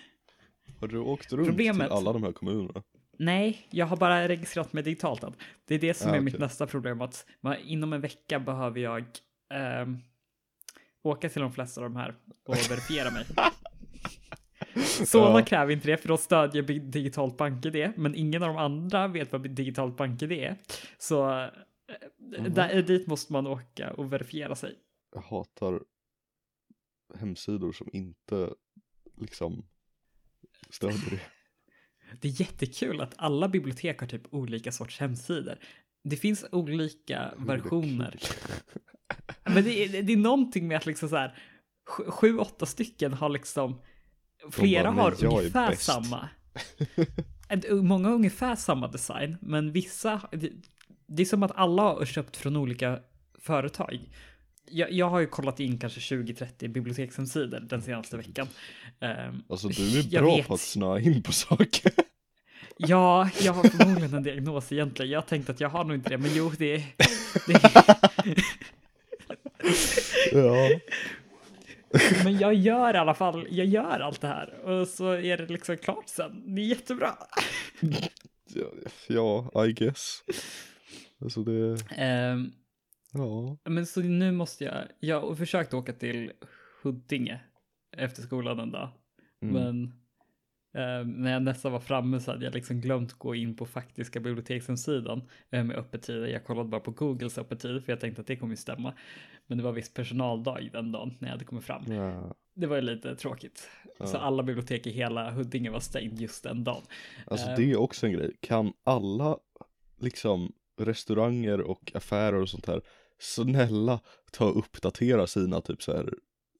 Har 0.78 0.88
du 0.88 0.98
åkt 0.98 1.32
runt 1.32 1.48
Problemet- 1.48 1.86
till 1.88 1.92
alla 1.96 2.12
de 2.12 2.22
här 2.22 2.32
kommunerna? 2.32 2.82
Nej, 3.22 3.66
jag 3.70 3.86
har 3.86 3.96
bara 3.96 4.28
registrerat 4.28 4.72
mig 4.72 4.82
digitalt. 4.82 5.24
Det 5.64 5.74
är 5.74 5.78
det 5.78 5.94
som 5.94 6.10
Ah, 6.10 6.14
är 6.16 6.20
mitt 6.20 6.34
okej. 6.34 6.44
nästa 6.46 6.66
problem. 6.66 7.00
Att 7.00 7.26
inom 7.64 7.92
en 7.92 8.00
vecka 8.00 8.40
behöver 8.40 8.80
jag 8.80 9.04
ehm, 9.54 9.98
åka 11.02 11.28
till 11.28 11.42
de 11.42 11.52
flesta 11.52 11.80
av 11.80 11.90
de 11.90 11.96
här 11.96 12.14
och 12.44 12.54
verifiera 12.70 13.10
mig. 13.10 13.24
Solna 15.06 15.38
Ja. 15.38 15.44
kräver 15.44 15.72
inte 15.72 15.86
det, 15.88 15.96
för 15.96 16.08
då 16.08 16.16
stödjer 16.16 16.62
digitalt 16.62 17.36
bank-id, 17.36 17.92
men 17.96 18.14
ingen 18.14 18.42
av 18.42 18.48
de 18.48 18.56
andra 18.56 19.08
vet 19.08 19.32
vad 19.32 19.50
digitalt 19.50 19.96
bank-id 19.96 20.32
är. 20.32 20.56
Så 20.98 21.30
eh, 21.40 21.48
Mhm. 22.18 22.54
där, 22.54 22.82
dit 22.82 23.06
måste 23.06 23.32
man 23.32 23.46
åka 23.46 23.92
och 23.92 24.12
verifiera 24.12 24.54
sig. 24.54 24.74
Jag 25.14 25.20
hatar 25.20 25.80
hemsidor 27.18 27.72
som 27.72 27.88
inte 27.92 28.50
liksom 29.16 29.66
stödjer 30.70 31.10
det. 31.10 31.20
Det 32.20 32.28
är 32.28 32.40
jättekul 32.40 33.00
att 33.00 33.14
alla 33.16 33.48
bibliotek 33.48 34.00
har 34.00 34.06
typ 34.06 34.34
olika 34.34 34.72
sorts 34.72 34.98
hemsidor. 35.00 35.58
Det 36.04 36.16
finns 36.16 36.44
olika 36.52 37.34
versioner. 37.36 38.18
Men 39.44 39.64
det 39.64 39.84
är, 39.84 40.02
det 40.02 40.12
är 40.12 40.16
någonting 40.16 40.68
med 40.68 40.76
att 40.76 40.86
liksom 40.86 41.08
så 41.08 41.16
här 41.16 41.34
sju, 41.86 42.38
åtta 42.38 42.66
stycken 42.66 43.12
har 43.12 43.28
liksom 43.28 43.80
flera 44.50 44.92
bara, 44.92 45.02
har 45.02 45.10
"Nej, 45.10 45.18
jag 45.20 45.32
är 45.32 45.38
ungefär 45.38 45.70
bäst." 45.70 45.82
samma. 45.82 46.28
Många 47.82 48.08
har 48.08 48.14
ungefär 48.14 48.56
samma 48.56 48.88
design, 48.88 49.36
men 49.40 49.72
vissa, 49.72 50.20
det, 50.32 50.52
det 51.06 51.22
är 51.22 51.26
som 51.26 51.42
att 51.42 51.52
alla 51.54 51.82
har 51.82 52.04
köpt 52.04 52.36
från 52.36 52.56
olika 52.56 53.00
företag. 53.38 53.98
Jag, 54.70 54.92
jag 54.92 55.08
har 55.10 55.20
ju 55.20 55.26
kollat 55.26 55.60
in 55.60 55.78
kanske 55.78 56.00
20-30 56.00 56.68
bibliotekshemsidor 56.68 57.60
den 57.60 57.82
senaste 57.82 58.16
veckan. 58.16 58.48
Ehm, 59.00 59.42
Alltså 59.48 59.68
du 59.68 59.98
är 59.98 60.20
bra 60.20 60.36
vet. 60.36 60.46
på 60.48 60.54
att 60.54 60.60
snöa 60.60 61.00
in 61.00 61.22
på 61.22 61.32
saker. 61.32 61.92
Ja, 62.82 63.30
jag 63.42 63.52
har 63.52 63.62
förmodligen 63.68 64.14
en 64.14 64.22
diagnos 64.22 64.72
egentligen. 64.72 65.12
Jag 65.12 65.26
tänkte 65.26 65.52
att 65.52 65.60
jag 65.60 65.68
har 65.68 65.84
nog 65.84 65.96
inte 65.96 66.10
det, 66.10 66.18
men 66.18 66.30
jo, 66.34 66.52
det 66.58 66.74
är... 66.74 66.82
Det 67.46 67.60
ja. 70.32 70.80
men 72.24 72.38
jag 72.38 72.54
gör 72.54 72.94
i 72.94 72.98
alla 72.98 73.14
fall, 73.14 73.46
jag 73.50 73.66
gör 73.66 74.00
allt 74.00 74.20
det 74.20 74.26
här 74.28 74.54
och 74.64 74.88
så 74.88 75.12
är 75.12 75.36
det 75.36 75.46
liksom 75.46 75.76
klart 75.76 76.08
sen. 76.08 76.54
Det 76.54 76.60
är 76.60 76.64
jättebra. 76.64 77.12
ja, 79.08 79.66
I 79.66 79.72
guess. 79.72 80.22
Alltså 81.22 81.42
det, 81.42 81.76
Ehm, 81.96 82.52
ja. 83.12 83.56
men 83.64 83.86
så 83.86 84.00
nu 84.00 84.32
måste 84.32 84.64
jag, 84.64 84.84
jag 85.00 85.20
har 85.20 85.34
försökt 85.34 85.74
åka 85.74 85.92
till 85.92 86.32
Huddinge 86.82 87.40
efter 87.96 88.22
skolan 88.22 88.60
en 88.60 88.70
dag. 88.70 88.88
Mm. 89.42 89.54
Men 89.54 89.84
eh, 90.74 91.06
när 91.06 91.32
jag 91.32 91.42
nästan 91.42 91.72
var 91.72 91.80
framme 91.80 92.20
så 92.20 92.30
hade 92.30 92.44
jag 92.44 92.54
liksom 92.54 92.80
glömt 92.80 93.12
gå 93.12 93.34
in 93.34 93.56
på 93.56 93.66
faktiska 93.66 94.20
bibliotekshemsidan 94.20 95.22
eh, 95.50 95.64
med 95.64 95.76
öppettider. 95.76 96.26
Jag 96.26 96.44
kollade 96.44 96.68
bara 96.68 96.80
på 96.80 96.90
Googles 96.90 97.38
öppettider 97.38 97.80
för 97.80 97.92
jag 97.92 98.00
tänkte 98.00 98.20
att 98.20 98.26
det 98.26 98.36
kommer 98.36 98.52
ju 98.52 98.56
stämma. 98.56 98.94
Men 99.46 99.58
det 99.58 99.64
var 99.64 99.72
visst 99.72 99.94
personaldag 99.94 100.70
den 100.72 100.92
dagen 100.92 101.14
när 101.18 101.28
jag 101.28 101.32
hade 101.32 101.44
kommit 101.44 101.64
fram. 101.64 101.92
Ja. 101.92 102.34
Det 102.54 102.66
var 102.66 102.76
ju 102.76 102.82
lite 102.82 103.16
tråkigt. 103.16 103.68
Ja. 103.98 104.06
Så 104.06 104.16
alla 104.16 104.42
bibliotek 104.42 104.86
i 104.86 104.90
hela 104.90 105.30
Huddinge 105.30 105.70
var 105.70 105.80
stängt 105.80 106.20
just 106.20 106.44
den 106.44 106.64
dagen. 106.64 106.82
Alltså 107.26 107.50
Eh. 107.50 107.56
det 107.56 107.70
är 107.70 107.76
också 107.76 108.06
en 108.06 108.12
grej. 108.12 108.36
Kan 108.40 108.72
alla 108.84 109.38
liksom 109.98 110.52
restauranger 110.80 111.60
och 111.60 111.92
affärer 111.94 112.40
och 112.42 112.48
sånt 112.48 112.66
här 112.66 112.80
snälla 113.20 114.00
ta 114.32 114.50
och 114.50 114.58
uppdatera 114.58 115.26
sina 115.26 115.60
typ 115.60 115.82
så 115.82 115.92
här 115.92 116.14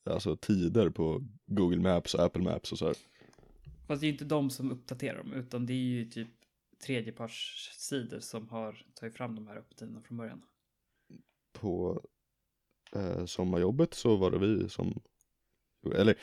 alltså 0.04 0.36
tider 0.36 0.90
på 0.90 1.22
Google 1.46 1.80
Maps 1.80 2.14
och 2.14 2.24
Apple 2.24 2.42
Maps 2.42 2.72
och 2.72 2.78
så 2.78 2.86
här. 2.86 2.94
Fast 3.86 4.00
det 4.00 4.04
är 4.04 4.08
ju 4.08 4.12
inte 4.12 4.24
de 4.24 4.50
som 4.50 4.72
uppdaterar 4.72 5.18
dem, 5.18 5.32
utan 5.32 5.66
det 5.66 5.72
är 5.72 5.76
ju 5.76 6.04
typ 6.04 6.28
tredjepartssidor 6.84 8.20
som 8.20 8.48
har 8.48 8.86
tagit 8.94 9.14
fram 9.14 9.34
de 9.34 9.46
här 9.46 9.56
öppettiderna 9.56 10.02
från 10.02 10.16
början. 10.16 10.42
På 11.52 12.02
eh, 12.92 13.24
sommarjobbet 13.24 13.94
så 13.94 14.16
var 14.16 14.30
det 14.30 14.38
vi 14.38 14.68
som 14.68 15.00
eller 15.94 16.14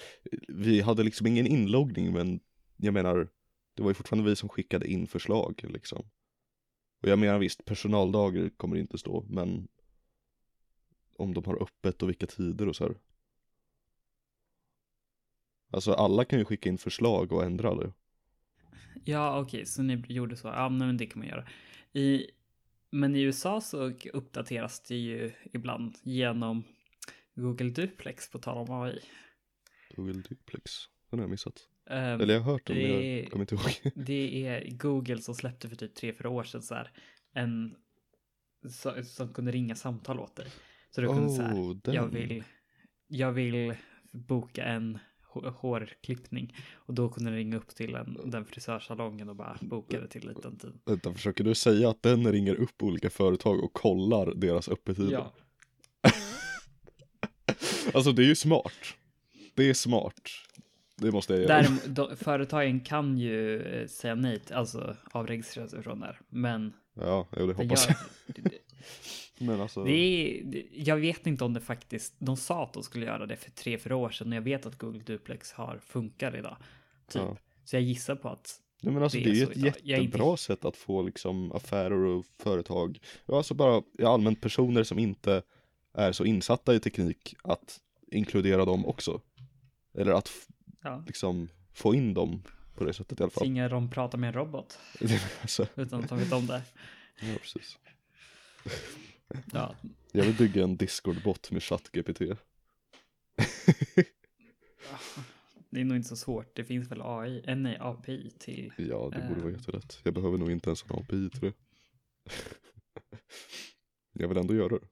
vi 0.48 0.82
hade 0.82 1.04
liksom 1.04 1.28
ingen 1.28 1.48
inloggning 1.48 2.14
men 2.14 2.40
jag 2.78 2.94
menar 2.94 3.30
det 3.74 3.84
var 3.84 3.90
ju 3.90 3.94
fortfarande 3.94 4.30
vi 4.30 4.36
som 4.36 4.50
skickade 4.50 4.88
in 4.88 5.08
förslag 5.08 5.66
liksom. 5.70 6.10
Och 7.02 7.10
jag 7.10 7.20
menar 7.20 7.40
visst 7.40 7.66
personaldagar 7.66 8.50
kommer 8.50 8.76
det 8.76 8.82
inte 8.82 8.98
stå 8.98 9.26
men 9.30 9.68
om 11.18 11.34
de 11.34 11.46
har 11.46 11.64
öppet 11.64 12.04
och 12.04 12.10
vilka 12.10 12.28
tider 12.28 12.68
och 12.68 12.76
så 12.76 12.84
här. 12.84 12.96
Alltså 15.72 15.94
alla 15.94 16.26
kan 16.26 16.40
ju 16.40 16.46
skicka 16.46 16.70
in 16.70 16.78
förslag 16.78 17.32
och 17.32 17.44
ändra 17.44 17.76
det. 17.76 17.94
Ja, 19.06 19.40
okej, 19.40 19.66
så 19.66 19.82
ni 19.82 20.04
gjorde 20.08 20.36
så. 20.38 20.48
Ja, 20.48 20.70
men 20.70 20.98
det 20.98 21.06
kan 21.06 21.20
man 21.20 21.28
göra. 21.28 21.48
I, 21.94 22.28
men 22.90 23.16
i 23.16 23.22
USA 23.22 23.62
så 23.62 23.92
uppdateras 24.14 24.80
det 24.82 24.96
ju 24.96 25.32
ibland 25.54 25.98
genom 26.04 26.64
Google 27.36 27.70
Duplex 27.70 28.32
på 28.32 28.40
tal 28.40 28.58
om 28.70 28.82
AI. 28.82 29.00
Google 29.96 30.22
Duplex, 30.30 30.72
den 31.10 31.20
har 31.20 31.24
jag 31.24 31.30
missat. 31.30 31.68
Ehm, 31.90 32.22
Eller 32.22 32.34
jag 32.34 32.42
har 32.42 32.52
hört 32.52 32.68
den 32.68 32.78
men 32.78 32.86
det- 32.86 33.20
jag 33.20 33.32
kommer 33.32 33.44
inte 33.44 33.56
ihåg. 33.56 33.92
Det 34.06 34.48
är 34.48 34.72
Google 34.78 35.22
som 35.22 35.36
släppte 35.36 35.70
för 35.70 35.76
typ 35.76 35.96
tre 35.96 36.14
fyra 36.14 36.30
år 36.30 36.44
sedan 36.44 36.62
så 36.62 36.76
här 36.76 36.92
en 37.34 37.76
som 39.04 39.34
kunde 39.34 39.52
ringa 39.52 39.76
samtal 39.76 40.20
åt 40.20 40.36
dig. 40.36 40.48
Så 40.98 41.02
du 41.02 41.08
kunde 41.08 41.30
säga, 41.30 41.54
Oh, 41.54 41.76
den. 41.84 41.94
jag 41.96 42.08
vill, 42.08 42.44
jag 43.08 43.32
vill 43.32 43.74
boka 44.12 44.64
en 44.66 45.00
hå- 45.34 45.50
hårklippning 45.50 46.56
och 46.74 46.94
då 46.94 47.10
kunde 47.10 47.30
den 47.30 47.38
ringa 47.38 47.58
upp 47.58 47.76
till 47.76 47.96
en, 47.96 48.18
den 48.26 48.46
frisörsalongen 48.46 49.30
och 49.30 49.36
bara 49.36 49.58
boka 49.62 50.00
det 50.02 50.08
till 50.08 50.28
en 50.30 50.34
liten 50.36 50.58
tid. 50.58 50.74
Vänta, 50.86 51.14
försöker 51.14 51.44
du 51.44 51.56
säga 51.56 51.90
att 51.90 52.02
den 52.04 52.32
ringer 52.32 52.56
upp 52.56 52.84
olika 52.84 53.10
företag 53.10 53.64
och 53.64 53.74
kollar 53.74 54.34
deras 54.36 54.70
öppettider? 54.70 55.12
Ja, 55.12 55.34
Alltså 57.94 58.12
det 58.12 58.22
är 58.24 58.28
ju 58.28 58.36
smart. 58.36 58.74
Det 59.56 59.70
är 59.70 59.74
smart. 59.74 60.22
Det 60.96 61.12
måste 61.12 61.34
jag 61.34 61.42
göra. 61.44 61.62
Däremot, 61.62 62.20
företagen 62.20 62.80
kan 62.80 63.18
ju 63.18 63.62
eh, 63.62 63.88
säga 63.88 64.16
nej, 64.16 64.42
alltså 64.54 64.96
avregistrera 65.12 65.68
sig 65.68 65.84
från 65.84 66.00
det 66.00 66.06
här. 66.06 66.20
Men 66.30 66.74
Ja, 66.94 67.28
jo, 67.38 67.48
det 67.48 67.54
hoppas 67.54 67.88
jag. 67.88 67.98
Men 69.38 69.62
alltså. 69.62 69.84
det 69.84 69.92
är, 69.92 70.64
jag 70.72 70.98
vet 70.98 71.28
inte 71.28 71.44
om 71.44 71.54
det 71.54 71.62
faktiskt, 71.62 72.16
de 72.20 72.38
sa 72.38 72.64
att 72.64 72.74
de 72.74 72.84
skulle 72.84 73.06
göra 73.06 73.26
det 73.26 73.36
för 73.38 73.52
tre, 73.52 73.78
fyra 73.78 73.96
år 73.96 74.10
sedan 74.10 74.28
och 74.28 74.36
jag 74.36 74.42
vet 74.42 74.66
att 74.66 74.78
Google 74.78 75.04
Duplex 75.04 75.52
har 75.52 75.80
funkar 75.80 76.36
idag. 76.38 76.58
Typ. 77.08 77.22
Ja. 77.22 77.38
Så 77.64 77.76
jag 77.76 77.84
gissar 77.84 78.16
på 78.16 78.30
att, 78.30 78.56
Nej, 78.82 78.94
men 78.94 79.04
alltså 79.04 79.18
det 79.18 79.30
är 79.30 79.34
ju 79.34 79.44
ett 79.44 79.58
idag. 79.58 79.66
Är 79.66 79.68
inte- 79.68 79.90
jättebra 79.90 80.38
sätt 80.38 80.66
att 80.66 80.78
få 80.78 81.02
liksom 81.02 81.52
affärer 81.52 82.06
och 82.06 82.26
företag. 82.40 83.00
Ja, 83.26 83.38
alltså 83.38 83.54
bara 83.54 83.82
ja, 83.98 84.14
allmänt 84.14 84.42
personer 84.42 84.84
som 84.84 85.00
inte 85.00 85.42
är 85.94 86.12
så 86.12 86.26
insatta 86.26 86.76
i 86.76 86.80
teknik 86.80 87.36
att 87.44 87.80
inkludera 88.12 88.66
dem 88.66 88.86
också. 88.86 89.22
Eller 89.98 90.12
att 90.12 90.32
ja, 90.84 91.04
liksom 91.08 91.50
få 91.74 91.96
in 91.96 92.14
dem 92.14 92.44
på 92.76 92.84
det 92.84 92.94
sättet 92.94 93.20
i 93.20 93.24
alla 93.24 93.30
fall. 93.30 93.44
tvingar 93.44 93.70
de 93.70 93.90
prata 93.90 94.18
med 94.18 94.28
en 94.28 94.34
robot 94.34 94.80
alltså, 95.42 95.68
utan 95.76 96.04
att 96.04 96.10
de 96.10 96.20
vet 96.20 96.34
om 96.34 96.48
det. 96.48 96.62
ja, 97.22 97.36
precis. 97.42 97.78
Ja, 99.54 99.76
Jag 100.12 100.24
vill 100.26 100.36
bygga 100.38 100.64
en 100.64 100.78
Discord-bot 100.78 101.52
med 101.52 101.64
ChatGPT. 101.64 102.20
det 105.70 105.82
är 105.82 105.86
nog 105.86 105.98
inte 105.98 106.10
så 106.10 106.16
svårt. 106.16 106.56
Det 106.56 106.64
finns 106.66 106.92
väl 106.92 107.02
AI, 107.04 107.42
en 107.46 107.64
nej, 107.64 107.78
API 107.80 108.32
till 108.40 108.74
Ja, 108.78 109.10
det 109.14 109.28
borde 109.30 109.42
vara 109.42 109.52
Eh. 109.54 109.58
jättelätt. 109.60 110.00
Jag 110.04 110.14
behöver 110.14 110.38
nog 110.38 110.52
inte 110.52 110.70
ens 110.70 110.84
en 110.84 110.92
API 110.92 111.30
till 111.30 111.40
det. 111.42 111.54
jag 114.14 114.28
vill 114.28 114.38
ändå 114.38 114.56
göra 114.56 114.70
det. 114.70 114.88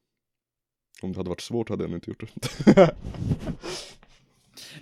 Om 1.02 1.12
det 1.12 1.18
hade 1.20 1.30
varit 1.30 1.42
svårt 1.42 1.70
hade 1.70 1.84
jag 1.84 1.90
nog 1.92 1.98
inte 1.98 2.12
gjort 2.12 2.24
det. 2.66 2.96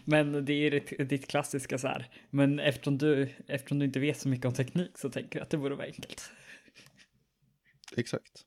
Men 0.06 0.46
det 0.46 0.54
är 0.54 0.72
ditt, 0.72 1.10
ditt 1.10 1.28
klassiska 1.28 1.78
så 1.78 1.88
här. 1.88 2.10
Men 2.30 2.60
eftersom 2.60 2.98
du, 2.98 3.30
eftersom 3.48 3.80
du 3.80 3.86
inte 3.86 4.00
vet 4.00 4.20
så 4.20 4.30
mycket 4.30 4.46
om 4.46 4.54
teknik 4.54 4.98
så 4.98 5.10
tänker 5.10 5.40
jag 5.40 5.44
att 5.44 5.50
det 5.50 5.58
borde 5.58 5.76
vara 5.76 5.88
enkelt. 5.88 6.32
Exakt. 7.98 8.46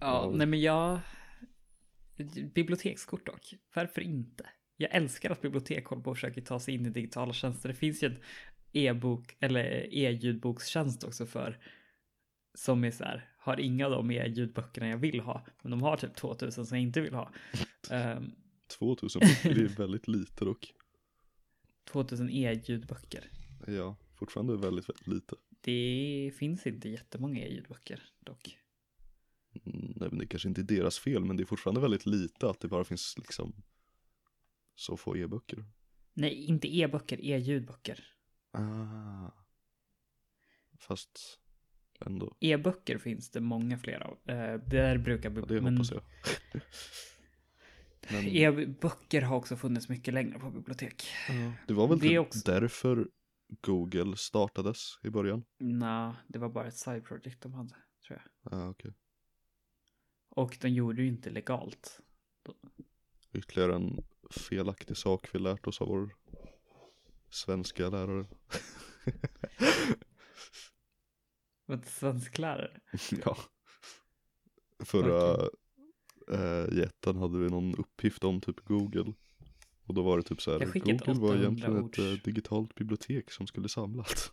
Ja, 0.00 0.32
nej 0.34 0.46
men 0.46 0.60
jag... 0.60 1.00
Bibliotekskort 2.54 3.26
dock. 3.26 3.54
Varför 3.74 4.00
inte? 4.00 4.46
Jag 4.76 4.94
älskar 4.94 5.30
att 5.30 5.42
bibliotek 5.42 5.86
håller 5.86 6.02
på 6.02 6.10
och 6.10 6.16
försöker 6.16 6.40
ta 6.40 6.60
sig 6.60 6.74
in 6.74 6.86
i 6.86 6.90
digitala 6.90 7.32
tjänster. 7.32 7.68
Det 7.68 7.74
finns 7.74 8.02
ju 8.02 8.06
en 8.06 8.16
e-bok 8.72 9.36
eller 9.40 9.64
e-ljudbokstjänst 9.94 11.04
också 11.04 11.26
för 11.26 11.58
som 12.54 12.84
är 12.84 12.90
så 12.90 13.04
här, 13.04 13.30
har 13.38 13.60
inga 13.60 13.86
av 13.86 13.90
de 13.90 14.10
e-ljudböckerna 14.10 14.88
jag 14.88 14.98
vill 14.98 15.20
ha, 15.20 15.46
men 15.62 15.70
de 15.70 15.82
har 15.82 15.96
typ 15.96 16.14
2000 16.14 16.66
som 16.66 16.76
jag 16.76 16.82
inte 16.82 17.00
vill 17.00 17.14
ha. 17.14 17.32
Um, 17.90 18.32
2000 18.78 19.20
böcker, 19.20 19.54
det 19.54 19.60
är 19.60 19.76
väldigt 19.76 20.08
lite 20.08 20.44
dock. 20.44 20.74
2000 21.92 22.30
e-ljudböcker. 22.30 23.30
Ja, 23.66 23.96
fortfarande 24.14 24.56
väldigt, 24.56 24.88
väldigt 24.88 25.06
lite. 25.06 25.36
Det 25.64 26.32
finns 26.38 26.66
inte 26.66 26.88
jättemånga 26.88 27.40
e-ljudböcker 27.40 28.02
dock. 28.20 28.58
Mm, 29.66 29.92
nej 29.96 30.08
men 30.08 30.18
det 30.18 30.26
kanske 30.26 30.48
inte 30.48 30.60
är 30.60 30.62
deras 30.62 30.98
fel 30.98 31.24
men 31.24 31.36
det 31.36 31.42
är 31.42 31.44
fortfarande 31.44 31.80
väldigt 31.80 32.06
lite 32.06 32.48
att 32.50 32.60
det 32.60 32.68
bara 32.68 32.84
finns 32.84 33.14
liksom 33.18 33.62
så 34.74 34.96
få 34.96 35.16
e-böcker. 35.16 35.64
Nej, 36.14 36.44
inte 36.44 36.76
e-böcker, 36.76 37.18
e-ljudböcker. 37.24 38.04
Ah. 38.52 39.30
Fast 40.78 41.38
ändå. 42.06 42.36
E-böcker 42.40 42.98
finns 42.98 43.30
det 43.30 43.40
många 43.40 43.78
fler 43.78 44.00
av. 44.00 44.18
Eh, 44.30 44.54
där 44.60 44.98
brukar 44.98 45.30
Ja, 45.30 45.46
det 45.46 45.60
men 45.60 45.76
hoppas 45.76 45.90
jag. 45.90 46.02
men 48.12 48.26
e-böcker 48.28 49.22
har 49.22 49.36
också 49.36 49.56
funnits 49.56 49.88
mycket 49.88 50.14
längre 50.14 50.38
på 50.38 50.50
bibliotek. 50.50 51.04
det 51.66 51.74
var 51.74 51.88
väl 51.88 51.98
det 51.98 52.08
typ 52.08 52.18
också- 52.18 52.50
därför 52.52 53.08
Google 53.60 54.16
startades 54.16 54.98
i 55.02 55.10
början? 55.10 55.44
Nej, 55.58 56.14
det 56.28 56.38
var 56.38 56.48
bara 56.48 56.68
ett 56.68 56.76
side 56.76 57.04
project 57.04 57.40
de 57.40 57.54
hade, 57.54 57.74
tror 58.06 58.22
jag. 58.42 58.52
Ah, 58.52 58.68
okej. 58.68 58.92
Och 60.28 60.58
de 60.60 60.68
gjorde 60.68 61.02
ju 61.02 61.08
inte 61.08 61.30
legalt. 61.30 62.00
Ytterligare 63.32 63.74
en 63.74 64.04
felaktig 64.30 64.96
sak 64.96 65.28
vi 65.34 65.38
lärt 65.38 65.66
oss 65.66 65.80
av 65.80 65.88
vår 65.88 66.14
svenska 67.30 67.88
lärare. 67.88 68.26
Vad 71.66 71.84
svensklärare. 71.84 72.80
ja. 73.24 73.36
Förra 74.84 75.48
äh, 76.28 76.78
jätten 76.78 77.16
hade 77.16 77.38
vi 77.38 77.48
någon 77.48 77.74
uppgift 77.74 78.24
om 78.24 78.40
typ 78.40 78.60
Google. 78.60 79.12
Och 79.86 79.94
då 79.94 80.02
var 80.02 80.16
det 80.16 80.22
typ 80.22 80.42
så 80.42 80.50
här, 80.58 80.58
Google 80.58 80.92
var 80.94 81.28
800 81.28 81.36
egentligen 81.36 81.76
ett 81.76 81.82
ords. 81.84 81.98
eh, 81.98 82.12
digitalt 82.24 82.74
bibliotek 82.74 83.30
som 83.30 83.46
skulle 83.46 83.68
samlat. 83.68 84.32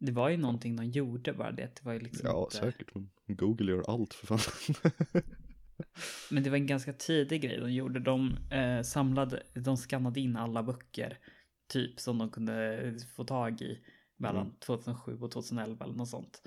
Det 0.00 0.12
var 0.12 0.28
ju 0.28 0.36
någonting 0.36 0.76
de 0.76 0.84
gjorde 0.84 1.32
bara 1.32 1.52
det. 1.52 1.62
Det 1.74 1.84
var 1.84 1.92
ju 1.92 1.98
liksom 1.98 2.28
Ja, 2.28 2.44
inte... 2.44 2.56
säkert. 2.56 2.94
Men 2.94 3.10
Google 3.26 3.72
gör 3.72 3.82
allt 3.90 4.14
för 4.14 4.26
fan. 4.26 4.82
Men 6.30 6.42
det 6.42 6.50
var 6.50 6.56
en 6.56 6.66
ganska 6.66 6.92
tidig 6.92 7.42
grej 7.42 7.60
de 7.60 7.72
gjorde. 7.72 8.00
De 8.00 8.36
eh, 8.50 8.82
samlade, 8.82 9.42
de 9.54 9.76
skannade 9.76 10.20
in 10.20 10.36
alla 10.36 10.62
böcker. 10.62 11.18
Typ 11.68 12.00
som 12.00 12.18
de 12.18 12.30
kunde 12.30 12.96
få 13.16 13.24
tag 13.24 13.60
i 13.62 13.78
mellan 14.16 14.46
Mm. 14.46 14.56
2007 14.66 15.18
och 15.20 15.30
2011 15.30 15.84
eller 15.84 15.94
något 15.94 16.08
sånt. 16.08 16.42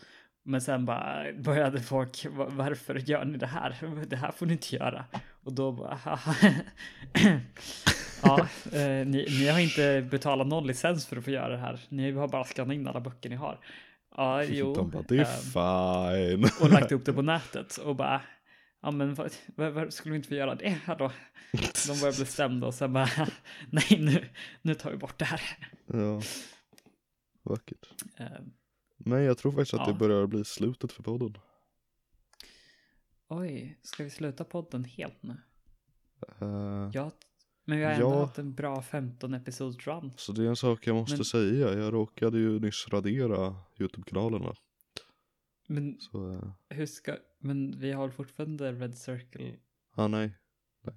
Men 0.48 0.62
sen 0.62 0.86
bara 0.86 1.34
började 1.34 1.82
folk, 1.82 2.26
"Va- 2.30 2.48
varför 2.50 2.96
gör 2.96 3.26
ni 3.26 3.38
det 3.38 3.48
här? 3.48 4.06
Det 4.08 4.16
här 4.16 4.32
får 4.32 4.46
ni 4.46 4.54
inte 4.54 4.76
göra. 4.76 5.06
Och 5.44 5.54
då 5.54 5.72
bara. 5.72 6.00
Ja, 8.24 8.40
eh, 8.72 9.06
ni, 9.08 9.26
ni 9.40 9.48
har 9.48 9.60
inte 9.60 10.08
betalat 10.12 10.48
någon 10.48 10.68
licens 10.68 11.06
för 11.06 11.18
att 11.18 11.24
få 11.24 11.32
göra 11.32 11.48
det 11.50 11.58
här. 11.58 11.80
Ni 11.90 12.12
har 12.12 12.28
bara 12.28 12.44
skannat 12.44 12.74
in 12.76 12.88
alla 12.88 13.00
böcker 13.00 13.30
ni 13.30 13.36
har. 13.36 13.60
Ja, 14.16 14.44
jo. 14.44 14.74
De 14.74 14.90
bara, 14.90 15.04
det 15.08 15.18
är 15.18 15.20
ehm, 15.22 16.40
fine. 16.44 16.50
och 16.62 16.70
lagt 16.70 16.92
upp 16.92 17.06
det 17.06 17.14
på 17.14 17.22
nätet 17.22 17.78
och 17.78 17.96
bara, 17.96 18.22
ja 18.82 18.92
men 18.92 19.14
vad 19.14 19.94
skulle 19.94 20.12
vi 20.12 20.16
inte 20.18 20.28
få 20.30 20.36
göra 20.36 20.56
det 20.56 20.70
här 20.70 20.96
då? 20.98 21.12
De 21.88 22.00
börjar 22.00 22.16
bli 22.16 22.26
stämda 22.26 22.68
och 22.68 22.74
sen 22.74 22.94
bara, 22.94 23.10
nej 23.72 23.98
nu, 24.00 24.26
nu 24.62 24.74
tar 24.74 24.92
vi 24.92 24.98
bort 24.98 25.20
det 25.20 25.26
här. 25.26 25.42
Ja. 25.86 26.22
Vackert. 27.44 27.88
Ehm, 28.18 28.52
Men 29.10 29.24
jag 29.24 29.38
tror 29.38 29.52
faktiskt 29.52 29.74
att 29.74 29.88
Ja. 29.88 29.94
det 29.94 30.00
börjar 30.00 30.28
bli 30.28 30.46
slutet 30.46 30.92
för 30.92 31.04
podden. 31.04 31.38
oj, 33.28 33.80
ska 33.82 34.04
vi 34.04 34.10
sluta 34.10 34.44
podden 34.44 34.84
helt 34.84 35.24
nu? 35.24 35.38
Eh, 36.42 36.90
Ja, 36.94 37.12
men 37.66 37.78
vi 37.78 37.84
har 37.84 37.92
ändå 37.92 38.06
Ja. 38.10 38.20
haft 38.20 38.38
en 38.38 38.54
bra 38.56 38.82
15 38.82 39.34
episodes 39.34 39.88
run. 39.88 40.14
Så 40.18 40.32
det 40.32 40.44
är 40.44 40.48
en 40.48 40.56
sak 40.56 40.88
jag 40.88 40.96
måste 40.96 41.16
Men- 41.18 41.26
säga. 41.26 41.74
Jag 41.74 41.94
råkade 41.94 42.38
ju 42.40 42.60
nyss 42.60 42.88
radera 42.88 43.56
YouTube-kanalen 43.80 44.42
va. 44.42 44.56
Men 45.68 46.00
Så, 46.00 46.32
eh, 46.34 46.52
hur 46.70 46.86
ska, 46.86 47.18
men 47.40 47.80
vi 47.80 47.92
har 47.92 48.10
fortfarande 48.10 48.72
Red 48.72 48.98
Circle. 48.98 49.56
ah, 49.96 50.08
nej. 50.08 50.32
nej. 50.82 50.96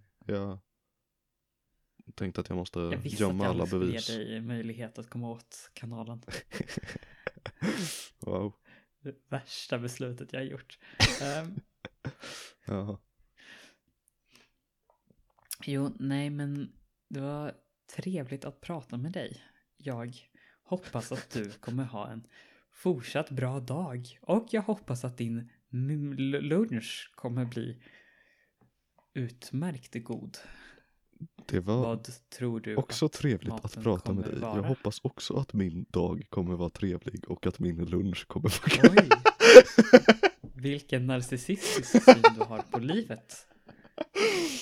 Jag 2.07 2.15
tänkte 2.15 2.41
att 2.41 2.49
jag 2.49 2.57
måste 2.57 2.79
Jag 2.81 2.97
visste 2.99 3.23
gömma 3.23 3.35
att 3.35 3.39
jag 3.45 3.51
alla 3.51 3.63
aldrig 3.63 3.69
skulle 3.69 3.85
bevis. 3.85 4.09
ge 4.11 4.25
dig 4.25 4.41
möjlighet 4.41 4.99
att 4.99 5.11
komma 5.11 5.31
åt 5.31 5.71
kanalen. 5.75 6.23
wow. 8.21 8.55
Det 9.03 9.15
värsta 9.29 9.79
beslutet 9.79 10.33
jag 10.33 10.41
har 10.41 10.45
gjort. 10.45 10.79
Jaha. 12.67 12.99
jo, 15.65 15.97
nej, 15.99 16.31
men 16.31 16.73
det 17.09 17.21
var 17.21 17.55
trevligt 17.97 18.45
att 18.45 18.61
prata 18.61 18.97
med 18.97 19.13
dig. 19.13 19.45
Jag 19.77 20.17
hoppas 20.63 21.13
att 21.13 21.31
du 21.31 21.51
kommer 21.51 21.85
ha 21.85 22.11
en 22.11 22.27
fortsatt 22.73 23.31
bra 23.31 23.61
dag 23.61 24.19
och 24.23 24.47
jag 24.51 24.63
hoppas 24.63 25.05
att 25.05 25.19
din 25.19 25.51
lunch 25.71 27.13
kommer 27.15 27.45
bli 27.45 27.83
utmärkt 29.15 30.05
god. 30.05 30.39
Det 31.47 31.61
var 31.61 31.77
Vad 31.83 32.09
tror 32.31 32.61
du? 32.61 32.77
också 32.77 33.09
trevligt 33.09 33.53
att 33.65 33.83
prata 33.83 34.13
med 34.13 34.25
dig. 34.25 34.39
vara? 34.41 34.57
Jag 34.57 34.63
hoppas 34.63 35.01
också 35.03 35.35
att 35.37 35.53
min 35.53 35.87
dag 35.89 36.27
kommer 36.29 36.55
vara 36.57 36.71
trevlig 36.71 37.31
och 37.31 37.47
att 37.47 37.59
min 37.59 37.85
lunch 37.85 38.27
kommer 38.27 38.49
vara 38.49 38.93
Oj! 39.03 39.09
Vilken 40.55 41.07
narcissistisk 41.07 42.05
syn 42.05 42.23
du 42.35 42.41
har 42.45 42.63
på 42.63 42.79
livet. 42.79 43.47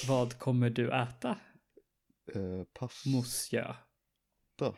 Vad 0.08 0.38
kommer 0.38 0.70
du 0.70 0.90
äta, 0.92 1.38
eh, 2.34 2.64
pass. 2.72 3.06
monsieur? 3.06 3.74
Da. 4.58 4.74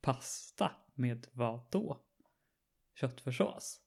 Pasta 0.00 0.70
med 0.94 1.26
vad 1.32 1.60
då? 1.70 2.00
Köttfärssås? 3.00 3.80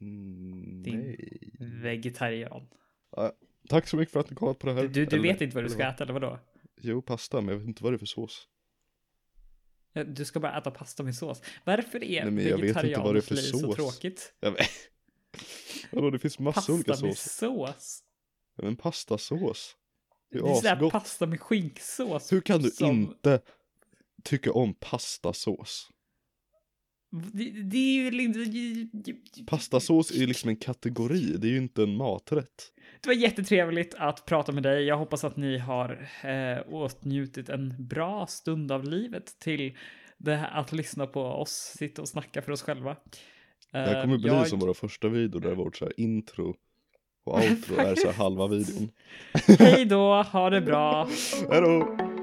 Mm, 0.00 0.82
Din- 0.82 1.00
nej. 1.00 1.52
Vegetarian? 1.82 2.68
Tack 3.68 3.88
så 3.88 3.96
mycket 3.96 4.12
för 4.12 4.20
att 4.20 4.30
ni 4.30 4.36
kollat 4.36 4.58
på 4.58 4.66
det 4.66 4.72
här. 4.74 4.82
Du, 4.82 4.88
du, 4.88 5.06
du 5.06 5.16
Eller- 5.16 5.22
vet 5.32 5.40
inte 5.40 5.54
vad 5.54 5.64
du 5.64 5.68
ska 5.70 5.82
äta, 5.88 6.04
eller 6.04 6.12
vadå? 6.12 6.38
Jo, 6.80 7.02
pasta, 7.02 7.40
men 7.40 7.48
jag 7.48 7.58
vet 7.58 7.68
inte 7.68 7.82
vad 7.82 7.92
det 7.92 7.96
är 7.96 7.98
för 7.98 8.06
sås. 8.06 8.48
Du 10.06 10.24
ska 10.24 10.40
bara 10.40 10.58
äta 10.58 10.70
pasta 10.70 11.02
med 11.02 11.14
sås. 11.16 11.42
Varför 11.64 12.04
är 12.04 12.22
Nej, 12.24 12.30
men 12.32 12.44
jag 12.48 12.58
vet 12.58 12.84
inte 12.84 13.00
vad 13.00 13.14
det 13.14 13.18
är 13.18 13.22
för 13.22 13.36
så 13.36 13.58
sås. 13.58 13.76
tråkigt? 13.76 14.34
Vadå, 15.90 16.10
det 16.10 16.18
finns 16.18 16.38
massa 16.38 16.72
olika 16.72 16.90
Pasta 16.92 17.06
med 17.06 17.16
sås. 17.18 17.32
sås? 17.32 18.02
Ja, 18.56 18.64
men 18.64 18.76
pastasås. 18.76 19.76
Det 20.30 20.38
Det 20.38 20.44
är 20.44 20.50
är 20.50 20.54
sådär 20.54 20.90
pasta 20.90 21.26
med 21.26 21.40
skinksås. 21.40 22.32
Hur 22.32 22.40
kan 22.40 22.62
du 22.62 22.70
som- 22.70 22.90
inte 23.00 23.40
tycka 24.24 24.52
om 24.52 24.74
pastasås? 24.74 25.90
Det, 27.32 27.50
det 27.50 27.76
är 27.76 27.94
ju 28.04 28.10
liksom... 28.10 29.46
Pastasås 29.46 30.10
är 30.10 30.14
ju 30.18 30.26
liksom 30.26 30.50
en 30.50 30.56
kategori, 30.56 31.36
det 31.38 31.46
är 31.46 31.50
ju 31.50 31.56
inte 31.58 31.82
en 31.82 31.96
maträtt. 31.96 32.72
Det 33.00 33.08
var 33.08 33.14
jättetrevligt 33.14 33.94
att 33.98 34.24
prata 34.26 34.52
med 34.52 34.62
dig. 34.62 34.84
Jag 34.84 34.96
hoppas 34.98 35.24
att 35.24 35.36
ni 35.36 35.58
har 35.58 36.08
eh, 36.24 36.74
åtnjutit 36.74 37.48
en 37.48 37.74
bra 37.78 38.26
stund 38.26 38.72
av 38.72 38.84
livet 38.84 39.38
till 39.38 39.76
det 40.18 40.34
här, 40.34 40.60
att 40.60 40.72
lyssna 40.72 41.06
på 41.06 41.22
oss 41.22 41.74
sitta 41.78 42.02
och 42.02 42.08
snacka 42.08 42.42
för 42.42 42.52
oss 42.52 42.62
själva. 42.62 42.96
Det 43.72 43.78
här 43.78 44.02
kommer 44.02 44.18
bli 44.18 44.28
Eh, 44.30 44.34
jag- 44.36 44.48
som 44.48 44.58
våra 44.58 44.74
första 44.74 45.08
video 45.08 45.40
där 45.40 45.54
vårt 45.54 45.76
så 45.76 45.84
här 45.84 46.00
intro 46.00 46.54
och 47.24 47.34
outro 47.50 47.76
är 47.78 47.94
så 47.94 48.10
halva 48.10 48.46
videon. 48.46 48.90
Hej 49.58 49.84
då, 49.84 50.22
ha 50.22 50.50
det 50.50 50.60
bra. 50.60 51.08
Hejdå! 51.50 52.15